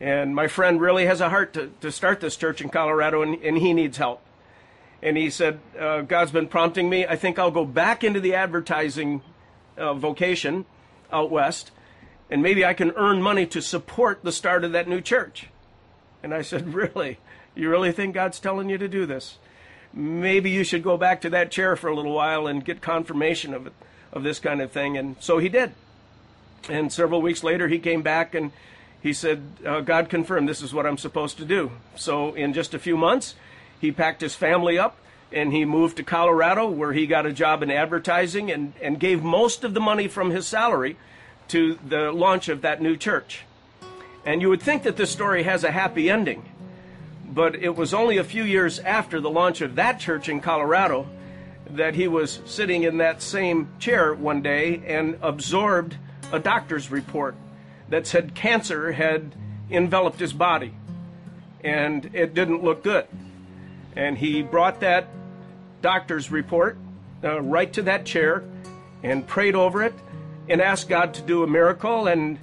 And 0.00 0.34
my 0.34 0.46
friend 0.46 0.80
really 0.80 1.06
has 1.06 1.20
a 1.20 1.30
heart 1.30 1.54
to, 1.54 1.72
to 1.80 1.90
start 1.90 2.20
this 2.20 2.36
church 2.36 2.60
in 2.60 2.68
Colorado, 2.68 3.22
and, 3.22 3.42
and 3.42 3.56
he 3.56 3.72
needs 3.72 3.96
help. 3.96 4.22
And 5.02 5.16
he 5.16 5.30
said, 5.30 5.60
uh, 5.78 6.02
God's 6.02 6.30
been 6.30 6.48
prompting 6.48 6.88
me. 6.90 7.06
I 7.06 7.16
think 7.16 7.38
I'll 7.38 7.50
go 7.50 7.64
back 7.64 8.04
into 8.04 8.20
the 8.20 8.34
advertising 8.34 9.22
uh, 9.76 9.94
vocation 9.94 10.66
out 11.12 11.30
west, 11.30 11.70
and 12.30 12.42
maybe 12.42 12.64
I 12.64 12.74
can 12.74 12.90
earn 12.92 13.22
money 13.22 13.46
to 13.46 13.62
support 13.62 14.22
the 14.22 14.32
start 14.32 14.64
of 14.64 14.72
that 14.72 14.88
new 14.88 15.00
church. 15.00 15.48
And 16.22 16.34
I 16.34 16.42
said, 16.42 16.74
Really? 16.74 17.18
You 17.54 17.70
really 17.70 17.90
think 17.90 18.14
God's 18.14 18.38
telling 18.38 18.68
you 18.68 18.76
to 18.76 18.88
do 18.88 19.06
this? 19.06 19.38
Maybe 19.96 20.50
you 20.50 20.62
should 20.62 20.82
go 20.82 20.98
back 20.98 21.22
to 21.22 21.30
that 21.30 21.50
chair 21.50 21.74
for 21.74 21.88
a 21.88 21.94
little 21.96 22.12
while 22.12 22.46
and 22.46 22.62
get 22.62 22.82
confirmation 22.82 23.54
of 23.54 23.66
it, 23.66 23.72
of 24.12 24.22
this 24.22 24.38
kind 24.38 24.60
of 24.60 24.70
thing. 24.70 24.98
And 24.98 25.16
so 25.20 25.38
he 25.38 25.48
did. 25.48 25.72
And 26.68 26.92
several 26.92 27.22
weeks 27.22 27.42
later, 27.42 27.66
he 27.66 27.78
came 27.78 28.02
back 28.02 28.34
and 28.34 28.52
he 29.00 29.14
said, 29.14 29.42
uh, 29.64 29.80
God 29.80 30.10
confirmed 30.10 30.48
this 30.48 30.60
is 30.60 30.74
what 30.74 30.84
I'm 30.84 30.98
supposed 30.98 31.38
to 31.38 31.46
do. 31.46 31.72
So, 31.94 32.34
in 32.34 32.52
just 32.52 32.74
a 32.74 32.78
few 32.78 32.96
months, 32.96 33.36
he 33.80 33.90
packed 33.90 34.20
his 34.20 34.34
family 34.34 34.78
up 34.78 34.98
and 35.32 35.52
he 35.52 35.64
moved 35.64 35.96
to 35.96 36.02
Colorado 36.02 36.68
where 36.68 36.92
he 36.92 37.06
got 37.06 37.24
a 37.24 37.32
job 37.32 37.62
in 37.62 37.70
advertising 37.70 38.50
and, 38.50 38.74
and 38.82 39.00
gave 39.00 39.22
most 39.22 39.64
of 39.64 39.72
the 39.72 39.80
money 39.80 40.08
from 40.08 40.30
his 40.30 40.46
salary 40.46 40.96
to 41.48 41.78
the 41.86 42.12
launch 42.12 42.48
of 42.48 42.62
that 42.62 42.82
new 42.82 42.96
church. 42.96 43.44
And 44.24 44.42
you 44.42 44.48
would 44.48 44.62
think 44.62 44.82
that 44.82 44.96
this 44.96 45.10
story 45.10 45.44
has 45.44 45.62
a 45.62 45.70
happy 45.70 46.10
ending, 46.10 46.44
but 47.28 47.56
it 47.56 47.74
was 47.76 47.92
only 47.92 48.18
a 48.18 48.24
few 48.24 48.44
years 48.44 48.78
after 48.78 49.20
the 49.20 49.30
launch 49.30 49.60
of 49.60 49.76
that 49.76 49.98
church 49.98 50.28
in 50.28 50.40
Colorado 50.40 51.06
that 51.70 51.94
he 51.94 52.08
was 52.08 52.40
sitting 52.44 52.84
in 52.84 52.98
that 52.98 53.20
same 53.20 53.68
chair 53.78 54.14
one 54.14 54.42
day 54.42 54.82
and 54.86 55.18
absorbed 55.22 55.96
a 56.32 56.38
doctor's 56.38 56.90
report 56.90 57.34
that 57.88 58.06
said 58.06 58.34
cancer 58.34 58.92
had 58.92 59.34
enveloped 59.70 60.20
his 60.20 60.32
body 60.32 60.72
and 61.62 62.10
it 62.14 62.34
didn't 62.34 62.62
look 62.62 62.82
good. 62.82 63.06
And 63.96 64.16
he 64.16 64.42
brought 64.42 64.80
that 64.80 65.08
doctor's 65.82 66.30
report 66.30 66.78
uh, 67.24 67.40
right 67.40 67.72
to 67.72 67.82
that 67.82 68.04
chair 68.04 68.44
and 69.02 69.26
prayed 69.26 69.54
over 69.54 69.82
it 69.82 69.94
and 70.48 70.60
asked 70.60 70.88
God 70.88 71.14
to 71.14 71.22
do 71.22 71.42
a 71.42 71.46
miracle. 71.46 72.06
And 72.06 72.38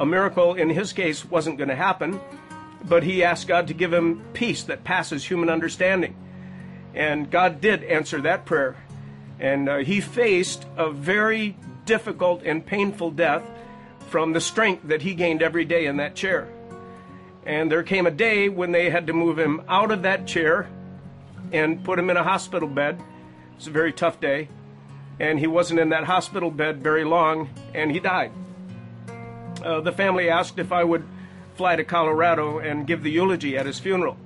a 0.00 0.06
miracle 0.06 0.54
in 0.54 0.68
his 0.68 0.92
case 0.92 1.24
wasn't 1.24 1.56
going 1.56 1.68
to 1.68 1.76
happen, 1.76 2.20
but 2.84 3.02
he 3.02 3.24
asked 3.24 3.48
God 3.48 3.68
to 3.68 3.74
give 3.74 3.92
him 3.92 4.22
peace 4.32 4.62
that 4.64 4.84
passes 4.84 5.24
human 5.24 5.48
understanding. 5.48 6.16
And 6.94 7.30
God 7.30 7.60
did 7.60 7.84
answer 7.84 8.20
that 8.22 8.44
prayer. 8.44 8.76
And 9.40 9.68
uh, 9.68 9.76
he 9.78 10.00
faced 10.00 10.66
a 10.76 10.90
very 10.90 11.56
difficult 11.84 12.42
and 12.42 12.64
painful 12.64 13.12
death 13.12 13.42
from 14.08 14.32
the 14.32 14.40
strength 14.40 14.88
that 14.88 15.02
he 15.02 15.14
gained 15.14 15.42
every 15.42 15.64
day 15.64 15.86
in 15.86 15.98
that 15.98 16.14
chair. 16.14 16.48
And 17.44 17.70
there 17.70 17.82
came 17.82 18.06
a 18.06 18.10
day 18.10 18.48
when 18.48 18.72
they 18.72 18.90
had 18.90 19.06
to 19.06 19.12
move 19.12 19.38
him 19.38 19.62
out 19.68 19.90
of 19.90 20.02
that 20.02 20.26
chair 20.26 20.68
and 21.52 21.82
put 21.82 21.98
him 21.98 22.10
in 22.10 22.16
a 22.16 22.22
hospital 22.22 22.68
bed. 22.68 22.96
It 22.96 23.56
was 23.56 23.66
a 23.66 23.70
very 23.70 23.92
tough 23.92 24.20
day. 24.20 24.48
And 25.20 25.38
he 25.38 25.46
wasn't 25.46 25.80
in 25.80 25.88
that 25.88 26.04
hospital 26.04 26.50
bed 26.50 26.82
very 26.82 27.04
long, 27.04 27.50
and 27.74 27.90
he 27.90 27.98
died. 27.98 28.32
Uh, 29.62 29.80
the 29.80 29.92
family 29.92 30.28
asked 30.28 30.58
if 30.58 30.70
I 30.70 30.84
would 30.84 31.04
fly 31.58 31.74
to 31.74 31.82
Colorado 31.82 32.60
and 32.60 32.86
give 32.86 33.02
the 33.02 33.10
eulogy 33.10 33.58
at 33.58 33.66
his 33.66 33.80
funeral. 33.80 34.16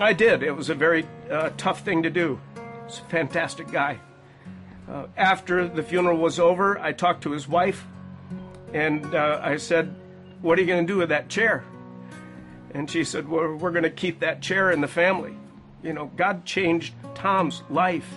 I 0.00 0.14
did. 0.14 0.42
It 0.42 0.52
was 0.52 0.70
a 0.70 0.74
very 0.74 1.06
uh, 1.30 1.50
tough 1.58 1.82
thing 1.82 2.02
to 2.02 2.10
do. 2.10 2.40
He's 2.86 2.98
a 2.98 3.10
fantastic 3.10 3.70
guy. 3.70 4.00
Uh, 4.88 5.06
after 5.18 5.68
the 5.68 5.82
funeral 5.82 6.16
was 6.16 6.40
over, 6.40 6.78
I 6.78 6.92
talked 6.92 7.24
to 7.24 7.32
his 7.32 7.46
wife 7.46 7.86
and 8.72 9.14
uh, 9.14 9.38
I 9.42 9.58
said, 9.58 9.94
What 10.40 10.58
are 10.58 10.62
you 10.62 10.66
going 10.66 10.86
to 10.86 10.92
do 10.92 10.98
with 10.98 11.10
that 11.10 11.28
chair? 11.28 11.62
And 12.72 12.90
she 12.90 13.04
said, 13.04 13.28
Well, 13.28 13.54
we're 13.54 13.70
going 13.70 13.84
to 13.84 13.90
keep 13.90 14.20
that 14.20 14.40
chair 14.40 14.70
in 14.70 14.80
the 14.80 14.88
family. 14.88 15.36
You 15.82 15.92
know, 15.92 16.10
God 16.16 16.46
changed 16.46 16.94
Tom's 17.14 17.62
life 17.68 18.10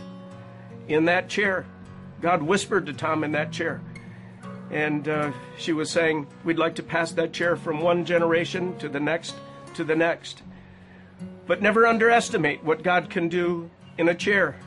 in 0.87 1.05
that 1.05 1.27
chair. 1.27 1.65
God 2.21 2.41
whispered 2.41 2.85
to 2.85 2.93
Tom 2.93 3.25
in 3.25 3.33
that 3.33 3.51
chair. 3.51 3.81
And 4.71 5.07
uh, 5.07 5.31
she 5.57 5.73
was 5.73 5.89
saying, 5.89 6.27
We'd 6.43 6.57
like 6.57 6.75
to 6.75 6.83
pass 6.83 7.11
that 7.13 7.33
chair 7.33 7.55
from 7.55 7.81
one 7.81 8.05
generation 8.05 8.77
to 8.79 8.89
the 8.89 8.99
next 8.99 9.35
to 9.75 9.83
the 9.83 9.95
next. 9.95 10.41
But 11.45 11.61
never 11.61 11.87
underestimate 11.87 12.63
what 12.63 12.83
God 12.83 13.09
can 13.09 13.29
do 13.29 13.69
in 13.97 14.09
a 14.09 14.15
chair 14.15 14.57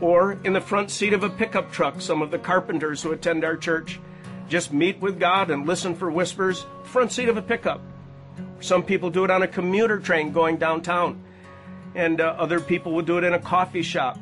or 0.00 0.38
in 0.44 0.54
the 0.54 0.60
front 0.60 0.90
seat 0.90 1.12
of 1.12 1.22
a 1.22 1.28
pickup 1.28 1.70
truck. 1.70 2.00
Some 2.00 2.22
of 2.22 2.30
the 2.30 2.38
carpenters 2.38 3.02
who 3.02 3.12
attend 3.12 3.44
our 3.44 3.56
church 3.56 4.00
just 4.48 4.72
meet 4.72 4.98
with 5.00 5.20
God 5.20 5.50
and 5.50 5.66
listen 5.66 5.94
for 5.94 6.10
whispers, 6.10 6.64
front 6.84 7.12
seat 7.12 7.28
of 7.28 7.36
a 7.36 7.42
pickup. 7.42 7.80
Some 8.60 8.82
people 8.82 9.10
do 9.10 9.24
it 9.24 9.30
on 9.30 9.42
a 9.42 9.48
commuter 9.48 9.98
train 9.98 10.32
going 10.32 10.56
downtown, 10.56 11.22
and 11.94 12.20
uh, 12.20 12.34
other 12.38 12.60
people 12.60 12.92
will 12.92 13.02
do 13.02 13.18
it 13.18 13.24
in 13.24 13.34
a 13.34 13.38
coffee 13.38 13.82
shop. 13.82 14.18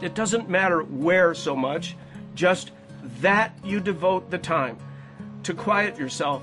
It 0.00 0.14
doesn't 0.14 0.48
matter 0.48 0.82
where 0.82 1.34
so 1.34 1.56
much, 1.56 1.96
just 2.34 2.72
that 3.20 3.52
you 3.64 3.80
devote 3.80 4.30
the 4.30 4.38
time 4.38 4.78
to 5.42 5.54
quiet 5.54 5.98
yourself, 5.98 6.42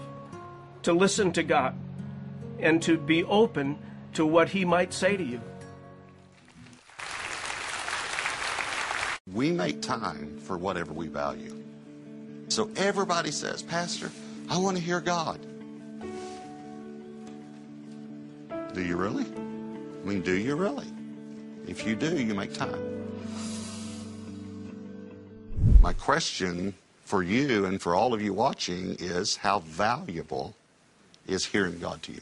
to 0.84 0.94
listen 0.94 1.32
to 1.34 1.44
God, 1.44 1.76
and 2.60 2.82
to 2.84 2.98
be 2.98 3.24
open 3.26 3.78
to 4.14 4.26
what 4.26 4.50
He 4.50 4.66
might 4.66 4.94
say 4.94 5.18
to 5.18 5.24
you. 5.24 5.42
We 9.34 9.52
make 9.52 9.82
time 9.82 10.38
for 10.40 10.58
whatever 10.58 10.94
we 10.94 11.08
value. 11.08 11.62
So 12.48 12.70
everybody 12.76 13.32
says, 13.32 13.62
Pastor, 13.62 14.12
I 14.50 14.58
want 14.58 14.78
to 14.78 14.84
hear 14.84 15.02
God. 15.02 15.40
Do 18.74 18.84
you 18.84 18.96
really? 18.96 19.26
I 19.26 20.08
mean, 20.08 20.22
do 20.22 20.34
you 20.34 20.56
really? 20.56 20.88
If 21.68 21.86
you 21.86 21.96
do, 21.96 22.16
you 22.22 22.34
make 22.34 22.54
time. 22.54 22.95
My 25.86 25.94
question 25.94 26.74
for 27.04 27.22
you 27.22 27.66
and 27.66 27.80
for 27.80 27.94
all 27.94 28.16
of 28.16 28.20
you 28.20 28.34
watching 28.34 28.96
is 28.98 29.36
how 29.36 29.60
valuable 29.60 30.56
is 31.28 31.46
hearing 31.46 31.78
God 31.78 32.02
to 32.02 32.12
you? 32.12 32.22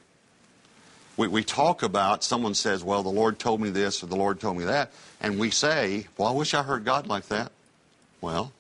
We, 1.15 1.29
we 1.29 1.45
talk 1.45 1.81
about, 1.81 2.25
someone 2.25 2.55
says, 2.55 2.83
well, 2.83 3.03
the 3.03 3.07
Lord 3.07 3.39
told 3.39 3.61
me 3.61 3.69
this 3.69 4.03
or 4.03 4.07
the 4.07 4.17
Lord 4.17 4.41
told 4.41 4.57
me 4.57 4.65
that, 4.65 4.91
and 5.21 5.39
we 5.39 5.49
say, 5.49 6.07
well, 6.17 6.27
I 6.27 6.31
wish 6.33 6.53
I 6.53 6.61
heard 6.61 6.83
God 6.83 7.07
like 7.07 7.29
that. 7.29 7.53
Well, 8.19 8.51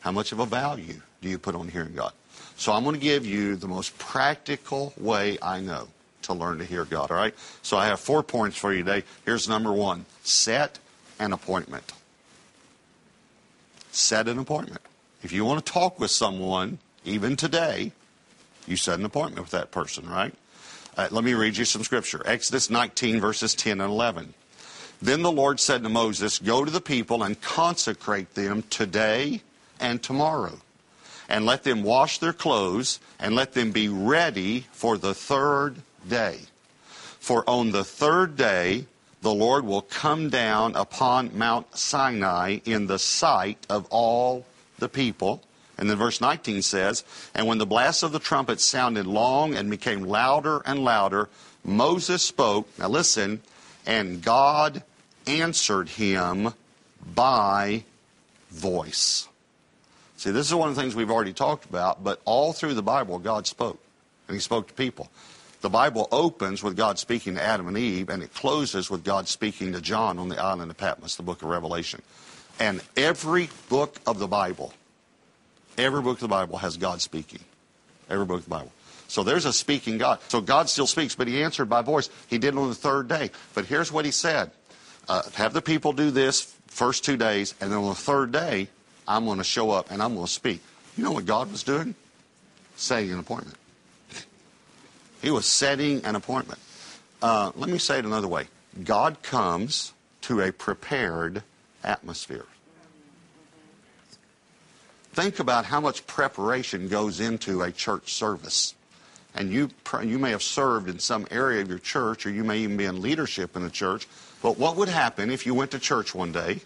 how 0.00 0.10
much 0.10 0.32
of 0.32 0.40
a 0.40 0.46
value 0.46 1.00
do 1.22 1.28
you 1.28 1.38
put 1.38 1.54
on 1.54 1.68
hearing 1.68 1.94
God? 1.94 2.12
So 2.56 2.72
I'm 2.72 2.82
going 2.82 2.96
to 2.96 3.00
give 3.00 3.24
you 3.24 3.54
the 3.54 3.68
most 3.68 3.96
practical 3.98 4.92
way 4.98 5.38
I 5.40 5.60
know 5.60 5.86
to 6.22 6.32
learn 6.32 6.58
to 6.58 6.64
hear 6.64 6.84
God, 6.84 7.12
all 7.12 7.16
right? 7.16 7.36
So 7.62 7.76
I 7.76 7.86
have 7.86 8.00
four 8.00 8.24
points 8.24 8.56
for 8.56 8.72
you 8.72 8.82
today. 8.82 9.04
Here's 9.24 9.48
number 9.48 9.72
one 9.72 10.06
set 10.24 10.80
an 11.20 11.32
appointment. 11.32 11.92
Set 13.92 14.28
an 14.28 14.38
appointment. 14.38 14.82
If 15.22 15.32
you 15.32 15.44
want 15.44 15.64
to 15.64 15.72
talk 15.72 15.98
with 16.00 16.10
someone, 16.10 16.78
even 17.04 17.36
today, 17.36 17.92
you 18.66 18.76
set 18.76 18.98
an 18.98 19.04
appointment 19.04 19.42
with 19.42 19.50
that 19.50 19.70
person, 19.70 20.08
right? 20.08 20.34
Uh, 20.96 21.08
let 21.10 21.24
me 21.24 21.34
read 21.34 21.56
you 21.56 21.64
some 21.64 21.84
scripture. 21.84 22.22
Exodus 22.24 22.70
19, 22.70 23.20
verses 23.20 23.54
10 23.54 23.80
and 23.80 23.90
11. 23.90 24.34
Then 25.02 25.22
the 25.22 25.32
Lord 25.32 25.60
said 25.60 25.82
to 25.82 25.88
Moses, 25.88 26.38
Go 26.38 26.64
to 26.64 26.70
the 26.70 26.80
people 26.80 27.22
and 27.22 27.40
consecrate 27.40 28.34
them 28.34 28.62
today 28.70 29.42
and 29.78 30.02
tomorrow, 30.02 30.58
and 31.28 31.46
let 31.46 31.64
them 31.64 31.82
wash 31.82 32.18
their 32.18 32.32
clothes, 32.32 33.00
and 33.18 33.34
let 33.34 33.54
them 33.54 33.72
be 33.72 33.88
ready 33.88 34.66
for 34.72 34.98
the 34.98 35.14
third 35.14 35.76
day. 36.06 36.40
For 37.18 37.48
on 37.48 37.70
the 37.70 37.84
third 37.84 38.36
day, 38.36 38.86
the 39.22 39.34
Lord 39.34 39.64
will 39.64 39.82
come 39.82 40.30
down 40.30 40.74
upon 40.76 41.36
Mount 41.36 41.76
Sinai 41.76 42.58
in 42.64 42.86
the 42.86 42.98
sight 42.98 43.66
of 43.68 43.86
all 43.90 44.46
the 44.78 44.88
people. 44.88 45.42
And 45.76 45.88
then 45.88 45.96
verse 45.96 46.20
19 46.20 46.62
says, 46.62 47.04
And 47.34 47.46
when 47.46 47.58
the 47.58 47.66
blast 47.66 48.02
of 48.02 48.12
the 48.12 48.18
trumpet 48.18 48.60
sounded 48.60 49.06
long 49.06 49.54
and 49.54 49.70
became 49.70 50.02
louder 50.02 50.62
and 50.64 50.84
louder, 50.84 51.28
Moses 51.64 52.22
spoke. 52.22 52.68
Now 52.78 52.88
listen, 52.88 53.42
and 53.86 54.22
God 54.22 54.82
answered 55.26 55.88
him 55.88 56.52
by 57.14 57.84
voice. 58.50 59.28
See, 60.16 60.30
this 60.30 60.46
is 60.46 60.54
one 60.54 60.68
of 60.68 60.74
the 60.74 60.82
things 60.82 60.94
we've 60.94 61.10
already 61.10 61.32
talked 61.32 61.64
about, 61.64 62.04
but 62.04 62.20
all 62.26 62.52
through 62.52 62.74
the 62.74 62.82
Bible, 62.82 63.18
God 63.18 63.46
spoke, 63.46 63.80
and 64.28 64.34
He 64.34 64.40
spoke 64.40 64.68
to 64.68 64.74
people. 64.74 65.08
The 65.60 65.70
Bible 65.70 66.08
opens 66.10 66.62
with 66.62 66.76
God 66.76 66.98
speaking 66.98 67.34
to 67.34 67.42
Adam 67.42 67.68
and 67.68 67.76
Eve, 67.76 68.08
and 68.08 68.22
it 68.22 68.32
closes 68.32 68.90
with 68.90 69.04
God 69.04 69.28
speaking 69.28 69.72
to 69.72 69.80
John 69.80 70.18
on 70.18 70.28
the 70.28 70.40
island 70.42 70.70
of 70.70 70.76
Patmos, 70.76 71.16
the 71.16 71.22
book 71.22 71.42
of 71.42 71.48
Revelation. 71.48 72.00
And 72.58 72.82
every 72.96 73.50
book 73.68 73.98
of 74.06 74.18
the 74.18 74.26
Bible 74.26 74.72
Every 75.80 76.02
book 76.02 76.16
of 76.16 76.20
the 76.20 76.28
Bible 76.28 76.58
has 76.58 76.76
God 76.76 77.00
speaking. 77.00 77.40
Every 78.10 78.26
book 78.26 78.38
of 78.38 78.44
the 78.44 78.50
Bible. 78.50 78.72
So 79.08 79.22
there's 79.22 79.46
a 79.46 79.52
speaking 79.52 79.96
God. 79.96 80.20
So 80.28 80.40
God 80.40 80.68
still 80.68 80.86
speaks, 80.86 81.14
but 81.14 81.26
he 81.26 81.42
answered 81.42 81.70
by 81.70 81.80
voice. 81.80 82.10
He 82.28 82.36
did 82.36 82.54
it 82.54 82.58
on 82.58 82.68
the 82.68 82.74
third 82.74 83.08
day. 83.08 83.30
But 83.54 83.64
here's 83.64 83.90
what 83.90 84.04
he 84.04 84.10
said. 84.10 84.50
Uh, 85.08 85.22
have 85.34 85.54
the 85.54 85.62
people 85.62 85.92
do 85.92 86.10
this 86.10 86.54
first 86.66 87.04
two 87.04 87.16
days, 87.16 87.54
and 87.60 87.72
then 87.72 87.78
on 87.78 87.88
the 87.88 87.94
third 87.94 88.30
day, 88.30 88.68
I'm 89.08 89.24
going 89.24 89.38
to 89.38 89.44
show 89.44 89.70
up 89.70 89.90
and 89.90 90.02
I'm 90.02 90.14
going 90.14 90.26
to 90.26 90.32
speak. 90.32 90.60
You 90.96 91.04
know 91.04 91.12
what 91.12 91.24
God 91.24 91.50
was 91.50 91.62
doing? 91.62 91.94
Setting 92.76 93.12
an 93.12 93.18
appointment. 93.18 93.56
He 95.22 95.30
was 95.30 95.46
setting 95.46 96.04
an 96.04 96.16
appointment. 96.16 96.60
Uh, 97.22 97.52
let 97.54 97.68
me 97.68 97.78
say 97.78 97.98
it 97.98 98.04
another 98.04 98.28
way 98.28 98.48
God 98.84 99.22
comes 99.22 99.92
to 100.22 100.40
a 100.40 100.52
prepared 100.52 101.42
atmosphere. 101.82 102.46
Think 105.12 105.40
about 105.40 105.64
how 105.64 105.80
much 105.80 106.06
preparation 106.06 106.88
goes 106.88 107.20
into 107.20 107.62
a 107.62 107.72
church 107.72 108.14
service. 108.14 108.74
And 109.34 109.50
you, 109.52 109.70
you 110.02 110.18
may 110.18 110.30
have 110.30 110.42
served 110.42 110.88
in 110.88 110.98
some 110.98 111.26
area 111.30 111.62
of 111.62 111.68
your 111.68 111.78
church, 111.78 112.26
or 112.26 112.30
you 112.30 112.44
may 112.44 112.58
even 112.58 112.76
be 112.76 112.84
in 112.84 113.00
leadership 113.00 113.56
in 113.56 113.64
a 113.64 113.70
church. 113.70 114.08
But 114.42 114.58
what 114.58 114.76
would 114.76 114.88
happen 114.88 115.30
if 115.30 115.46
you 115.46 115.54
went 115.54 115.72
to 115.72 115.78
church 115.78 116.14
one 116.14 116.32
day 116.32 116.60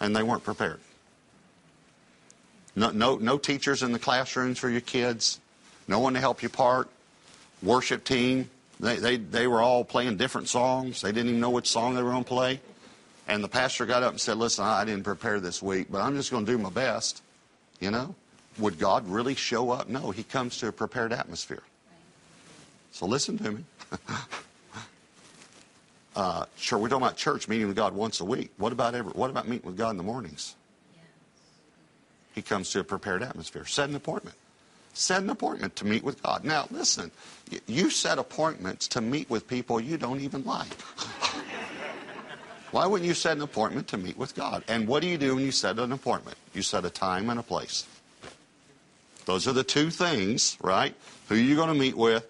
and 0.00 0.14
they 0.14 0.22
weren't 0.22 0.44
prepared? 0.44 0.80
No, 2.76 2.90
no, 2.90 3.16
no 3.16 3.38
teachers 3.38 3.82
in 3.82 3.92
the 3.92 3.98
classrooms 3.98 4.58
for 4.58 4.68
your 4.68 4.80
kids, 4.80 5.40
no 5.86 5.98
one 5.98 6.14
to 6.14 6.20
help 6.20 6.42
you 6.42 6.48
part, 6.48 6.88
worship 7.62 8.04
team. 8.04 8.50
They, 8.80 8.96
they, 8.96 9.16
they 9.16 9.46
were 9.46 9.62
all 9.62 9.84
playing 9.84 10.16
different 10.16 10.48
songs. 10.48 11.00
They 11.00 11.12
didn't 11.12 11.28
even 11.28 11.40
know 11.40 11.50
which 11.50 11.68
song 11.68 11.94
they 11.94 12.02
were 12.02 12.10
going 12.10 12.24
to 12.24 12.28
play. 12.28 12.60
And 13.26 13.42
the 13.42 13.48
pastor 13.48 13.86
got 13.86 14.02
up 14.02 14.10
and 14.10 14.20
said, 14.20 14.36
Listen, 14.36 14.64
I 14.64 14.84
didn't 14.84 15.04
prepare 15.04 15.40
this 15.40 15.62
week, 15.62 15.86
but 15.90 16.02
I'm 16.02 16.14
just 16.16 16.30
going 16.30 16.44
to 16.44 16.52
do 16.52 16.58
my 16.58 16.70
best. 16.70 17.22
You 17.80 17.90
know? 17.90 18.14
Would 18.58 18.78
God 18.78 19.08
really 19.08 19.34
show 19.34 19.70
up? 19.70 19.88
No, 19.88 20.10
he 20.10 20.22
comes 20.22 20.58
to 20.58 20.68
a 20.68 20.72
prepared 20.72 21.12
atmosphere. 21.12 21.62
So 22.92 23.06
listen 23.06 23.38
to 23.38 23.50
me. 23.50 23.64
uh, 26.16 26.44
sure, 26.56 26.78
we're 26.78 26.88
talking 26.88 27.02
about 27.02 27.16
church 27.16 27.48
meeting 27.48 27.66
with 27.66 27.76
God 27.76 27.94
once 27.94 28.20
a 28.20 28.24
week. 28.24 28.52
What 28.56 28.72
about 28.72 28.94
every, 28.94 29.12
what 29.12 29.30
about 29.30 29.48
meeting 29.48 29.66
with 29.66 29.76
God 29.76 29.90
in 29.90 29.96
the 29.96 30.04
mornings? 30.04 30.54
He 32.34 32.42
comes 32.42 32.70
to 32.70 32.80
a 32.80 32.84
prepared 32.84 33.22
atmosphere. 33.22 33.64
Set 33.64 33.88
an 33.88 33.96
appointment. 33.96 34.36
Set 34.94 35.22
an 35.22 35.30
appointment 35.30 35.76
to 35.76 35.84
meet 35.84 36.04
with 36.04 36.22
God. 36.22 36.44
Now, 36.44 36.66
listen, 36.70 37.10
you 37.66 37.90
set 37.90 38.18
appointments 38.18 38.88
to 38.88 39.00
meet 39.00 39.28
with 39.28 39.46
people 39.46 39.80
you 39.80 39.96
don't 39.96 40.20
even 40.20 40.44
like. 40.44 40.72
Why 42.70 42.86
wouldn't 42.86 43.06
you 43.06 43.14
set 43.14 43.36
an 43.36 43.42
appointment 43.42 43.88
to 43.88 43.96
meet 43.96 44.16
with 44.16 44.34
God? 44.34 44.64
And 44.66 44.88
what 44.88 45.02
do 45.02 45.08
you 45.08 45.18
do 45.18 45.34
when 45.36 45.44
you 45.44 45.52
set 45.52 45.78
an 45.78 45.92
appointment? 45.92 46.36
You 46.54 46.62
set 46.62 46.84
a 46.84 46.90
time 46.90 47.28
and 47.30 47.38
a 47.38 47.42
place. 47.42 47.86
Those 49.26 49.48
are 49.48 49.52
the 49.52 49.64
two 49.64 49.90
things, 49.90 50.56
right? 50.60 50.94
Who 51.28 51.34
you're 51.34 51.56
going 51.56 51.72
to 51.72 51.78
meet 51.78 51.96
with, 51.96 52.26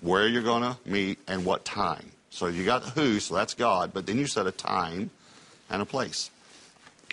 where 0.00 0.26
you're 0.26 0.42
going 0.42 0.62
to 0.62 0.76
meet, 0.84 1.18
and 1.28 1.44
what 1.44 1.64
time. 1.64 2.10
So 2.30 2.46
you 2.46 2.64
got 2.64 2.82
who, 2.90 3.20
so 3.20 3.34
that's 3.34 3.54
God, 3.54 3.92
but 3.92 4.06
then 4.06 4.18
you 4.18 4.26
set 4.26 4.46
a 4.46 4.50
time 4.50 5.10
and 5.70 5.82
a 5.82 5.86
place. 5.86 6.30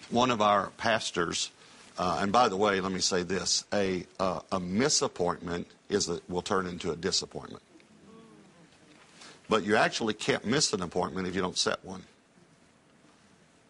One 0.09 0.31
of 0.31 0.41
our 0.41 0.69
pastors, 0.77 1.51
uh, 1.99 2.19
and 2.21 2.31
by 2.31 2.49
the 2.49 2.57
way, 2.57 2.81
let 2.81 2.91
me 2.91 3.01
say 3.01 3.21
this: 3.21 3.65
a 3.71 4.05
uh, 4.19 4.39
a 4.51 4.59
misappointment 4.59 5.65
is 5.89 6.09
a, 6.09 6.19
will 6.27 6.41
turn 6.41 6.65
into 6.65 6.91
a 6.91 6.95
disappointment. 6.95 7.61
But 9.47 9.63
you 9.63 9.75
actually 9.75 10.15
can't 10.15 10.45
miss 10.45 10.73
an 10.73 10.81
appointment 10.81 11.27
if 11.27 11.35
you 11.35 11.41
don't 11.41 11.57
set 11.57 11.83
one 11.85 12.03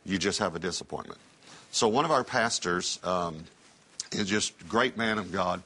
you 0.10 0.18
just 0.18 0.40
have 0.40 0.56
a 0.56 0.60
disappointment. 0.60 1.20
So 1.72 1.88
one 1.88 2.04
of 2.04 2.12
our 2.12 2.24
pastors 2.24 3.00
um, 3.04 3.46
is 4.12 4.28
just 4.28 4.60
a 4.62 4.64
great 4.66 4.98
man 4.98 5.20
of 5.20 5.32
God 5.32 5.62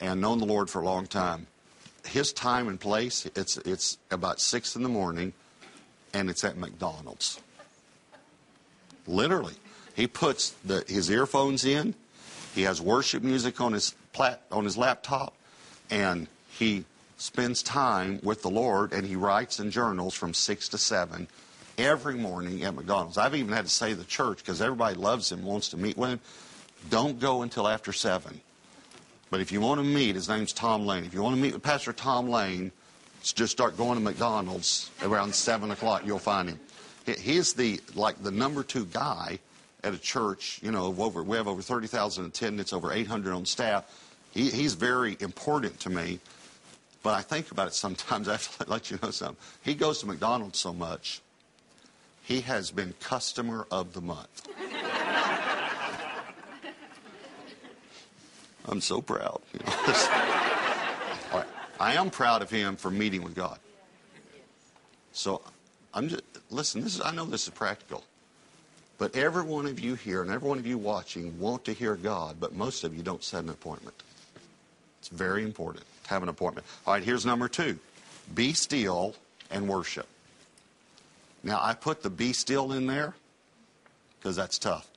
and 0.00 0.20
known 0.20 0.38
the 0.38 0.46
Lord 0.46 0.68
for 0.68 0.82
a 0.82 0.84
long 0.84 1.06
time. 1.06 1.46
His 2.04 2.32
time 2.32 2.68
and 2.68 2.78
place, 2.78 3.26
it's, 3.36 3.56
it's 3.58 3.98
about 4.10 4.40
6 4.40 4.76
in 4.76 4.82
the 4.82 4.88
morning, 4.88 5.32
and 6.12 6.28
it's 6.28 6.44
at 6.44 6.56
McDonald's. 6.56 7.40
Literally. 9.06 9.54
He 9.94 10.08
puts 10.08 10.50
the, 10.64 10.84
his 10.88 11.08
earphones 11.08 11.64
in, 11.64 11.94
he 12.54 12.62
has 12.62 12.80
worship 12.80 13.22
music 13.22 13.60
on 13.60 13.72
his, 13.72 13.94
plat, 14.12 14.42
on 14.50 14.64
his 14.64 14.76
laptop, 14.76 15.34
and 15.90 16.28
he 16.50 16.84
spends 17.16 17.62
time 17.62 18.20
with 18.22 18.42
the 18.42 18.50
Lord, 18.50 18.92
and 18.92 19.06
he 19.06 19.16
writes 19.16 19.58
and 19.58 19.72
journals 19.72 20.14
from 20.14 20.34
6 20.34 20.68
to 20.70 20.78
7 20.78 21.26
every 21.78 22.14
morning 22.14 22.62
at 22.64 22.74
McDonald's. 22.74 23.18
I've 23.18 23.34
even 23.34 23.52
had 23.52 23.64
to 23.64 23.70
say 23.70 23.92
the 23.92 24.04
church 24.04 24.38
because 24.38 24.60
everybody 24.62 24.96
loves 24.96 25.30
him, 25.30 25.44
wants 25.44 25.68
to 25.70 25.76
meet 25.76 25.96
with 25.96 26.10
him. 26.10 26.20
Don't 26.90 27.18
go 27.18 27.42
until 27.42 27.66
after 27.66 27.92
seven. 27.92 28.40
But 29.30 29.40
if 29.40 29.50
you 29.50 29.60
want 29.60 29.80
to 29.80 29.84
meet, 29.84 30.14
his 30.14 30.28
name's 30.28 30.52
Tom 30.52 30.86
Lane. 30.86 31.04
If 31.04 31.14
you 31.14 31.22
want 31.22 31.34
to 31.36 31.42
meet 31.42 31.54
with 31.54 31.62
Pastor 31.62 31.92
Tom 31.92 32.28
Lane, 32.28 32.70
just 33.22 33.52
start 33.52 33.76
going 33.76 33.98
to 33.98 34.04
McDonald's 34.04 34.90
around 35.02 35.34
seven 35.34 35.70
o'clock. 35.70 36.02
You'll 36.04 36.18
find 36.18 36.48
him. 36.48 36.60
He's 37.18 37.54
the 37.54 37.80
like 37.94 38.22
the 38.22 38.30
number 38.30 38.62
two 38.62 38.86
guy 38.86 39.38
at 39.84 39.94
a 39.94 39.98
church. 39.98 40.60
You 40.62 40.72
know, 40.72 40.86
over 40.98 41.22
we 41.22 41.36
have 41.36 41.48
over 41.48 41.62
thirty 41.62 41.86
thousand 41.86 42.26
attendants, 42.26 42.72
over 42.72 42.92
eight 42.92 43.06
hundred 43.06 43.34
on 43.34 43.46
staff. 43.46 43.84
He, 44.32 44.50
he's 44.50 44.74
very 44.74 45.16
important 45.20 45.78
to 45.80 45.90
me. 45.90 46.20
But 47.02 47.14
I 47.14 47.20
think 47.20 47.50
about 47.50 47.68
it 47.68 47.74
sometimes. 47.74 48.28
I 48.30 48.32
have 48.32 48.58
to 48.58 48.70
let 48.70 48.90
you 48.90 48.98
know 49.02 49.10
something. 49.10 49.36
He 49.62 49.74
goes 49.74 50.00
to 50.00 50.06
McDonald's 50.06 50.58
so 50.58 50.72
much 50.72 51.20
he 52.24 52.40
has 52.40 52.70
been 52.70 52.94
customer 53.00 53.66
of 53.70 53.92
the 53.92 54.00
month. 54.00 54.48
I'm 58.66 58.80
so 58.80 59.02
proud. 59.02 59.42
You 59.52 59.60
know. 59.66 59.72
I 61.80 61.94
am 61.94 62.08
proud 62.08 62.40
of 62.40 62.48
him 62.50 62.76
for 62.76 62.90
meeting 62.90 63.22
with 63.22 63.34
God. 63.34 63.58
So 65.12 65.42
I'm 65.92 66.08
just 66.08 66.22
listen, 66.50 66.80
this 66.80 66.94
is 66.94 67.02
I 67.02 67.10
know 67.10 67.26
this 67.26 67.42
is 67.44 67.50
practical. 67.50 68.02
But 68.98 69.16
every 69.16 69.42
one 69.42 69.66
of 69.66 69.80
you 69.80 69.94
here 69.94 70.22
and 70.22 70.30
every 70.30 70.48
one 70.48 70.58
of 70.58 70.66
you 70.66 70.78
watching 70.78 71.38
want 71.38 71.64
to 71.64 71.72
hear 71.72 71.96
God, 71.96 72.36
but 72.38 72.54
most 72.54 72.84
of 72.84 72.96
you 72.96 73.02
don't 73.02 73.24
set 73.24 73.42
an 73.42 73.50
appointment. 73.50 74.02
It's 75.00 75.08
very 75.08 75.42
important 75.42 75.84
to 76.04 76.10
have 76.10 76.22
an 76.22 76.28
appointment. 76.28 76.66
All 76.86 76.94
right, 76.94 77.02
here's 77.02 77.26
number 77.26 77.48
two. 77.48 77.78
Be 78.34 78.52
still 78.52 79.14
and 79.50 79.68
worship. 79.68 80.06
Now, 81.42 81.60
I 81.62 81.74
put 81.74 82.02
the 82.02 82.10
be 82.10 82.32
still 82.32 82.72
in 82.72 82.86
there 82.86 83.14
because 84.18 84.36
that's 84.36 84.58
tough. 84.58 84.88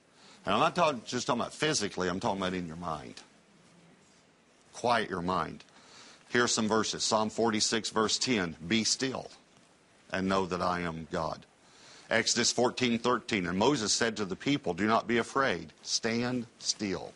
And 0.46 0.54
I'm 0.54 0.62
not 0.62 0.76
talking, 0.76 1.02
just 1.06 1.28
talking 1.28 1.42
about 1.42 1.54
physically, 1.54 2.08
I'm 2.08 2.22
talking 2.22 2.42
about 2.42 2.54
in 2.54 2.68
your 2.68 2.78
mind. 2.78 3.16
Quiet 4.72 5.10
your 5.10 5.22
mind. 5.22 5.66
Here 6.30 6.44
are 6.44 6.48
some 6.48 6.68
verses 6.68 7.04
Psalm 7.04 7.30
46, 7.30 7.90
verse 7.90 8.18
10 8.18 8.56
Be 8.66 8.84
still 8.86 9.30
and 10.12 10.30
know 10.30 10.46
that 10.46 10.62
I 10.62 10.82
am 10.82 11.08
God. 11.12 11.46
Exodus 12.10 12.52
14, 12.52 13.00
13. 13.00 13.48
And 13.48 13.58
Moses 13.58 13.94
said 13.94 14.18
to 14.18 14.26
the 14.26 14.36
people, 14.36 14.74
Do 14.74 14.88
not 14.88 15.08
be 15.08 15.18
afraid, 15.18 15.74
stand 15.82 16.48
still 16.60 17.14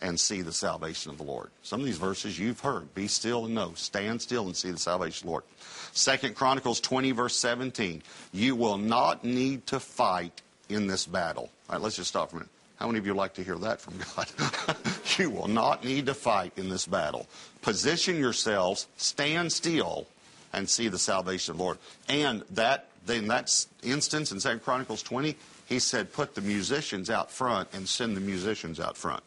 and 0.00 0.18
see 0.18 0.42
the 0.42 0.52
salvation 0.52 1.10
of 1.10 1.18
the 1.18 1.24
Lord. 1.24 1.48
Some 1.62 1.80
of 1.80 1.86
these 1.86 1.98
verses 1.98 2.38
you've 2.38 2.60
heard. 2.60 2.94
Be 2.94 3.08
still 3.08 3.46
and 3.46 3.54
know. 3.54 3.72
Stand 3.74 4.20
still 4.20 4.46
and 4.46 4.56
see 4.56 4.70
the 4.70 4.78
salvation 4.78 5.24
of 5.24 5.26
the 5.26 5.30
Lord. 5.30 5.44
Second 5.92 6.34
Chronicles 6.34 6.80
20, 6.80 7.12
verse 7.12 7.36
17. 7.36 8.02
You 8.32 8.56
will 8.56 8.76
not 8.76 9.24
need 9.24 9.66
to 9.68 9.80
fight 9.80 10.42
in 10.68 10.86
this 10.86 11.06
battle. 11.06 11.50
All 11.68 11.76
right, 11.76 11.82
let's 11.82 11.96
just 11.96 12.10
stop 12.10 12.30
for 12.30 12.36
a 12.36 12.38
minute. 12.40 12.50
How 12.76 12.86
many 12.86 12.98
of 12.98 13.06
you 13.06 13.14
like 13.14 13.34
to 13.34 13.44
hear 13.44 13.56
that 13.56 13.80
from 13.80 13.94
God? 14.16 14.76
you 15.18 15.30
will 15.30 15.48
not 15.48 15.84
need 15.84 16.06
to 16.06 16.14
fight 16.14 16.52
in 16.56 16.68
this 16.68 16.86
battle. 16.86 17.26
Position 17.62 18.18
yourselves, 18.18 18.88
stand 18.96 19.52
still, 19.52 20.06
and 20.52 20.68
see 20.68 20.88
the 20.88 20.98
salvation 20.98 21.52
of 21.52 21.58
the 21.58 21.62
Lord. 21.62 21.78
And 22.08 22.42
that 22.50 22.88
in 23.08 23.28
that 23.28 23.66
instance 23.82 24.32
in 24.32 24.40
Second 24.40 24.62
Chronicles 24.62 25.02
20, 25.02 25.36
he 25.66 25.78
said, 25.78 26.12
put 26.12 26.34
the 26.34 26.40
musicians 26.40 27.10
out 27.10 27.30
front 27.30 27.68
and 27.72 27.88
send 27.88 28.16
the 28.16 28.20
musicians 28.20 28.80
out 28.80 28.96
front. 28.96 29.22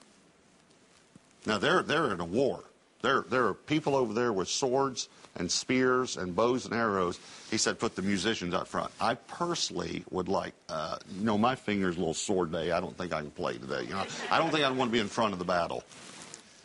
Now 1.45 1.57
they're 1.57 1.82
they're 1.82 2.11
in 2.11 2.19
a 2.19 2.25
war. 2.25 2.63
There 3.01 3.23
there 3.30 3.45
are 3.45 3.53
people 3.53 3.95
over 3.95 4.13
there 4.13 4.34
with 4.34 4.49
swords 4.49 5.07
and 5.38 5.51
spears 5.51 6.17
and 6.17 6.36
bows 6.36 6.65
and 6.65 6.73
arrows. 6.73 7.19
He 7.49 7.57
said, 7.57 7.80
put 7.80 7.95
the 7.95 8.01
musicians 8.01 8.53
out 8.53 8.67
front. 8.67 8.91
I 8.99 9.13
personally 9.13 10.03
would 10.09 10.28
like, 10.28 10.53
uh, 10.67 10.97
you 11.17 11.23
know, 11.23 11.38
my 11.38 11.55
finger's 11.55 11.95
a 11.95 11.99
little 11.99 12.13
sore 12.13 12.45
day. 12.45 12.71
I 12.71 12.80
don't 12.80 12.97
think 12.97 13.13
I 13.13 13.21
can 13.21 13.32
play 13.32 13.53
today. 13.53 13.84
You 13.84 13.93
know, 13.93 14.05
I 14.32 14.39
don't 14.39 14.51
think 14.51 14.65
I 14.65 14.71
want 14.71 14.89
to 14.89 14.93
be 14.93 14.99
in 14.99 15.07
front 15.07 15.34
of 15.34 15.39
the 15.39 15.45
battle. 15.45 15.84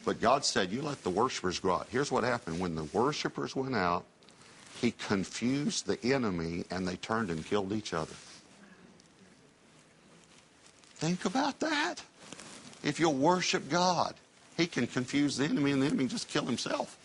But 0.04 0.20
God 0.20 0.44
said, 0.44 0.72
you 0.72 0.82
let 0.82 1.02
the 1.04 1.10
worshipers 1.10 1.60
go 1.60 1.72
out. 1.72 1.86
Here's 1.90 2.10
what 2.10 2.24
happened. 2.24 2.58
When 2.58 2.74
the 2.74 2.84
worshipers 2.84 3.54
went 3.54 3.76
out, 3.76 4.04
he 4.82 4.90
confused 4.90 5.86
the 5.86 6.12
enemy 6.12 6.64
and 6.68 6.86
they 6.86 6.96
turned 6.96 7.30
and 7.30 7.46
killed 7.46 7.72
each 7.72 7.94
other. 7.94 8.12
Think 10.96 11.24
about 11.24 11.60
that. 11.60 12.02
If 12.82 12.98
you'll 12.98 13.14
worship 13.14 13.70
God, 13.70 14.14
he 14.56 14.66
can 14.66 14.88
confuse 14.88 15.36
the 15.36 15.44
enemy 15.44 15.70
and 15.70 15.80
the 15.80 15.86
enemy 15.86 16.06
just 16.06 16.28
kill 16.28 16.44
himself. 16.44 16.98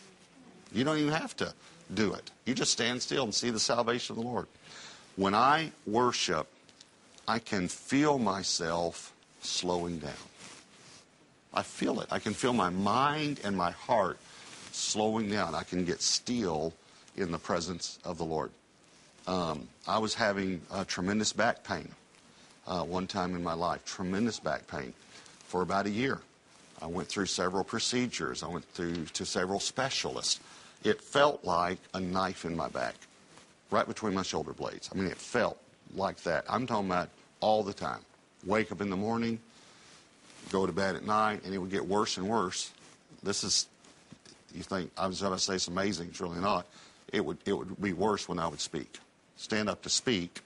You 0.74 0.84
don't 0.84 0.98
even 0.98 1.14
have 1.14 1.38
to 1.38 1.54
do 1.94 2.14
it. 2.14 2.32
You 2.46 2.56
just 2.56 2.72
stand 2.72 3.02
still 3.02 3.26
and 3.26 3.34
see 3.34 3.52
the 3.52 3.60
salvation 3.60 4.18
of 4.18 4.24
the 4.24 4.28
Lord. 4.28 4.48
When 5.16 5.36
I 5.36 5.72
worship, 5.86 6.48
I 7.28 7.38
can 7.38 7.68
feel 7.68 8.18
myself 8.18 9.14
slowing 9.42 10.00
down. 10.00 10.14
I 11.54 11.62
feel 11.62 12.02
it. 12.02 12.08
I 12.10 12.18
can 12.18 12.34
feel 12.34 12.54
my 12.54 12.70
mind 12.70 13.40
and 13.44 13.56
my 13.56 13.72
heart 13.72 14.18
slowing 14.72 15.30
down. 15.30 15.54
I 15.54 15.64
can 15.64 15.86
get 15.86 16.02
still 16.02 16.74
in 17.18 17.32
the 17.32 17.38
presence 17.38 18.00
of 18.06 18.18
the 18.18 18.26
Lord. 18.26 18.52
Um, 19.28 19.68
I 19.88 19.98
was 20.00 20.14
having 20.14 20.62
tremendous 20.88 21.34
back 21.34 21.64
pain 21.64 21.90
uh, 22.68 22.84
one 22.84 23.08
time 23.08 23.36
in 23.36 23.44
my 23.44 23.54
life, 23.54 23.84
tremendous 23.86 24.40
back 24.40 24.68
pain 24.68 24.94
for 25.48 25.62
about 25.62 25.86
a 25.86 25.90
year. 25.90 26.22
I 26.82 26.88
went 26.88 27.08
through 27.08 27.26
several 27.26 27.64
procedures. 27.64 28.44
I 28.44 28.48
went 28.48 28.66
through 28.66 29.06
to 29.06 29.26
several 29.26 29.60
specialists. 29.60 30.40
It 30.84 31.02
felt 31.02 31.44
like 31.44 31.80
a 31.94 32.00
knife 32.00 32.46
in 32.46 32.56
my 32.56 32.70
back, 32.70 32.96
right 33.72 33.88
between 33.88 34.14
my 34.14 34.22
shoulder 34.22 34.54
blades. 34.54 34.90
I 34.94 34.98
mean, 34.98 35.08
it 35.08 35.18
felt 35.18 35.58
like 35.96 36.22
that. 36.24 36.46
I'm 36.48 36.68
talking 36.68 36.88
about 36.88 37.10
all 37.40 37.64
the 37.64 37.74
time. 37.74 38.00
Wake 38.46 38.72
up 38.72 38.82
in 38.82 38.90
the 38.90 38.96
morning, 38.96 39.40
go 40.52 40.66
to 40.68 40.72
bed 40.72 40.96
at 40.96 41.04
night, 41.06 41.44
and 41.44 41.54
it 41.54 41.58
would 41.58 41.72
get 41.72 41.86
worse 41.86 42.18
and 42.18 42.30
worse. 42.30 42.72
This 43.24 43.44
is, 43.44 43.68
you 44.54 44.62
think, 44.62 44.92
I 44.96 45.08
was 45.08 45.22
going 45.22 45.34
to 45.34 45.40
say 45.40 45.56
it's 45.56 45.68
amazing. 45.68 46.10
It's 46.10 46.22
really 46.22 46.40
not. 46.40 46.68
It 47.14 47.24
would, 47.24 47.38
it 47.46 47.54
would 47.54 47.82
be 47.82 47.94
worse 47.94 48.28
when 48.28 48.40
I 48.40 48.48
would 48.48 48.60
speak. 48.60 49.00
Stand 49.38 49.70
up 49.70 49.82
to 49.84 49.90
speak 49.90 50.42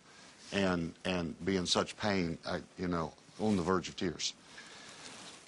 and, 0.51 0.93
and 1.05 1.33
be 1.43 1.57
in 1.57 1.65
such 1.65 1.97
pain, 1.97 2.37
I, 2.47 2.59
you 2.77 2.87
know, 2.87 3.13
on 3.39 3.55
the 3.55 3.63
verge 3.63 3.89
of 3.89 3.95
tears. 3.95 4.33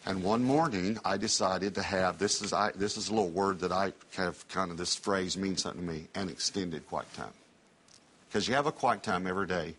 And 0.05 0.21
one 0.21 0.43
morning, 0.43 0.99
I 1.05 1.15
decided 1.15 1.75
to 1.75 1.81
have 1.81 2.19
this 2.19 2.41
is 2.41 2.51
I, 2.51 2.71
this 2.75 2.97
is 2.97 3.09
a 3.09 3.13
little 3.13 3.29
word 3.29 3.59
that 3.59 3.71
I 3.71 3.93
have 4.17 4.45
kind 4.49 4.69
of 4.69 4.77
this 4.77 4.95
phrase 4.95 5.37
means 5.37 5.63
something 5.63 5.85
to 5.85 5.93
me 5.93 6.07
an 6.15 6.29
extended 6.29 6.85
quiet 6.87 7.13
time. 7.13 7.31
Because 8.27 8.47
you 8.47 8.55
have 8.55 8.65
a 8.65 8.71
quiet 8.71 9.03
time 9.03 9.27
every 9.27 9.47
day, 9.47 9.75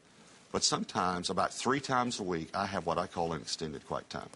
but 0.50 0.64
sometimes 0.64 1.28
about 1.28 1.52
three 1.52 1.80
times 1.80 2.20
a 2.20 2.22
week, 2.22 2.48
I 2.54 2.64
have 2.66 2.86
what 2.86 2.96
I 2.96 3.06
call 3.06 3.32
an 3.32 3.42
extended 3.42 3.86
quiet 3.86 4.08
time. 4.08 4.28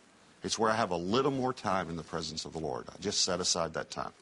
It's 0.43 0.59
where 0.59 0.71
I 0.71 0.75
have 0.75 0.91
a 0.91 0.97
little 0.97 1.31
more 1.31 1.53
time 1.53 1.89
in 1.89 1.97
the 1.97 2.03
presence 2.03 2.45
of 2.45 2.53
the 2.53 2.59
Lord. 2.59 2.85
I 2.89 3.01
just 3.01 3.25
set 3.25 3.41
aside 3.41 3.73
that 3.75 3.91
time. 3.91 4.13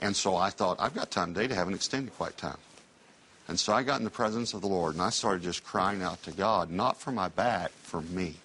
And 0.00 0.16
so 0.16 0.34
I 0.34 0.50
thought, 0.50 0.78
I've 0.80 0.94
got 0.94 1.10
time 1.10 1.34
today 1.34 1.46
to 1.46 1.54
have 1.54 1.68
an 1.68 1.74
extended 1.74 2.14
quiet 2.16 2.36
time. 2.36 2.56
And 3.48 3.58
so 3.58 3.72
I 3.72 3.82
got 3.82 3.98
in 3.98 4.04
the 4.04 4.10
presence 4.10 4.54
of 4.54 4.62
the 4.62 4.68
Lord 4.68 4.94
and 4.94 5.02
I 5.02 5.10
started 5.10 5.42
just 5.42 5.64
crying 5.64 6.02
out 6.02 6.22
to 6.24 6.32
God, 6.32 6.70
not 6.70 7.00
for 7.00 7.12
my 7.12 7.28
back, 7.28 7.70
for 7.82 8.00
me. 8.00 8.36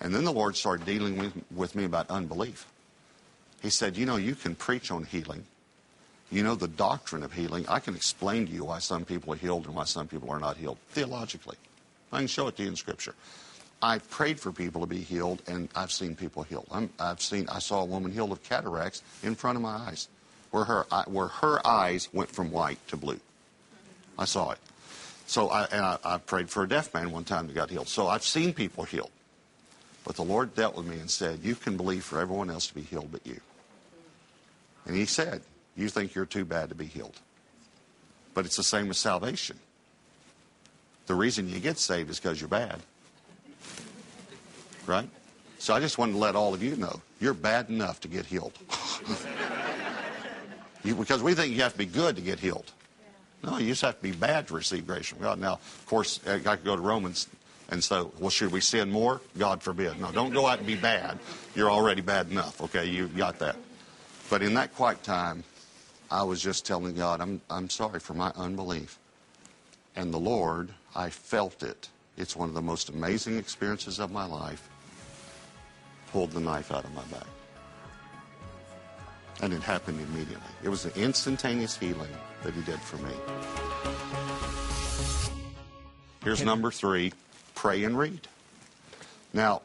And 0.00 0.14
then 0.14 0.24
the 0.24 0.32
Lord 0.32 0.56
started 0.56 0.86
dealing 0.86 1.18
with, 1.18 1.32
with 1.54 1.74
me 1.74 1.84
about 1.84 2.08
unbelief. 2.08 2.66
He 3.60 3.70
said, 3.70 3.96
You 3.96 4.06
know, 4.06 4.16
you 4.16 4.34
can 4.34 4.54
preach 4.54 4.90
on 4.90 5.04
healing. 5.04 5.44
You 6.30 6.44
know 6.44 6.54
the 6.54 6.68
doctrine 6.68 7.22
of 7.22 7.32
healing. 7.32 7.66
I 7.68 7.80
can 7.80 7.96
explain 7.96 8.46
to 8.46 8.52
you 8.52 8.64
why 8.64 8.78
some 8.78 9.04
people 9.04 9.32
are 9.32 9.36
healed 9.36 9.66
and 9.66 9.74
why 9.74 9.84
some 9.84 10.06
people 10.06 10.30
are 10.30 10.38
not 10.38 10.56
healed 10.56 10.78
theologically. 10.90 11.56
I 12.12 12.18
can 12.18 12.28
show 12.28 12.46
it 12.48 12.56
to 12.56 12.62
you 12.62 12.68
in 12.68 12.76
Scripture. 12.76 13.14
I've 13.82 14.08
prayed 14.10 14.38
for 14.38 14.52
people 14.52 14.80
to 14.82 14.86
be 14.86 15.00
healed, 15.00 15.42
and 15.46 15.68
I've 15.74 15.90
seen 15.90 16.14
people 16.14 16.42
healed. 16.42 16.66
i 16.70 16.88
have 17.00 17.20
seen. 17.20 17.48
I 17.48 17.58
saw 17.58 17.82
a 17.82 17.84
woman 17.84 18.12
healed 18.12 18.30
of 18.30 18.42
cataracts 18.42 19.02
in 19.22 19.34
front 19.34 19.56
of 19.56 19.62
my 19.62 19.70
eyes, 19.70 20.08
where 20.50 20.64
her 20.64 20.86
where 21.06 21.28
her 21.28 21.66
eyes 21.66 22.08
went 22.12 22.30
from 22.30 22.50
white 22.50 22.86
to 22.88 22.96
blue. 22.96 23.20
I 24.18 24.24
saw 24.24 24.50
it. 24.50 24.58
So 25.26 25.48
I, 25.48 25.64
and 25.66 25.80
I, 25.80 25.98
I 26.04 26.18
prayed 26.18 26.50
for 26.50 26.64
a 26.64 26.68
deaf 26.68 26.92
man 26.92 27.12
one 27.12 27.22
time 27.22 27.46
that 27.46 27.54
got 27.54 27.70
healed. 27.70 27.88
So 27.88 28.08
I've 28.08 28.24
seen 28.24 28.52
people 28.52 28.82
healed. 28.82 29.12
But 30.04 30.16
the 30.16 30.24
Lord 30.24 30.54
dealt 30.56 30.76
with 30.76 30.86
me 30.86 30.98
and 30.98 31.08
said, 31.10 31.40
You 31.44 31.54
can 31.54 31.76
believe 31.76 32.04
for 32.04 32.20
everyone 32.20 32.50
else 32.50 32.66
to 32.66 32.74
be 32.74 32.82
healed 32.82 33.12
but 33.12 33.24
you. 33.24 33.40
And 34.86 34.96
He 34.96 35.06
said, 35.06 35.42
You 35.76 35.88
think 35.88 36.14
you're 36.14 36.26
too 36.26 36.44
bad 36.44 36.68
to 36.70 36.74
be 36.74 36.86
healed. 36.86 37.20
But 38.34 38.44
it's 38.44 38.56
the 38.56 38.64
same 38.64 38.88
with 38.88 38.96
salvation. 38.96 39.58
The 41.06 41.14
reason 41.14 41.48
you 41.48 41.60
get 41.60 41.78
saved 41.78 42.10
is 42.10 42.18
because 42.18 42.40
you're 42.40 42.48
bad. 42.48 42.80
Right? 44.86 45.08
So 45.58 45.74
I 45.74 45.80
just 45.80 45.98
wanted 45.98 46.12
to 46.12 46.18
let 46.18 46.34
all 46.34 46.54
of 46.54 46.62
you 46.62 46.74
know 46.74 47.00
you're 47.20 47.34
bad 47.34 47.68
enough 47.68 48.00
to 48.00 48.08
get 48.08 48.26
healed. 48.26 48.58
you, 50.84 50.94
because 50.94 51.22
we 51.22 51.34
think 51.34 51.54
you 51.54 51.62
have 51.62 51.72
to 51.72 51.78
be 51.78 51.86
good 51.86 52.16
to 52.16 52.22
get 52.22 52.38
healed. 52.38 52.72
No, 53.42 53.58
you 53.58 53.68
just 53.68 53.82
have 53.82 53.96
to 53.96 54.02
be 54.02 54.12
bad 54.12 54.48
to 54.48 54.54
receive 54.54 54.86
grace 54.86 55.08
from 55.08 55.20
God. 55.20 55.38
Now, 55.38 55.54
of 55.54 55.84
course, 55.86 56.20
uh, 56.26 56.34
I 56.34 56.56
could 56.56 56.64
go 56.64 56.76
to 56.76 56.82
Romans 56.82 57.26
and 57.70 57.82
so, 57.82 58.12
well, 58.18 58.30
should 58.30 58.50
we 58.50 58.60
sin 58.60 58.90
more? 58.90 59.20
God 59.38 59.62
forbid. 59.62 60.00
No, 60.00 60.10
don't 60.10 60.32
go 60.32 60.46
out 60.46 60.58
and 60.58 60.66
be 60.66 60.74
bad. 60.74 61.18
You're 61.54 61.70
already 61.70 62.00
bad 62.00 62.30
enough. 62.30 62.60
Okay, 62.60 62.86
you 62.86 63.06
got 63.06 63.38
that. 63.38 63.56
But 64.28 64.42
in 64.42 64.54
that 64.54 64.74
quiet 64.74 65.02
time, 65.02 65.44
I 66.10 66.24
was 66.24 66.42
just 66.42 66.66
telling 66.66 66.94
God, 66.94 67.20
I'm, 67.20 67.40
I'm 67.48 67.70
sorry 67.70 68.00
for 68.00 68.14
my 68.14 68.32
unbelief. 68.36 68.98
And 69.94 70.12
the 70.12 70.18
Lord, 70.18 70.70
I 70.96 71.10
felt 71.10 71.62
it. 71.62 71.88
It's 72.16 72.34
one 72.34 72.48
of 72.48 72.54
the 72.54 72.62
most 72.62 72.88
amazing 72.88 73.38
experiences 73.38 74.00
of 74.00 74.10
my 74.10 74.24
life. 74.24 74.68
Pulled 76.10 76.32
the 76.32 76.40
knife 76.40 76.72
out 76.72 76.84
of 76.84 76.92
my 76.92 77.04
back. 77.04 77.26
And 79.42 79.52
it 79.52 79.62
happened 79.62 80.00
immediately. 80.00 80.52
It 80.62 80.68
was 80.68 80.84
an 80.84 80.92
instantaneous 80.96 81.76
healing 81.76 82.10
that 82.42 82.54
He 82.54 82.60
did 82.62 82.80
for 82.80 82.96
me. 82.98 83.12
Here's 86.22 86.44
number 86.44 86.70
three 86.70 87.12
pray 87.54 87.84
and 87.84 87.98
read. 87.98 88.28
Now, 89.32 89.62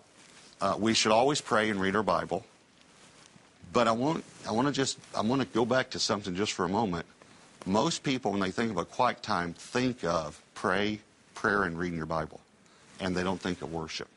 uh, 0.61 0.75
we 0.77 0.93
should 0.93 1.11
always 1.11 1.41
pray 1.41 1.69
and 1.69 1.79
read 1.79 1.95
our 1.95 2.03
Bible. 2.03 2.45
But 3.73 3.87
I 3.87 3.91
want, 3.91 4.23
I 4.47 4.51
want 4.51 4.67
to 4.67 4.73
just, 4.73 4.97
I 5.13 5.21
want 5.21 5.41
to 5.41 5.47
go 5.47 5.65
back 5.65 5.89
to 5.91 5.99
something 5.99 6.35
just 6.35 6.53
for 6.53 6.63
a 6.63 6.69
moment. 6.69 7.05
Most 7.65 8.03
people, 8.03 8.31
when 8.31 8.39
they 8.39 8.51
think 8.51 8.71
of 8.71 8.77
a 8.77 8.85
quiet 8.85 9.21
time, 9.21 9.53
think 9.53 10.03
of 10.03 10.41
pray, 10.53 11.01
prayer, 11.33 11.63
and 11.63 11.77
reading 11.77 11.97
your 11.97 12.05
Bible. 12.05 12.39
And 12.99 13.15
they 13.15 13.23
don't 13.23 13.41
think 13.41 13.61
of 13.61 13.73
worship. 13.73 14.07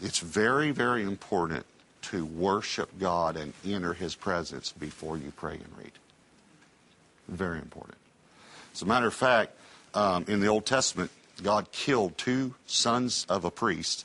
It's 0.00 0.20
very, 0.20 0.70
very 0.70 1.02
important 1.02 1.66
to 2.02 2.24
worship 2.24 2.90
God 2.98 3.36
and 3.36 3.52
enter 3.66 3.94
His 3.94 4.14
presence 4.14 4.72
before 4.72 5.16
you 5.16 5.32
pray 5.36 5.54
and 5.54 5.78
read. 5.78 5.92
Very 7.28 7.58
important. 7.58 7.98
As 8.74 8.82
a 8.82 8.86
matter 8.86 9.06
of 9.06 9.14
fact, 9.14 9.52
um, 9.94 10.24
in 10.28 10.40
the 10.40 10.46
Old 10.46 10.66
Testament, 10.66 11.10
God 11.42 11.70
killed 11.72 12.16
two 12.18 12.54
sons 12.66 13.26
of 13.28 13.44
a 13.44 13.50
priest 13.50 14.04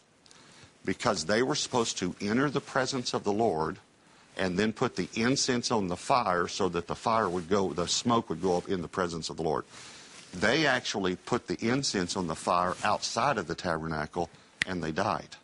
because 0.85 1.25
they 1.25 1.41
were 1.41 1.55
supposed 1.55 1.97
to 1.99 2.15
enter 2.21 2.49
the 2.49 2.61
presence 2.61 3.13
of 3.13 3.23
the 3.23 3.33
Lord 3.33 3.77
and 4.37 4.57
then 4.57 4.73
put 4.73 4.95
the 4.95 5.09
incense 5.15 5.71
on 5.71 5.87
the 5.87 5.95
fire 5.95 6.47
so 6.47 6.69
that 6.69 6.87
the 6.87 6.95
fire 6.95 7.29
would 7.29 7.49
go, 7.49 7.71
the 7.73 7.87
smoke 7.87 8.29
would 8.29 8.41
go 8.41 8.57
up 8.57 8.67
in 8.67 8.81
the 8.81 8.87
presence 8.87 9.29
of 9.29 9.37
the 9.37 9.43
Lord. 9.43 9.65
They 10.33 10.65
actually 10.65 11.15
put 11.15 11.47
the 11.47 11.57
incense 11.61 12.17
on 12.17 12.27
the 12.27 12.35
fire 12.35 12.75
outside 12.83 13.37
of 13.37 13.47
the 13.47 13.55
tabernacle 13.55 14.29
and 14.65 14.83
they 14.83 14.91
died. 14.91 15.35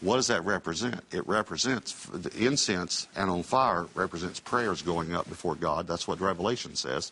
What 0.00 0.16
does 0.16 0.28
that 0.28 0.44
represent? 0.44 1.00
It 1.10 1.26
represents 1.26 2.06
the 2.06 2.30
incense 2.36 3.08
and 3.16 3.28
on 3.28 3.42
fire 3.42 3.86
represents 3.94 4.38
prayers 4.38 4.80
going 4.82 5.12
up 5.12 5.28
before 5.28 5.56
God. 5.56 5.88
That's 5.88 6.06
what 6.06 6.20
Revelation 6.20 6.76
says. 6.76 7.10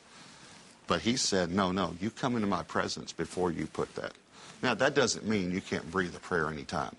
But 0.87 1.01
he 1.01 1.16
said, 1.16 1.51
no, 1.51 1.72
no, 1.72 1.95
you 2.01 2.11
come 2.11 2.37
into 2.37 2.47
my 2.47 2.62
presence 2.62 3.12
before 3.12 3.51
you 3.51 3.66
put 3.66 3.93
that. 3.97 4.12
Now, 4.62 4.74
that 4.74 4.95
doesn't 4.95 5.26
mean 5.26 5.51
you 5.51 5.61
can't 5.61 5.91
breathe 5.91 6.14
a 6.14 6.20
prayer 6.20 6.49
anytime. 6.49 6.95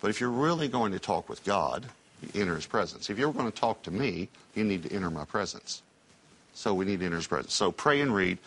But 0.00 0.10
if 0.10 0.20
you're 0.20 0.30
really 0.30 0.66
going 0.66 0.92
to 0.92 0.98
talk 0.98 1.28
with 1.28 1.44
God, 1.44 1.86
you 2.22 2.42
enter 2.42 2.56
his 2.56 2.66
presence. 2.66 3.08
If 3.08 3.18
you're 3.18 3.32
going 3.32 3.50
to 3.50 3.56
talk 3.56 3.82
to 3.84 3.90
me, 3.90 4.28
you 4.54 4.64
need 4.64 4.82
to 4.84 4.92
enter 4.92 5.10
my 5.10 5.24
presence. 5.24 5.82
So 6.54 6.74
we 6.74 6.84
need 6.84 7.00
to 7.00 7.06
enter 7.06 7.16
his 7.16 7.26
presence. 7.26 7.54
So 7.54 7.70
pray 7.70 8.00
and 8.00 8.14
read. 8.14 8.38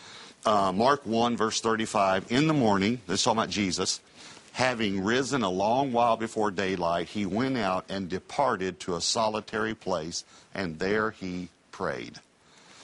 Uh, 0.46 0.74
Mark 0.74 1.06
1, 1.06 1.38
verse 1.38 1.62
35. 1.62 2.30
In 2.32 2.48
the 2.48 2.54
morning, 2.54 3.00
this 3.08 3.22
is 3.22 3.24
talking 3.24 3.40
about 3.40 3.50
Jesus, 3.50 4.02
having 4.54 5.04
risen 5.04 5.42
a 5.42 5.50
long 5.50 5.92
while 5.92 6.16
before 6.16 6.52
daylight, 6.52 7.10
he 7.10 7.26
went 7.26 7.58
out 7.58 7.86
and 7.90 8.08
departed 8.08 8.80
to 8.80 8.96
a 8.96 9.02
solitary 9.02 9.76
place, 9.76 10.24
and 10.54 10.80
there 10.80 11.12
he 11.12 11.50
prayed. 11.72 12.20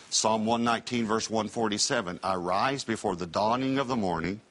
Psalm 0.09 0.45
119, 0.47 1.05
verse 1.05 1.29
147 1.29 2.19
I 2.23 2.35
rise 2.35 2.83
before 2.83 3.15
the 3.15 3.27
dawning 3.27 3.77
of 3.77 3.87
the 3.87 3.95
morning 3.95 4.41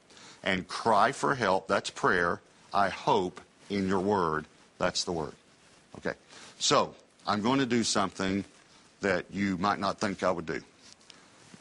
and 0.43 0.67
cry 0.67 1.11
for 1.11 1.35
help. 1.35 1.67
That's 1.67 1.89
prayer. 1.89 2.39
I 2.73 2.87
hope 2.87 3.41
in 3.69 3.87
your 3.87 3.99
word. 3.99 4.45
That's 4.77 5.03
the 5.03 5.11
word. 5.11 5.33
Okay. 5.97 6.13
So, 6.57 6.95
I'm 7.27 7.41
going 7.41 7.59
to 7.59 7.65
do 7.65 7.83
something 7.83 8.45
that 9.01 9.25
you 9.31 9.57
might 9.57 9.79
not 9.79 9.99
think 9.99 10.23
I 10.23 10.31
would 10.31 10.45
do. 10.45 10.61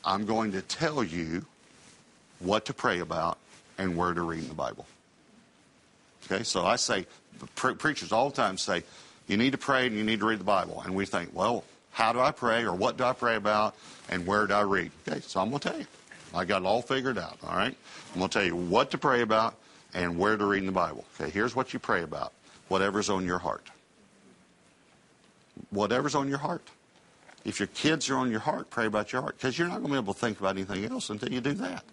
I'm 0.05 0.25
going 0.25 0.53
to 0.53 0.63
tell 0.63 1.03
you 1.03 1.45
what 2.39 2.67
to 2.67 2.75
pray 2.75 3.01
about 3.01 3.39
and 3.77 3.97
where 3.97 4.15
to 4.15 4.23
read 4.23 4.43
in 4.43 4.49
the 4.49 4.55
Bible. 4.55 4.87
Okay, 6.31 6.43
so 6.45 6.65
I 6.67 6.77
say, 6.77 7.07
pre- 7.55 7.75
preachers 7.75 8.13
all 8.13 8.31
the 8.31 8.37
time 8.37 8.59
say, 8.59 8.85
you 9.29 9.37
need 9.37 9.53
to 9.53 9.59
pray 9.59 9.87
and 9.87 9.97
you 9.97 10.05
need 10.05 10.21
to 10.21 10.27
read 10.27 10.41
the 10.41 10.45
Bible. 10.45 10.83
And 10.85 10.95
we 10.95 11.07
think, 11.07 11.35
well, 11.35 11.65
how 11.91 12.13
do 12.13 12.21
I 12.21 12.31
pray 12.31 12.65
or 12.65 12.75
what 12.75 12.97
do 12.97 13.05
I 13.05 13.13
pray 13.13 13.37
about 13.37 13.75
and 14.09 14.27
where 14.27 14.47
do 14.47 14.55
I 14.55 14.63
read? 14.63 14.91
Okay, 15.07 15.21
so 15.21 15.41
I'm 15.41 15.49
going 15.49 15.61
to 15.61 15.69
tell 15.71 15.79
you. 15.79 15.87
I 16.35 16.45
got 16.45 16.63
it 16.63 16.67
all 16.67 16.83
figured 16.83 17.17
out, 17.17 17.39
all 17.43 17.57
right? 17.57 17.75
I'm 18.13 18.19
going 18.19 18.29
to 18.29 18.39
tell 18.39 18.47
you 18.47 18.57
what 18.57 18.91
to 18.91 18.99
pray 18.99 19.23
about 19.23 19.57
and 19.95 20.19
where 20.19 20.37
to 20.37 20.45
read 20.45 20.59
in 20.59 20.67
the 20.67 20.73
Bible. 20.73 21.05
Okay, 21.19 21.31
here's 21.31 21.57
what 21.57 21.73
you 21.73 21.79
pray 21.79 22.03
about 22.03 22.33
whatever's 22.69 23.09
on 23.09 23.25
your 23.25 23.39
heart. 23.39 23.67
Whatever's 25.71 26.15
on 26.15 26.29
your 26.29 26.39
heart. 26.39 26.63
If 27.45 27.59
your 27.59 27.69
kids 27.69 28.11
are 28.11 28.17
on 28.17 28.31
your 28.31 28.41
heart, 28.41 28.69
pray 28.69 28.87
about 28.87 29.13
your 29.13 29.23
heart 29.23 29.37
because 29.39 29.59
you're 29.59 29.69
not 29.69 29.77
going 29.77 29.89
to 29.89 29.93
be 29.93 29.99
able 29.99 30.13
to 30.13 30.21
think 30.21 30.39
about 30.39 30.57
anything 30.57 30.85
else 30.85 31.09
until 31.09 31.33
you 31.33 31.41
do 31.41 31.55
that. 31.55 31.85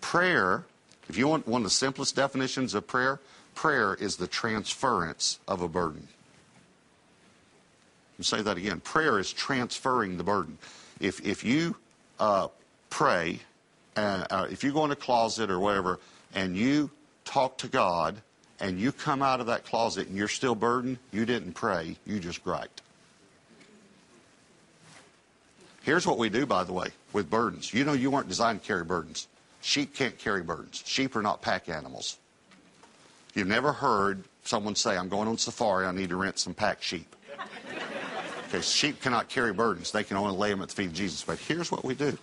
Prayer, 0.00 0.64
if 1.08 1.18
you 1.18 1.26
want 1.26 1.48
one 1.48 1.62
of 1.62 1.64
the 1.64 1.70
simplest 1.70 2.14
definitions 2.14 2.74
of 2.74 2.86
prayer, 2.86 3.20
prayer 3.56 3.94
is 3.94 4.16
the 4.16 4.28
transference 4.28 5.40
of 5.48 5.62
a 5.62 5.68
burden. 5.68 6.06
I'll 8.18 8.24
say 8.24 8.42
that 8.42 8.56
again. 8.56 8.78
Prayer 8.80 9.18
is 9.18 9.32
transferring 9.32 10.16
the 10.16 10.24
burden. 10.24 10.58
If, 11.00 11.26
if 11.26 11.44
you 11.44 11.74
uh, 12.20 12.48
pray, 12.88 13.40
and, 13.96 14.26
uh, 14.30 14.46
if 14.48 14.62
you 14.62 14.72
go 14.72 14.84
in 14.84 14.92
a 14.92 14.96
closet 14.96 15.50
or 15.50 15.58
whatever, 15.58 15.98
and 16.34 16.56
you 16.56 16.90
talk 17.24 17.58
to 17.58 17.68
God, 17.68 18.22
and 18.60 18.78
you 18.78 18.92
come 18.92 19.22
out 19.22 19.40
of 19.40 19.46
that 19.46 19.64
closet 19.64 20.08
and 20.08 20.16
you're 20.16 20.28
still 20.28 20.54
burdened, 20.54 20.98
you 21.12 21.26
didn't 21.26 21.52
pray, 21.52 21.96
you 22.06 22.20
just 22.20 22.42
griped. 22.44 22.82
Here's 25.82 26.06
what 26.06 26.18
we 26.18 26.28
do, 26.28 26.46
by 26.46 26.64
the 26.64 26.72
way, 26.72 26.88
with 27.12 27.30
burdens. 27.30 27.72
You 27.72 27.84
know 27.84 27.92
you 27.92 28.10
weren't 28.10 28.28
designed 28.28 28.62
to 28.62 28.66
carry 28.66 28.84
burdens. 28.84 29.28
Sheep 29.60 29.94
can't 29.94 30.18
carry 30.18 30.42
burdens. 30.42 30.82
Sheep 30.84 31.14
are 31.16 31.22
not 31.22 31.42
pack 31.42 31.68
animals. 31.68 32.18
You've 33.36 33.46
never 33.46 33.70
heard 33.70 34.24
someone 34.44 34.74
say, 34.74 34.96
I'm 34.96 35.10
going 35.10 35.28
on 35.28 35.36
safari, 35.36 35.86
I 35.86 35.92
need 35.92 36.08
to 36.08 36.16
rent 36.16 36.38
some 36.38 36.54
pack 36.54 36.82
sheep. 36.82 37.14
Okay, 38.48 38.60
sheep 38.60 39.02
cannot 39.02 39.28
carry 39.28 39.52
burdens. 39.52 39.90
They 39.90 40.04
can 40.04 40.16
only 40.16 40.36
lay 40.36 40.50
them 40.50 40.62
at 40.62 40.68
the 40.68 40.74
feet 40.76 40.86
of 40.86 40.92
Jesus. 40.94 41.24
But 41.24 41.40
here's 41.40 41.72
what 41.72 41.84
we 41.84 41.96
do. 41.96 42.16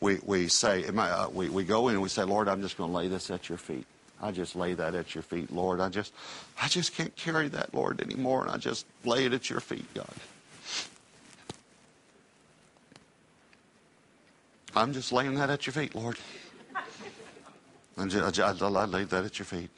We, 0.00 0.18
we 0.24 0.48
say, 0.48 0.84
uh, 0.84 1.28
we, 1.32 1.48
we 1.48 1.62
go 1.62 1.86
in 1.86 1.94
and 1.94 2.02
we 2.02 2.08
say, 2.08 2.24
Lord, 2.24 2.48
I'm 2.48 2.60
just 2.60 2.76
going 2.76 2.90
to 2.90 2.96
lay 2.96 3.06
this 3.06 3.30
at 3.30 3.48
your 3.48 3.56
feet. 3.56 3.86
I 4.20 4.32
just 4.32 4.56
lay 4.56 4.74
that 4.74 4.96
at 4.96 5.14
your 5.14 5.22
feet, 5.22 5.52
Lord. 5.52 5.80
I 5.80 5.88
just, 5.88 6.12
I 6.60 6.66
just 6.66 6.96
can't 6.96 7.14
carry 7.14 7.46
that, 7.46 7.72
Lord, 7.72 8.00
anymore. 8.00 8.42
And 8.42 8.50
I 8.50 8.56
just 8.56 8.86
lay 9.04 9.24
it 9.24 9.32
at 9.32 9.48
your 9.48 9.60
feet, 9.60 9.86
God. 9.94 10.12
I'm 14.74 14.92
just 14.92 15.12
laying 15.12 15.36
that 15.36 15.48
at 15.48 15.64
your 15.64 15.74
feet, 15.74 15.94
Lord. 15.94 16.18
I, 17.96 18.04
I, 18.06 18.50
I 18.50 18.84
laid 18.86 19.10
that 19.10 19.24
at 19.24 19.38
your 19.38 19.46
feet. 19.46 19.70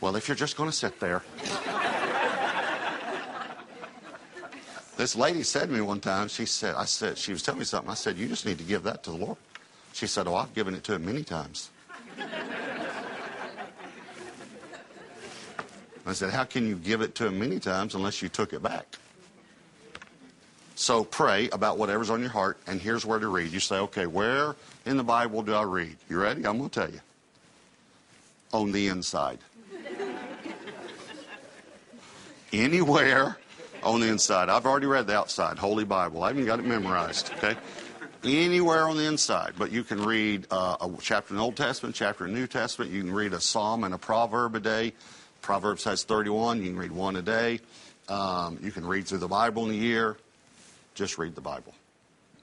Well, 0.00 0.16
if 0.16 0.28
you're 0.28 0.36
just 0.36 0.56
going 0.56 0.70
to 0.70 0.76
sit 0.76 1.00
there. 1.00 1.22
this 4.96 5.16
lady 5.16 5.42
said 5.42 5.68
to 5.68 5.74
me 5.74 5.80
one 5.80 6.00
time, 6.00 6.28
she 6.28 6.46
said, 6.46 6.74
I 6.74 6.84
said, 6.84 7.16
she 7.18 7.32
was 7.32 7.42
telling 7.42 7.60
me 7.60 7.64
something. 7.64 7.90
I 7.90 7.94
said, 7.94 8.16
you 8.18 8.28
just 8.28 8.44
need 8.46 8.58
to 8.58 8.64
give 8.64 8.82
that 8.84 9.02
to 9.04 9.10
the 9.10 9.16
Lord. 9.16 9.38
She 9.96 10.06
said, 10.06 10.26
Oh, 10.28 10.34
I've 10.34 10.54
given 10.54 10.74
it 10.74 10.84
to 10.84 10.94
him 10.94 11.06
many 11.06 11.24
times. 11.24 11.70
I 16.06 16.12
said, 16.12 16.34
How 16.34 16.44
can 16.44 16.66
you 16.66 16.76
give 16.76 17.00
it 17.00 17.14
to 17.14 17.26
him 17.28 17.38
many 17.38 17.58
times 17.58 17.94
unless 17.94 18.20
you 18.20 18.28
took 18.28 18.52
it 18.52 18.62
back? 18.62 18.98
So 20.74 21.02
pray 21.02 21.48
about 21.48 21.78
whatever's 21.78 22.10
on 22.10 22.20
your 22.20 22.28
heart, 22.28 22.58
and 22.66 22.78
here's 22.78 23.06
where 23.06 23.18
to 23.18 23.28
read. 23.28 23.52
You 23.52 23.60
say, 23.60 23.76
Okay, 23.76 24.06
where 24.06 24.54
in 24.84 24.98
the 24.98 25.02
Bible 25.02 25.42
do 25.42 25.54
I 25.54 25.62
read? 25.62 25.96
You 26.10 26.20
ready? 26.20 26.46
I'm 26.46 26.58
going 26.58 26.68
to 26.68 26.80
tell 26.80 26.90
you. 26.90 27.00
On 28.52 28.72
the 28.72 28.88
inside. 28.88 29.38
Anywhere 32.56 33.36
on 33.82 34.00
the 34.00 34.08
inside. 34.08 34.48
I've 34.48 34.64
already 34.64 34.86
read 34.86 35.06
the 35.06 35.14
outside, 35.14 35.58
Holy 35.58 35.84
Bible. 35.84 36.22
I 36.22 36.28
haven't 36.28 36.46
got 36.46 36.58
it 36.58 36.64
memorized, 36.64 37.30
okay? 37.36 37.56
anywhere 38.24 38.88
on 38.88 38.96
the 38.96 39.04
inside. 39.04 39.52
But 39.58 39.70
you 39.70 39.84
can 39.84 40.02
read 40.02 40.46
uh, 40.50 40.76
a 40.80 40.90
chapter 41.00 41.34
in 41.34 41.36
the 41.36 41.42
Old 41.42 41.56
Testament, 41.56 41.94
chapter 41.94 42.26
in 42.26 42.32
the 42.32 42.40
New 42.40 42.46
Testament. 42.46 42.90
You 42.90 43.02
can 43.02 43.12
read 43.12 43.34
a 43.34 43.40
psalm 43.40 43.84
and 43.84 43.92
a 43.92 43.98
proverb 43.98 44.54
a 44.54 44.60
day. 44.60 44.94
Proverbs 45.42 45.84
has 45.84 46.04
31. 46.04 46.62
You 46.62 46.70
can 46.70 46.78
read 46.78 46.92
one 46.92 47.16
a 47.16 47.22
day. 47.22 47.60
Um, 48.08 48.58
you 48.62 48.72
can 48.72 48.86
read 48.86 49.06
through 49.06 49.18
the 49.18 49.28
Bible 49.28 49.66
in 49.66 49.72
a 49.72 49.74
year. 49.74 50.16
Just 50.94 51.18
read 51.18 51.34
the 51.34 51.42
Bible. 51.42 51.74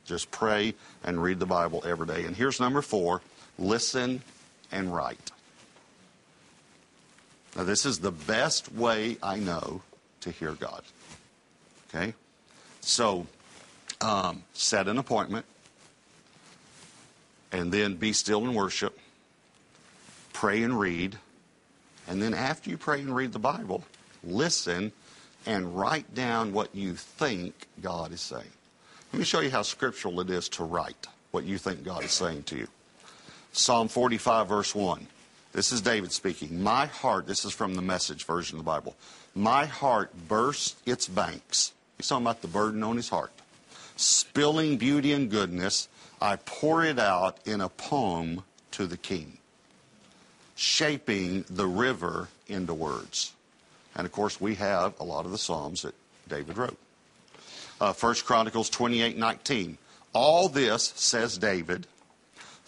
Just 0.06 0.30
pray 0.30 0.76
and 1.04 1.22
read 1.22 1.40
the 1.40 1.48
Bible 1.48 1.84
every 1.86 2.06
day. 2.06 2.26
And 2.26 2.36
here's 2.36 2.60
number 2.60 2.84
four 2.84 3.22
listen 3.58 4.22
and 4.72 4.94
write. 4.94 5.32
Now, 7.56 7.64
this 7.64 7.86
is 7.86 8.00
the 8.00 8.12
best 8.12 8.72
way 8.72 9.18
I 9.24 9.38
know 9.38 9.82
to 10.24 10.32
hear 10.32 10.54
God. 10.54 10.82
Okay? 11.90 12.14
So, 12.82 13.28
um, 14.02 14.44
set 14.54 14.88
an 14.88 14.98
appointment 14.98 15.46
and 17.52 17.72
then 17.72 17.96
be 17.96 18.14
still 18.14 18.44
and 18.44 18.56
worship, 18.56 18.98
pray 20.34 20.64
and 20.64 20.80
read, 20.80 21.18
and 22.08 22.22
then 22.22 22.34
after 22.34 22.70
you 22.70 22.78
pray 22.78 23.00
and 23.00 23.16
read 23.16 23.32
the 23.32 23.40
Bible, 23.40 23.84
listen 24.24 24.92
and 25.46 25.78
write 25.78 26.14
down 26.14 26.54
what 26.54 26.74
you 26.76 26.96
think 26.96 27.54
God 27.82 28.12
is 28.12 28.22
saying. 28.22 28.44
Let 29.12 29.20
me 29.20 29.26
show 29.26 29.42
you 29.42 29.52
how 29.52 29.62
scriptural 29.62 30.20
it 30.22 30.30
is 30.30 30.50
to 30.50 30.64
write 30.64 31.08
what 31.32 31.44
you 31.44 31.58
think 31.58 31.84
God 31.84 32.04
is 32.04 32.12
saying 32.12 32.44
to 32.44 32.58
you. 32.58 32.68
Psalm 33.52 33.88
45, 33.88 34.48
verse 34.48 34.74
1. 34.74 35.08
This 35.54 35.72
is 35.72 35.82
David 35.82 36.12
speaking. 36.12 36.64
My 36.64 36.88
heart, 36.88 37.28
this 37.28 37.46
is 37.46 37.54
from 37.54 37.76
the 37.76 37.82
message 37.84 38.26
version 38.26 38.58
of 38.58 38.66
the 38.66 38.70
Bible. 38.70 38.96
My 39.36 39.66
heart 39.66 40.12
bursts 40.28 40.76
its 40.84 41.08
banks. 41.08 41.74
He's 41.96 42.08
talking 42.08 42.26
about 42.26 42.42
the 42.42 42.48
burden 42.48 42.84
on 42.84 42.96
his 42.96 43.10
heart. 43.10 43.32
Spilling 43.96 44.78
beauty 44.78 45.14
and 45.14 45.30
goodness 45.30 45.90
I 46.20 46.38
pour 46.38 46.84
it 46.84 46.98
out 46.98 47.38
in 47.46 47.62
a 47.62 47.70
poem 47.70 48.44
to 48.72 48.88
the 48.88 48.98
king, 48.98 49.38
shaping 50.56 51.46
the 51.48 51.68
river 51.68 52.30
into 52.48 52.74
words. 52.74 53.34
And 53.94 54.08
of 54.08 54.12
course, 54.12 54.42
we 54.42 54.56
have 54.56 55.00
a 55.00 55.04
lot 55.04 55.26
of 55.26 55.32
the 55.32 55.38
Psalms 55.38 55.84
that 55.84 55.94
David 56.28 56.58
wrote. 56.58 56.78
Uh, 57.80 57.94
1 57.94 58.16
Chronicles 58.26 58.72
28 58.72 59.20
19. 59.20 59.78
All 60.14 60.50
this, 60.50 60.94
says 60.96 61.38
David, 61.38 61.86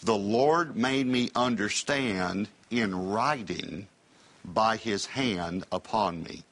the 0.02 0.14
Lord 0.14 0.76
made 0.76 1.06
me 1.06 1.30
understand 1.34 2.48
in 2.70 3.10
writing 3.10 3.86
by 4.44 4.76
his 4.76 5.06
hand 5.06 5.64
upon 5.72 6.22
me 6.22 6.42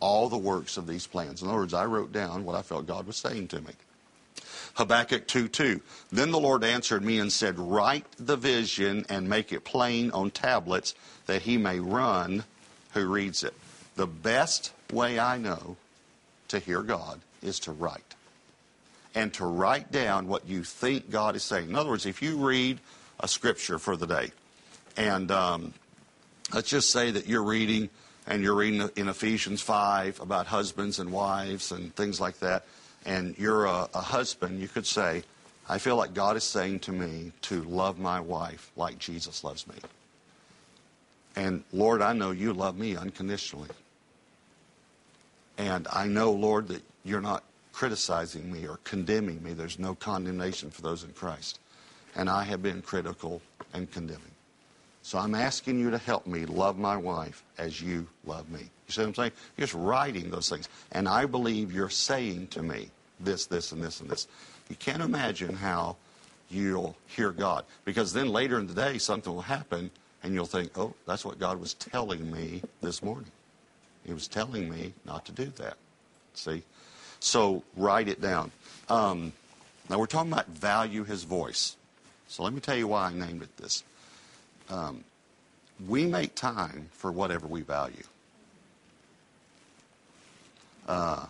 all 0.00 0.28
the 0.28 0.38
works 0.38 0.76
of 0.76 0.86
these 0.86 1.06
plans. 1.06 1.42
In 1.42 1.48
other 1.48 1.58
words, 1.58 1.74
I 1.74 1.84
wrote 1.84 2.12
down 2.12 2.44
what 2.44 2.56
I 2.56 2.62
felt 2.62 2.86
God 2.86 3.06
was 3.06 3.16
saying 3.16 3.48
to 3.48 3.60
me. 3.60 3.72
Habakkuk 4.74 5.26
2 5.26 5.48
2. 5.48 5.80
Then 6.10 6.30
the 6.30 6.40
Lord 6.40 6.64
answered 6.64 7.04
me 7.04 7.18
and 7.18 7.32
said, 7.32 7.58
Write 7.58 8.06
the 8.18 8.36
vision 8.36 9.04
and 9.08 9.28
make 9.28 9.52
it 9.52 9.64
plain 9.64 10.10
on 10.10 10.30
tablets 10.30 10.94
that 11.26 11.42
he 11.42 11.56
may 11.56 11.78
run 11.78 12.44
who 12.94 13.06
reads 13.06 13.44
it. 13.44 13.54
The 13.96 14.06
best 14.06 14.72
way 14.90 15.18
I 15.18 15.38
know 15.38 15.76
to 16.48 16.58
hear 16.58 16.82
God 16.82 17.20
is 17.42 17.60
to 17.60 17.72
write. 17.72 18.14
And 19.14 19.32
to 19.34 19.44
write 19.44 19.92
down 19.92 20.26
what 20.26 20.48
you 20.48 20.64
think 20.64 21.10
God 21.10 21.36
is 21.36 21.42
saying. 21.42 21.68
In 21.68 21.76
other 21.76 21.90
words, 21.90 22.06
if 22.06 22.22
you 22.22 22.36
read 22.36 22.80
a 23.20 23.28
scripture 23.28 23.78
for 23.78 23.96
the 23.96 24.06
day, 24.06 24.32
and 24.96 25.30
um, 25.30 25.74
let's 26.52 26.68
just 26.68 26.90
say 26.90 27.10
that 27.10 27.26
you're 27.26 27.42
reading 27.42 27.90
and 28.26 28.42
you're 28.42 28.54
reading 28.54 28.88
in 28.96 29.08
Ephesians 29.08 29.62
5 29.62 30.20
about 30.20 30.46
husbands 30.46 30.98
and 30.98 31.12
wives 31.12 31.72
and 31.72 31.94
things 31.96 32.20
like 32.20 32.38
that 32.40 32.64
and 33.04 33.36
you're 33.38 33.64
a, 33.64 33.88
a 33.94 34.00
husband, 34.00 34.60
you 34.60 34.68
could 34.68 34.86
say, 34.86 35.22
I 35.68 35.78
feel 35.78 35.96
like 35.96 36.14
God 36.14 36.36
is 36.36 36.44
saying 36.44 36.80
to 36.80 36.92
me 36.92 37.32
to 37.42 37.62
love 37.62 37.98
my 37.98 38.20
wife 38.20 38.70
like 38.76 38.98
Jesus 38.98 39.44
loves 39.44 39.66
me. 39.66 39.74
And 41.34 41.64
Lord, 41.72 42.02
I 42.02 42.12
know 42.12 42.30
you 42.30 42.52
love 42.52 42.76
me 42.76 42.96
unconditionally. 42.96 43.70
And 45.56 45.86
I 45.90 46.06
know, 46.06 46.32
Lord, 46.32 46.68
that 46.68 46.82
you're 47.04 47.20
not 47.20 47.44
criticizing 47.72 48.52
me 48.52 48.66
or 48.66 48.78
condemning 48.84 49.42
me. 49.42 49.52
There's 49.54 49.78
no 49.78 49.94
condemnation 49.94 50.70
for 50.70 50.82
those 50.82 51.04
in 51.04 51.12
Christ. 51.12 51.58
And 52.14 52.28
I 52.28 52.44
have 52.44 52.62
been 52.62 52.82
critical 52.82 53.40
and 53.72 53.90
condemning. 53.90 54.31
So 55.02 55.18
I'm 55.18 55.34
asking 55.34 55.80
you 55.80 55.90
to 55.90 55.98
help 55.98 56.26
me 56.26 56.46
love 56.46 56.78
my 56.78 56.96
wife 56.96 57.42
as 57.58 57.80
you 57.80 58.06
love 58.24 58.48
me. 58.50 58.60
You 58.60 58.92
see 58.92 59.00
what 59.00 59.08
I'm 59.08 59.14
saying? 59.14 59.32
You're 59.56 59.66
just 59.66 59.74
writing 59.74 60.30
those 60.30 60.48
things. 60.48 60.68
And 60.92 61.08
I 61.08 61.26
believe 61.26 61.72
you're 61.72 61.90
saying 61.90 62.48
to 62.48 62.62
me 62.62 62.88
this, 63.18 63.46
this, 63.46 63.72
and 63.72 63.82
this, 63.82 64.00
and 64.00 64.08
this. 64.08 64.28
You 64.68 64.76
can't 64.76 65.02
imagine 65.02 65.54
how 65.54 65.96
you'll 66.50 66.96
hear 67.06 67.32
God. 67.32 67.64
Because 67.84 68.12
then 68.12 68.28
later 68.28 68.58
in 68.58 68.66
the 68.66 68.74
day, 68.74 68.98
something 68.98 69.32
will 69.32 69.42
happen, 69.42 69.90
and 70.22 70.34
you'll 70.34 70.46
think, 70.46 70.78
oh, 70.78 70.94
that's 71.06 71.24
what 71.24 71.38
God 71.38 71.58
was 71.58 71.74
telling 71.74 72.30
me 72.30 72.62
this 72.80 73.02
morning. 73.02 73.30
He 74.04 74.12
was 74.12 74.28
telling 74.28 74.70
me 74.70 74.92
not 75.04 75.24
to 75.26 75.32
do 75.32 75.46
that. 75.56 75.76
See? 76.34 76.62
So 77.20 77.62
write 77.76 78.08
it 78.08 78.20
down. 78.20 78.52
Um, 78.88 79.32
now 79.88 79.98
we're 79.98 80.06
talking 80.06 80.32
about 80.32 80.46
value 80.46 81.04
his 81.04 81.24
voice. 81.24 81.76
So 82.28 82.42
let 82.44 82.52
me 82.52 82.60
tell 82.60 82.76
you 82.76 82.88
why 82.88 83.06
I 83.06 83.12
named 83.12 83.42
it 83.42 83.56
this. 83.56 83.84
Um, 84.72 85.04
we 85.86 86.06
make 86.06 86.34
time 86.34 86.88
for 86.92 87.12
whatever 87.12 87.46
we 87.46 87.60
value. 87.60 88.04
Uh, 90.88 91.26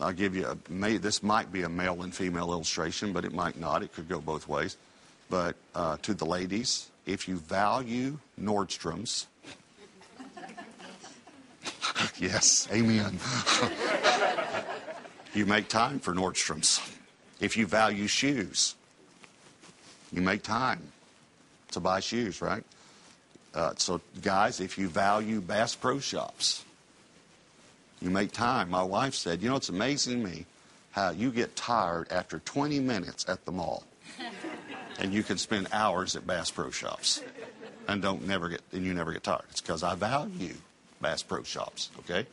I'll 0.00 0.12
give 0.12 0.34
you 0.34 0.46
a, 0.46 0.56
may, 0.68 0.96
this 0.96 1.22
might 1.22 1.52
be 1.52 1.62
a 1.62 1.68
male 1.68 2.02
and 2.02 2.12
female 2.12 2.50
illustration, 2.52 3.12
but 3.12 3.24
it 3.24 3.32
might 3.32 3.58
not. 3.58 3.82
It 3.82 3.92
could 3.92 4.08
go 4.08 4.20
both 4.20 4.48
ways. 4.48 4.76
But 5.30 5.54
uh, 5.74 5.98
to 6.02 6.12
the 6.12 6.26
ladies, 6.26 6.90
if 7.06 7.28
you 7.28 7.36
value 7.36 8.18
Nordstrom's, 8.40 9.28
yes, 12.18 12.68
amen. 12.72 13.18
you 15.34 15.46
make 15.46 15.68
time 15.68 16.00
for 16.00 16.14
Nordstrom's. 16.14 16.80
If 17.40 17.56
you 17.56 17.66
value 17.66 18.08
shoes, 18.08 18.74
you 20.10 20.20
make 20.20 20.42
time 20.42 20.80
to 21.72 21.80
buy 21.80 22.00
shoes, 22.00 22.40
right? 22.40 22.64
Uh, 23.54 23.72
so, 23.76 24.00
guys, 24.22 24.60
if 24.60 24.78
you 24.78 24.88
value 24.88 25.40
Bass 25.40 25.74
Pro 25.74 25.98
Shops, 25.98 26.64
You 28.00 28.10
make 28.10 28.32
time. 28.32 28.68
My 28.70 28.82
wife 28.82 29.14
said, 29.14 29.42
You 29.42 29.48
know, 29.50 29.56
it's 29.56 29.68
amazing 29.68 30.22
to 30.22 30.28
me 30.28 30.46
how 30.92 31.10
you 31.10 31.30
get 31.30 31.54
tired 31.54 32.10
after 32.10 32.40
20 32.40 32.80
minutes 32.80 33.24
at 33.28 33.44
the 33.44 33.52
mall. 33.52 33.84
and 34.98 35.12
you 35.14 35.22
can 35.22 35.38
spend 35.38 35.68
hours 35.72 36.16
at 36.16 36.26
Bass 36.26 36.50
Pro 36.50 36.70
Shops 36.70 37.22
and 37.88 38.02
don't 38.02 38.26
never 38.26 38.48
get 38.48 38.60
and 38.72 38.84
you 38.84 38.94
never 38.94 39.12
get 39.12 39.22
tired. 39.22 39.44
It's 39.50 39.60
because 39.60 39.82
I 39.82 39.94
value 39.94 40.54
Bass 41.00 41.22
Pro 41.22 41.42
Shops. 41.42 41.90
Okay, 42.00 42.26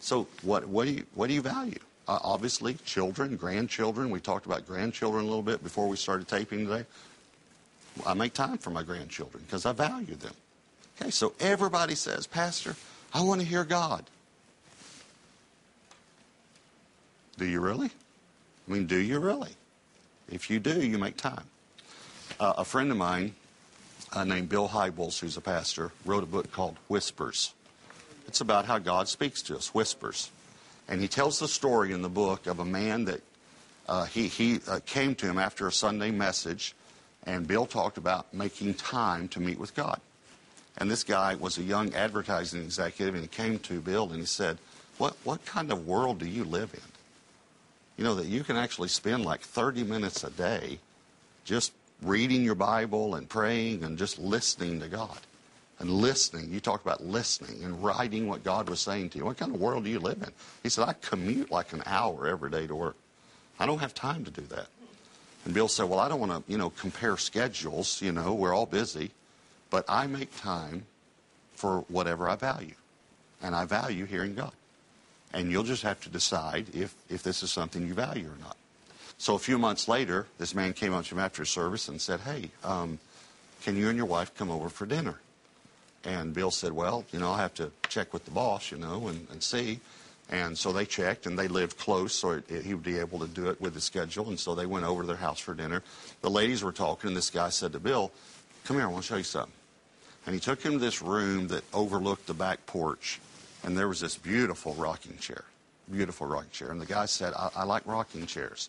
so 0.00 0.26
what 0.42 0.66
what 0.66 0.86
do 0.86 0.92
you 0.92 1.04
what 1.14 1.28
do 1.28 1.34
you 1.34 1.42
value? 1.42 1.78
Uh, 2.08 2.18
obviously, 2.22 2.74
children, 2.84 3.36
grandchildren. 3.36 4.10
We 4.10 4.20
talked 4.20 4.46
about 4.46 4.66
grandchildren 4.66 5.24
a 5.24 5.26
little 5.26 5.42
bit 5.42 5.62
before 5.62 5.88
we 5.88 5.96
started 5.96 6.28
taping 6.28 6.66
today. 6.66 6.84
I 8.06 8.14
make 8.14 8.32
time 8.34 8.58
for 8.58 8.70
my 8.70 8.82
grandchildren 8.82 9.42
because 9.46 9.66
I 9.66 9.72
value 9.72 10.14
them. 10.14 10.34
Okay, 11.00 11.10
so 11.10 11.34
everybody 11.40 11.94
says, 11.94 12.26
Pastor, 12.26 12.74
I 13.12 13.22
want 13.22 13.40
to 13.40 13.46
hear 13.46 13.64
God. 13.64 14.04
Do 17.38 17.44
you 17.44 17.60
really? 17.60 17.90
I 18.66 18.72
mean, 18.72 18.86
do 18.86 18.96
you 18.96 19.18
really? 19.18 19.52
If 20.30 20.50
you 20.50 20.58
do, 20.58 20.80
you 20.80 20.98
make 20.98 21.16
time. 21.16 21.44
Uh, 22.40 22.54
a 22.58 22.64
friend 22.64 22.90
of 22.90 22.96
mine 22.96 23.34
uh, 24.12 24.24
named 24.24 24.48
Bill 24.48 24.68
Hybels, 24.68 25.18
who's 25.20 25.36
a 25.36 25.40
pastor, 25.40 25.92
wrote 26.04 26.22
a 26.22 26.26
book 26.26 26.50
called 26.50 26.76
Whispers. 26.88 27.52
It's 28.26 28.40
about 28.40 28.64
how 28.64 28.78
God 28.78 29.08
speaks 29.08 29.42
to 29.42 29.56
us, 29.56 29.74
whispers. 29.74 30.30
And 30.88 31.00
he 31.00 31.08
tells 31.08 31.38
the 31.38 31.48
story 31.48 31.92
in 31.92 32.02
the 32.02 32.08
book 32.08 32.46
of 32.46 32.58
a 32.58 32.64
man 32.64 33.04
that 33.04 33.20
uh, 33.88 34.04
he, 34.06 34.28
he 34.28 34.60
uh, 34.66 34.80
came 34.84 35.14
to 35.16 35.26
him 35.26 35.38
after 35.38 35.66
a 35.66 35.72
Sunday 35.72 36.10
message, 36.10 36.74
and 37.24 37.46
Bill 37.46 37.66
talked 37.66 37.98
about 37.98 38.32
making 38.32 38.74
time 38.74 39.28
to 39.28 39.40
meet 39.40 39.58
with 39.58 39.74
God. 39.74 40.00
And 40.78 40.90
this 40.90 41.04
guy 41.04 41.34
was 41.34 41.58
a 41.58 41.62
young 41.62 41.94
advertising 41.94 42.62
executive, 42.62 43.14
and 43.14 43.22
he 43.22 43.28
came 43.28 43.58
to 43.60 43.80
Bill 43.80 44.10
and 44.10 44.20
he 44.20 44.26
said, 44.26 44.58
what, 44.98 45.16
what 45.24 45.44
kind 45.44 45.70
of 45.70 45.86
world 45.86 46.18
do 46.18 46.26
you 46.26 46.44
live 46.44 46.72
in? 46.72 46.80
You 47.96 48.04
know, 48.04 48.14
that 48.16 48.26
you 48.26 48.44
can 48.44 48.56
actually 48.56 48.88
spend 48.88 49.24
like 49.24 49.40
30 49.40 49.84
minutes 49.84 50.24
a 50.24 50.30
day 50.30 50.78
just 51.44 51.72
reading 52.02 52.42
your 52.42 52.54
Bible 52.54 53.14
and 53.14 53.28
praying 53.28 53.84
and 53.84 53.96
just 53.96 54.18
listening 54.18 54.80
to 54.80 54.88
God. 54.88 55.18
And 55.78 55.90
listening. 55.90 56.50
You 56.50 56.60
talked 56.60 56.86
about 56.86 57.04
listening 57.04 57.62
and 57.62 57.84
writing 57.84 58.28
what 58.28 58.42
God 58.42 58.70
was 58.70 58.80
saying 58.80 59.10
to 59.10 59.18
you. 59.18 59.26
What 59.26 59.36
kind 59.36 59.54
of 59.54 59.60
world 59.60 59.84
do 59.84 59.90
you 59.90 59.98
live 59.98 60.22
in? 60.22 60.30
He 60.62 60.70
said, 60.70 60.88
I 60.88 60.94
commute 60.94 61.50
like 61.50 61.74
an 61.74 61.82
hour 61.84 62.26
every 62.26 62.50
day 62.50 62.66
to 62.66 62.74
work. 62.74 62.96
I 63.60 63.66
don't 63.66 63.80
have 63.80 63.92
time 63.92 64.24
to 64.24 64.30
do 64.30 64.40
that. 64.40 64.68
And 65.44 65.52
Bill 65.52 65.68
said, 65.68 65.84
Well, 65.90 65.98
I 65.98 66.08
don't 66.08 66.18
want 66.18 66.32
to, 66.32 66.50
you 66.50 66.56
know, 66.56 66.70
compare 66.70 67.18
schedules. 67.18 68.00
You 68.00 68.12
know, 68.12 68.32
we're 68.32 68.54
all 68.54 68.64
busy. 68.64 69.10
But 69.70 69.84
I 69.88 70.06
make 70.06 70.36
time 70.40 70.86
for 71.54 71.80
whatever 71.88 72.28
I 72.28 72.36
value. 72.36 72.74
And 73.42 73.54
I 73.54 73.64
value 73.64 74.04
hearing 74.04 74.34
God. 74.34 74.52
And 75.32 75.50
you'll 75.50 75.64
just 75.64 75.82
have 75.82 76.00
to 76.02 76.08
decide 76.08 76.66
if, 76.74 76.94
if 77.10 77.22
this 77.22 77.42
is 77.42 77.52
something 77.52 77.86
you 77.86 77.94
value 77.94 78.26
or 78.26 78.40
not. 78.40 78.56
So 79.18 79.34
a 79.34 79.38
few 79.38 79.58
months 79.58 79.88
later, 79.88 80.26
this 80.38 80.54
man 80.54 80.72
came 80.72 80.92
up 80.92 81.04
to 81.06 81.14
him 81.14 81.20
after 81.20 81.44
service 81.44 81.88
and 81.88 82.00
said, 82.00 82.20
Hey, 82.20 82.50
um, 82.62 82.98
can 83.62 83.76
you 83.76 83.88
and 83.88 83.96
your 83.96 84.06
wife 84.06 84.34
come 84.34 84.50
over 84.50 84.68
for 84.68 84.86
dinner? 84.86 85.18
And 86.04 86.32
Bill 86.32 86.50
said, 86.50 86.72
Well, 86.72 87.04
you 87.12 87.18
know, 87.18 87.30
I'll 87.30 87.36
have 87.36 87.54
to 87.54 87.70
check 87.88 88.12
with 88.12 88.24
the 88.24 88.30
boss, 88.30 88.70
you 88.70 88.78
know, 88.78 89.08
and, 89.08 89.26
and 89.30 89.42
see. 89.42 89.80
And 90.28 90.58
so 90.58 90.72
they 90.72 90.84
checked, 90.84 91.26
and 91.26 91.38
they 91.38 91.46
lived 91.46 91.78
close, 91.78 92.12
so 92.12 92.32
it, 92.32 92.50
it, 92.50 92.64
he 92.64 92.74
would 92.74 92.82
be 92.82 92.98
able 92.98 93.20
to 93.20 93.28
do 93.28 93.48
it 93.48 93.60
with 93.60 93.74
his 93.74 93.84
schedule. 93.84 94.28
And 94.28 94.38
so 94.38 94.54
they 94.54 94.66
went 94.66 94.84
over 94.84 95.02
to 95.02 95.06
their 95.06 95.16
house 95.16 95.38
for 95.38 95.54
dinner. 95.54 95.82
The 96.20 96.30
ladies 96.30 96.64
were 96.64 96.72
talking, 96.72 97.08
and 97.08 97.16
this 97.16 97.30
guy 97.30 97.48
said 97.50 97.72
to 97.72 97.80
Bill, 97.80 98.10
Come 98.66 98.78
here, 98.78 98.86
I 98.86 98.88
want 98.88 99.04
to 99.04 99.08
show 99.08 99.16
you 99.16 99.22
something. 99.22 99.52
And 100.26 100.34
he 100.34 100.40
took 100.40 100.60
him 100.60 100.72
to 100.72 100.78
this 100.80 101.00
room 101.00 101.46
that 101.48 101.62
overlooked 101.72 102.26
the 102.26 102.34
back 102.34 102.66
porch, 102.66 103.20
and 103.62 103.78
there 103.78 103.86
was 103.86 104.00
this 104.00 104.16
beautiful 104.16 104.74
rocking 104.74 105.16
chair. 105.18 105.44
Beautiful 105.88 106.26
rocking 106.26 106.50
chair. 106.50 106.72
And 106.72 106.80
the 106.80 106.86
guy 106.86 107.06
said, 107.06 107.32
I, 107.34 107.50
I 107.54 107.64
like 107.64 107.86
rocking 107.86 108.26
chairs. 108.26 108.68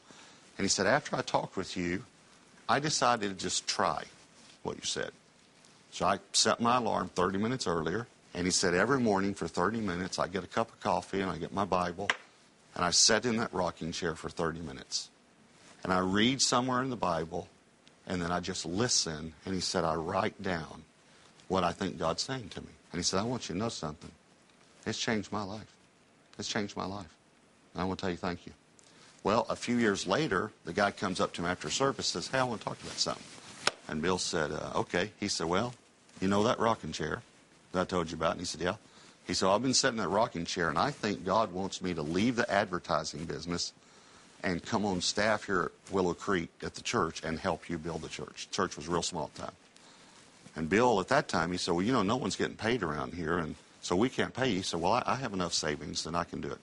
And 0.58 0.66
he 0.66 0.70
said, 0.70 0.86
After 0.86 1.16
I 1.16 1.22
talked 1.22 1.58
with 1.58 1.76
you, 1.76 2.04
I 2.70 2.80
decided 2.80 3.30
to 3.30 3.44
just 3.44 3.68
try 3.68 4.04
what 4.62 4.76
you 4.76 4.84
said. 4.84 5.10
So 5.90 6.06
I 6.06 6.20
set 6.32 6.62
my 6.62 6.78
alarm 6.78 7.10
30 7.16 7.40
minutes 7.40 7.66
earlier. 7.66 8.06
And 8.36 8.46
he 8.46 8.52
said, 8.52 8.76
Every 8.76 9.00
morning 9.00 9.34
for 9.34 9.48
30 9.48 9.82
minutes, 9.82 10.20
I 10.20 10.28
get 10.28 10.44
a 10.44 10.48
cup 10.48 10.72
of 10.72 10.80
coffee 10.80 11.22
and 11.22 11.32
I 11.32 11.40
get 11.40 11.52
my 11.52 11.66
Bible. 11.66 12.08
And 12.76 12.86
I 12.86 12.92
sit 12.92 13.26
in 13.26 13.38
that 13.38 13.52
rocking 13.52 13.92
chair 13.92 14.14
for 14.14 14.30
30 14.30 14.60
minutes. 14.60 15.10
And 15.84 15.92
I 15.92 16.00
read 16.00 16.40
somewhere 16.40 16.84
in 16.84 16.92
the 16.92 16.96
Bible. 16.96 17.48
And 18.08 18.22
then 18.22 18.32
I 18.32 18.40
just 18.40 18.66
listen. 18.66 19.34
And 19.46 19.54
he 19.54 19.62
said, 19.62 19.84
I 19.84 19.96
write 19.96 20.42
down 20.42 20.84
what 21.50 21.64
I 21.64 21.72
think 21.72 22.00
God's 22.00 22.24
saying 22.24 22.50
to 22.50 22.62
me. 22.62 22.70
And 22.92 23.00
he 23.00 23.04
said, 23.04 23.20
I 23.20 23.24
want 23.24 23.50
you 23.50 23.54
to 23.54 23.60
know 23.60 23.70
something. 23.70 24.12
It's 24.86 24.98
changed 24.98 25.32
my 25.32 25.44
life. 25.44 25.76
It's 26.40 26.48
changed 26.48 26.78
my 26.78 26.86
life. 26.86 27.14
And 27.74 27.82
I 27.82 27.86
want 27.86 28.00
to 28.00 28.04
tell 28.04 28.12
you 28.12 28.18
thank 28.18 28.46
you. 28.46 28.54
Well, 29.24 29.46
a 29.50 29.56
few 29.56 29.76
years 29.76 30.08
later, 30.08 30.52
the 30.64 30.72
guy 30.72 30.92
comes 30.92 31.20
up 31.20 31.34
to 31.34 31.42
him 31.42 31.48
after 31.48 31.70
service 31.70 32.08
says, 32.08 32.28
Hey, 32.28 32.40
I 32.40 32.44
want 32.44 32.62
to 32.62 32.66
talk 32.66 32.82
about 32.82 32.94
something. 32.94 33.24
And 33.90 34.02
Bill 34.02 34.18
said, 34.18 34.52
uh, 34.52 34.72
Okay. 34.76 35.12
He 35.20 35.28
said, 35.28 35.48
Well, 35.48 35.74
you 36.22 36.30
know 36.30 36.44
that 36.44 36.60
rocking 36.60 36.94
chair 36.94 37.22
that 37.74 37.82
I 37.82 37.86
told 37.86 38.10
you 38.10 38.16
about? 38.16 38.32
And 38.32 38.40
he 38.40 38.46
said, 38.46 38.62
Yeah. 38.62 38.76
He 39.26 39.34
said, 39.34 39.50
I've 39.50 39.62
been 39.62 39.74
sitting 39.74 39.98
in 39.98 40.04
that 40.04 40.10
rocking 40.10 40.46
chair, 40.46 40.70
and 40.70 40.80
I 40.80 40.90
think 40.90 41.26
God 41.26 41.52
wants 41.52 41.82
me 41.82 41.94
to 41.94 42.02
leave 42.02 42.38
the 42.38 42.50
advertising 42.50 43.26
business 43.26 43.74
and 44.44 44.64
come 44.64 44.86
on 44.86 45.02
staff 45.02 45.46
here 45.46 45.64
at 45.64 45.94
Willow 45.94 46.14
Creek 46.14 46.50
at 46.64 46.76
the 46.76 46.82
church 46.82 47.24
and 47.24 47.40
help 47.40 47.70
you 47.70 47.78
build 47.78 48.02
the 48.02 48.10
church. 48.10 48.48
church 48.52 48.76
was 48.76 48.88
real 48.88 49.02
small 49.02 49.26
at 49.26 49.34
the 49.36 49.42
time. 49.44 49.56
And 50.56 50.70
Bill, 50.70 51.00
at 51.00 51.08
that 51.10 51.28
time, 51.28 51.52
he 51.52 51.58
said, 51.58 51.74
Well, 51.74 51.84
you 51.84 51.94
know, 51.94 52.04
no 52.04 52.18
one's 52.18 52.36
getting 52.36 52.56
paid 52.56 52.84
around 52.84 53.14
here, 53.14 53.38
and 53.38 53.56
so 53.82 53.96
we 53.96 54.10
can't 54.10 54.34
pay 54.34 54.50
you. 54.50 54.58
He 54.58 54.62
said, 54.64 54.82
Well, 54.82 54.94
I, 54.94 55.04
I 55.06 55.16
have 55.16 55.34
enough 55.34 55.54
savings, 55.54 56.06
and 56.06 56.18
I 56.18 56.24
can 56.24 56.42
do 56.42 56.50
it. 56.50 56.60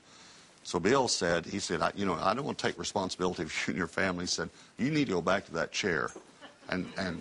So 0.64 0.80
Bill 0.80 1.08
said, 1.08 1.44
he 1.44 1.58
said, 1.58 1.82
I, 1.82 1.92
you 1.94 2.06
know, 2.06 2.14
I 2.14 2.32
don't 2.32 2.44
want 2.44 2.56
to 2.58 2.66
take 2.66 2.78
responsibility 2.78 3.44
for 3.44 3.50
you 3.70 3.74
and 3.74 3.78
your 3.78 3.86
family. 3.86 4.24
He 4.24 4.28
said, 4.28 4.48
you 4.78 4.90
need 4.90 5.06
to 5.06 5.12
go 5.12 5.20
back 5.20 5.44
to 5.46 5.52
that 5.54 5.72
chair 5.72 6.10
and, 6.70 6.86
and 6.96 7.20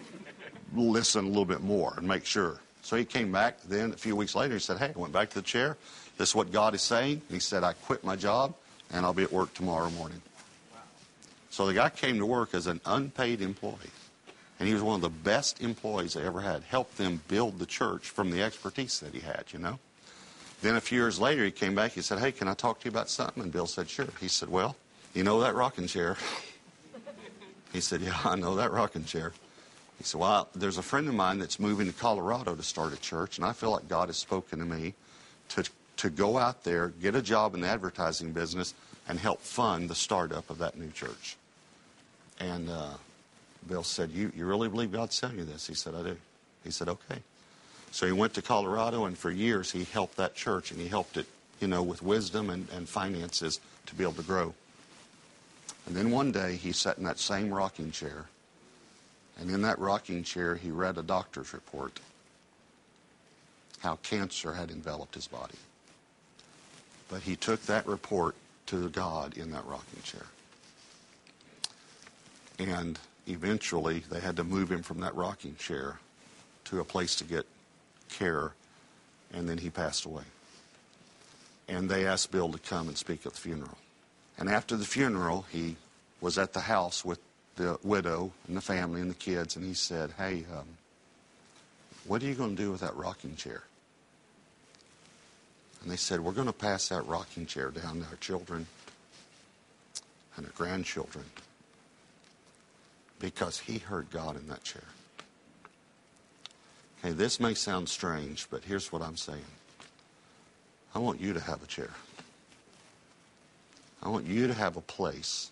listen 0.73 1.25
a 1.25 1.27
little 1.27 1.45
bit 1.45 1.61
more 1.61 1.93
and 1.97 2.07
make 2.07 2.25
sure. 2.25 2.59
So 2.81 2.95
he 2.95 3.05
came 3.05 3.31
back 3.31 3.61
then 3.63 3.91
a 3.91 3.97
few 3.97 4.15
weeks 4.15 4.33
later. 4.33 4.53
He 4.53 4.59
said, 4.59 4.77
hey, 4.77 4.93
I 4.95 4.99
went 4.99 5.13
back 5.13 5.29
to 5.31 5.35
the 5.35 5.41
chair. 5.41 5.77
This 6.17 6.29
is 6.29 6.35
what 6.35 6.51
God 6.51 6.73
is 6.73 6.81
saying. 6.81 7.21
He 7.29 7.39
said, 7.39 7.63
I 7.63 7.73
quit 7.73 8.03
my 8.03 8.15
job 8.15 8.55
and 8.91 9.05
I'll 9.05 9.13
be 9.13 9.23
at 9.23 9.31
work 9.31 9.53
tomorrow 9.53 9.89
morning. 9.91 10.21
So 11.53 11.67
the 11.67 11.75
guy 11.75 11.89
came 11.91 12.17
to 12.17 12.25
work 12.25 12.55
as 12.55 12.65
an 12.65 12.81
unpaid 12.83 13.39
employee. 13.39 13.91
And 14.57 14.67
he 14.67 14.73
was 14.73 14.81
one 14.81 14.95
of 14.95 15.01
the 15.03 15.09
best 15.09 15.61
employees 15.61 16.15
they 16.15 16.23
ever 16.23 16.41
had. 16.41 16.63
Helped 16.63 16.97
them 16.97 17.21
build 17.27 17.59
the 17.59 17.67
church 17.67 18.09
from 18.09 18.31
the 18.31 18.41
expertise 18.41 18.99
that 19.01 19.13
he 19.13 19.19
had, 19.19 19.43
you 19.51 19.59
know. 19.59 19.77
Then 20.63 20.75
a 20.75 20.81
few 20.81 20.99
years 20.99 21.19
later, 21.19 21.45
he 21.45 21.51
came 21.51 21.75
back. 21.75 21.91
He 21.91 22.01
said, 22.01 22.17
Hey, 22.17 22.31
can 22.31 22.47
I 22.47 22.55
talk 22.55 22.79
to 22.79 22.85
you 22.85 22.89
about 22.89 23.07
something? 23.07 23.43
And 23.43 23.51
Bill 23.51 23.67
said, 23.67 23.87
Sure. 23.87 24.07
He 24.19 24.29
said, 24.29 24.49
Well, 24.49 24.75
you 25.13 25.23
know 25.23 25.41
that 25.41 25.53
rocking 25.53 25.85
chair? 25.85 26.17
He 27.71 27.81
said, 27.81 28.01
Yeah, 28.01 28.17
I 28.25 28.35
know 28.35 28.55
that 28.55 28.71
rocking 28.71 29.05
chair. 29.05 29.31
He 29.99 30.05
said, 30.05 30.19
Well, 30.19 30.49
there's 30.55 30.79
a 30.79 30.83
friend 30.83 31.07
of 31.07 31.13
mine 31.13 31.37
that's 31.37 31.59
moving 31.59 31.85
to 31.85 31.93
Colorado 31.93 32.55
to 32.55 32.63
start 32.63 32.93
a 32.93 32.99
church, 32.99 33.37
and 33.37 33.45
I 33.45 33.53
feel 33.53 33.69
like 33.69 33.87
God 33.87 34.09
has 34.09 34.17
spoken 34.17 34.57
to 34.57 34.65
me 34.65 34.95
to, 35.49 35.63
to 35.97 36.09
go 36.09 36.39
out 36.39 36.63
there, 36.63 36.87
get 36.99 37.13
a 37.13 37.21
job 37.21 37.53
in 37.53 37.61
the 37.61 37.67
advertising 37.67 38.31
business, 38.31 38.73
and 39.07 39.19
help 39.19 39.41
fund 39.41 39.87
the 39.87 39.95
startup 39.95 40.49
of 40.49 40.57
that 40.57 40.79
new 40.79 40.89
church. 40.89 41.37
And 42.43 42.69
uh, 42.69 42.89
Bill 43.67 43.83
said, 43.83 44.11
you, 44.11 44.31
you 44.35 44.45
really 44.45 44.67
believe 44.67 44.91
God's 44.91 45.19
telling 45.19 45.37
you 45.37 45.45
this? 45.45 45.65
He 45.65 45.73
said, 45.73 45.95
I 45.95 46.03
do. 46.03 46.17
He 46.63 46.71
said, 46.71 46.89
Okay. 46.89 47.19
So 47.91 48.07
he 48.07 48.11
went 48.11 48.33
to 48.33 48.41
Colorado, 48.41 49.05
and 49.05 49.15
for 49.15 49.29
years 49.29 49.71
he 49.71 49.83
helped 49.83 50.17
that 50.17 50.33
church, 50.33 50.71
and 50.71 50.81
he 50.81 50.87
helped 50.87 51.15
it, 51.15 51.27
you 51.59 51.67
know, 51.67 51.83
with 51.83 52.01
wisdom 52.01 52.49
and, 52.49 52.67
and 52.75 52.89
finances 52.89 53.59
to 53.85 53.95
be 53.95 54.03
able 54.03 54.13
to 54.13 54.23
grow. 54.23 54.53
And 55.85 55.95
then 55.95 56.09
one 56.09 56.31
day 56.31 56.55
he 56.55 56.71
sat 56.71 56.97
in 56.97 57.03
that 57.03 57.19
same 57.19 57.53
rocking 57.53 57.91
chair, 57.91 58.25
and 59.39 59.51
in 59.51 59.61
that 59.61 59.77
rocking 59.77 60.23
chair 60.23 60.55
he 60.55 60.71
read 60.71 60.97
a 60.97 61.03
doctor's 61.03 61.53
report 61.53 61.99
how 63.83 63.97
cancer 63.97 64.53
had 64.53 64.71
enveloped 64.71 65.13
his 65.13 65.27
body. 65.27 65.57
But 67.09 67.21
he 67.21 67.35
took 67.35 67.63
that 67.65 67.85
report 67.85 68.33
to 68.67 68.89
God 68.89 69.37
in 69.37 69.51
that 69.51 69.65
rocking 69.65 70.01
chair. 70.03 70.25
And 72.70 72.97
eventually 73.28 74.03
they 74.09 74.22
had 74.22 74.38
to 74.38 74.43
move 74.43 74.72
him 74.72 74.84
from 74.84 75.01
that 75.01 75.16
rocking 75.16 75.55
chair 75.57 75.99
to 76.66 76.80
a 76.80 76.84
place 76.86 77.16
to 77.16 77.26
get 77.26 77.45
care, 78.09 78.53
and 79.34 79.49
then 79.49 79.57
he 79.57 79.70
passed 79.70 80.05
away. 80.05 80.24
And 81.68 81.89
they 81.89 82.05
asked 82.05 82.32
Bill 82.32 82.51
to 82.51 82.59
come 82.59 82.88
and 82.88 82.97
speak 82.97 83.26
at 83.26 83.34
the 83.34 83.39
funeral. 83.39 83.78
And 84.38 84.49
after 84.49 84.78
the 84.78 84.86
funeral, 84.86 85.45
he 85.51 85.76
was 86.22 86.38
at 86.38 86.53
the 86.53 86.61
house 86.61 87.03
with 87.03 87.20
the 87.55 87.78
widow 87.84 88.32
and 88.47 88.55
the 88.55 88.61
family 88.61 89.01
and 89.01 89.09
the 89.09 89.16
kids, 89.16 89.55
and 89.55 89.66
he 89.66 89.74
said, 89.74 90.11
Hey, 90.18 90.45
um, 90.57 90.66
what 92.05 92.24
are 92.24 92.26
you 92.26 92.34
going 92.34 92.55
to 92.55 92.61
do 92.61 92.72
with 92.72 92.82
that 92.82 92.95
rocking 92.95 93.36
chair? 93.36 93.64
And 95.82 95.91
they 95.91 95.97
said, 95.97 96.22
We're 96.22 96.32
going 96.32 96.47
to 96.47 96.53
pass 96.53 96.88
that 96.89 97.05
rocking 97.07 97.45
chair 97.45 97.72
down 97.72 97.99
to 97.99 98.07
our 98.07 98.16
children 98.16 98.68
and 100.38 100.45
our 100.45 100.51
grandchildren 100.53 101.26
because 103.20 103.59
he 103.59 103.78
heard 103.78 104.09
God 104.11 104.36
in 104.36 104.47
that 104.47 104.64
chair. 104.64 104.84
Okay, 106.99 107.14
this 107.14 107.39
may 107.39 107.53
sound 107.53 107.89
strange, 107.89 108.47
but 108.49 108.64
here's 108.64 108.91
what 108.91 109.01
I'm 109.01 109.18
saying. 109.18 109.43
I 110.95 110.99
want 110.99 111.20
you 111.20 111.34
to 111.34 111.39
have 111.39 111.61
a 111.64 111.66
chair. 111.66 111.89
I 114.01 114.09
want 114.09 114.26
you 114.26 114.47
to 114.47 114.53
have 114.53 114.78
a 114.78 114.82
place 114.82 115.49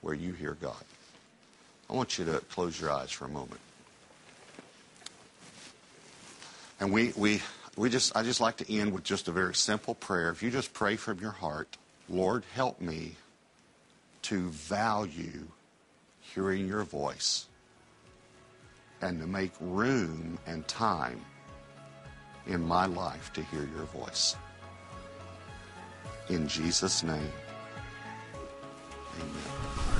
where 0.00 0.14
you 0.14 0.32
hear 0.32 0.56
God. 0.60 0.84
I 1.88 1.94
want 1.94 2.18
you 2.18 2.24
to 2.26 2.40
close 2.50 2.80
your 2.80 2.90
eyes 2.90 3.10
for 3.10 3.24
a 3.24 3.28
moment. 3.28 3.60
And 6.80 6.92
we, 6.92 7.12
we, 7.16 7.40
we 7.76 7.88
just, 7.88 8.16
I 8.16 8.22
just 8.22 8.40
like 8.40 8.56
to 8.58 8.72
end 8.72 8.92
with 8.92 9.04
just 9.04 9.28
a 9.28 9.32
very 9.32 9.54
simple 9.54 9.94
prayer. 9.94 10.30
If 10.30 10.42
you 10.42 10.50
just 10.50 10.74
pray 10.74 10.96
from 10.96 11.20
your 11.20 11.30
heart, 11.30 11.76
Lord, 12.08 12.44
help 12.54 12.80
me 12.80 13.16
to 14.22 14.48
value 14.50 15.46
hearing 16.34 16.66
your 16.66 16.82
voice 16.82 17.46
and 19.00 19.20
to 19.20 19.26
make 19.26 19.52
room 19.60 20.38
and 20.46 20.66
time 20.66 21.20
in 22.46 22.62
my 22.62 22.86
life 22.86 23.32
to 23.32 23.42
hear 23.42 23.68
your 23.76 23.84
voice. 23.86 24.36
In 26.28 26.48
Jesus' 26.48 27.02
name, 27.02 27.32
amen. 29.20 29.63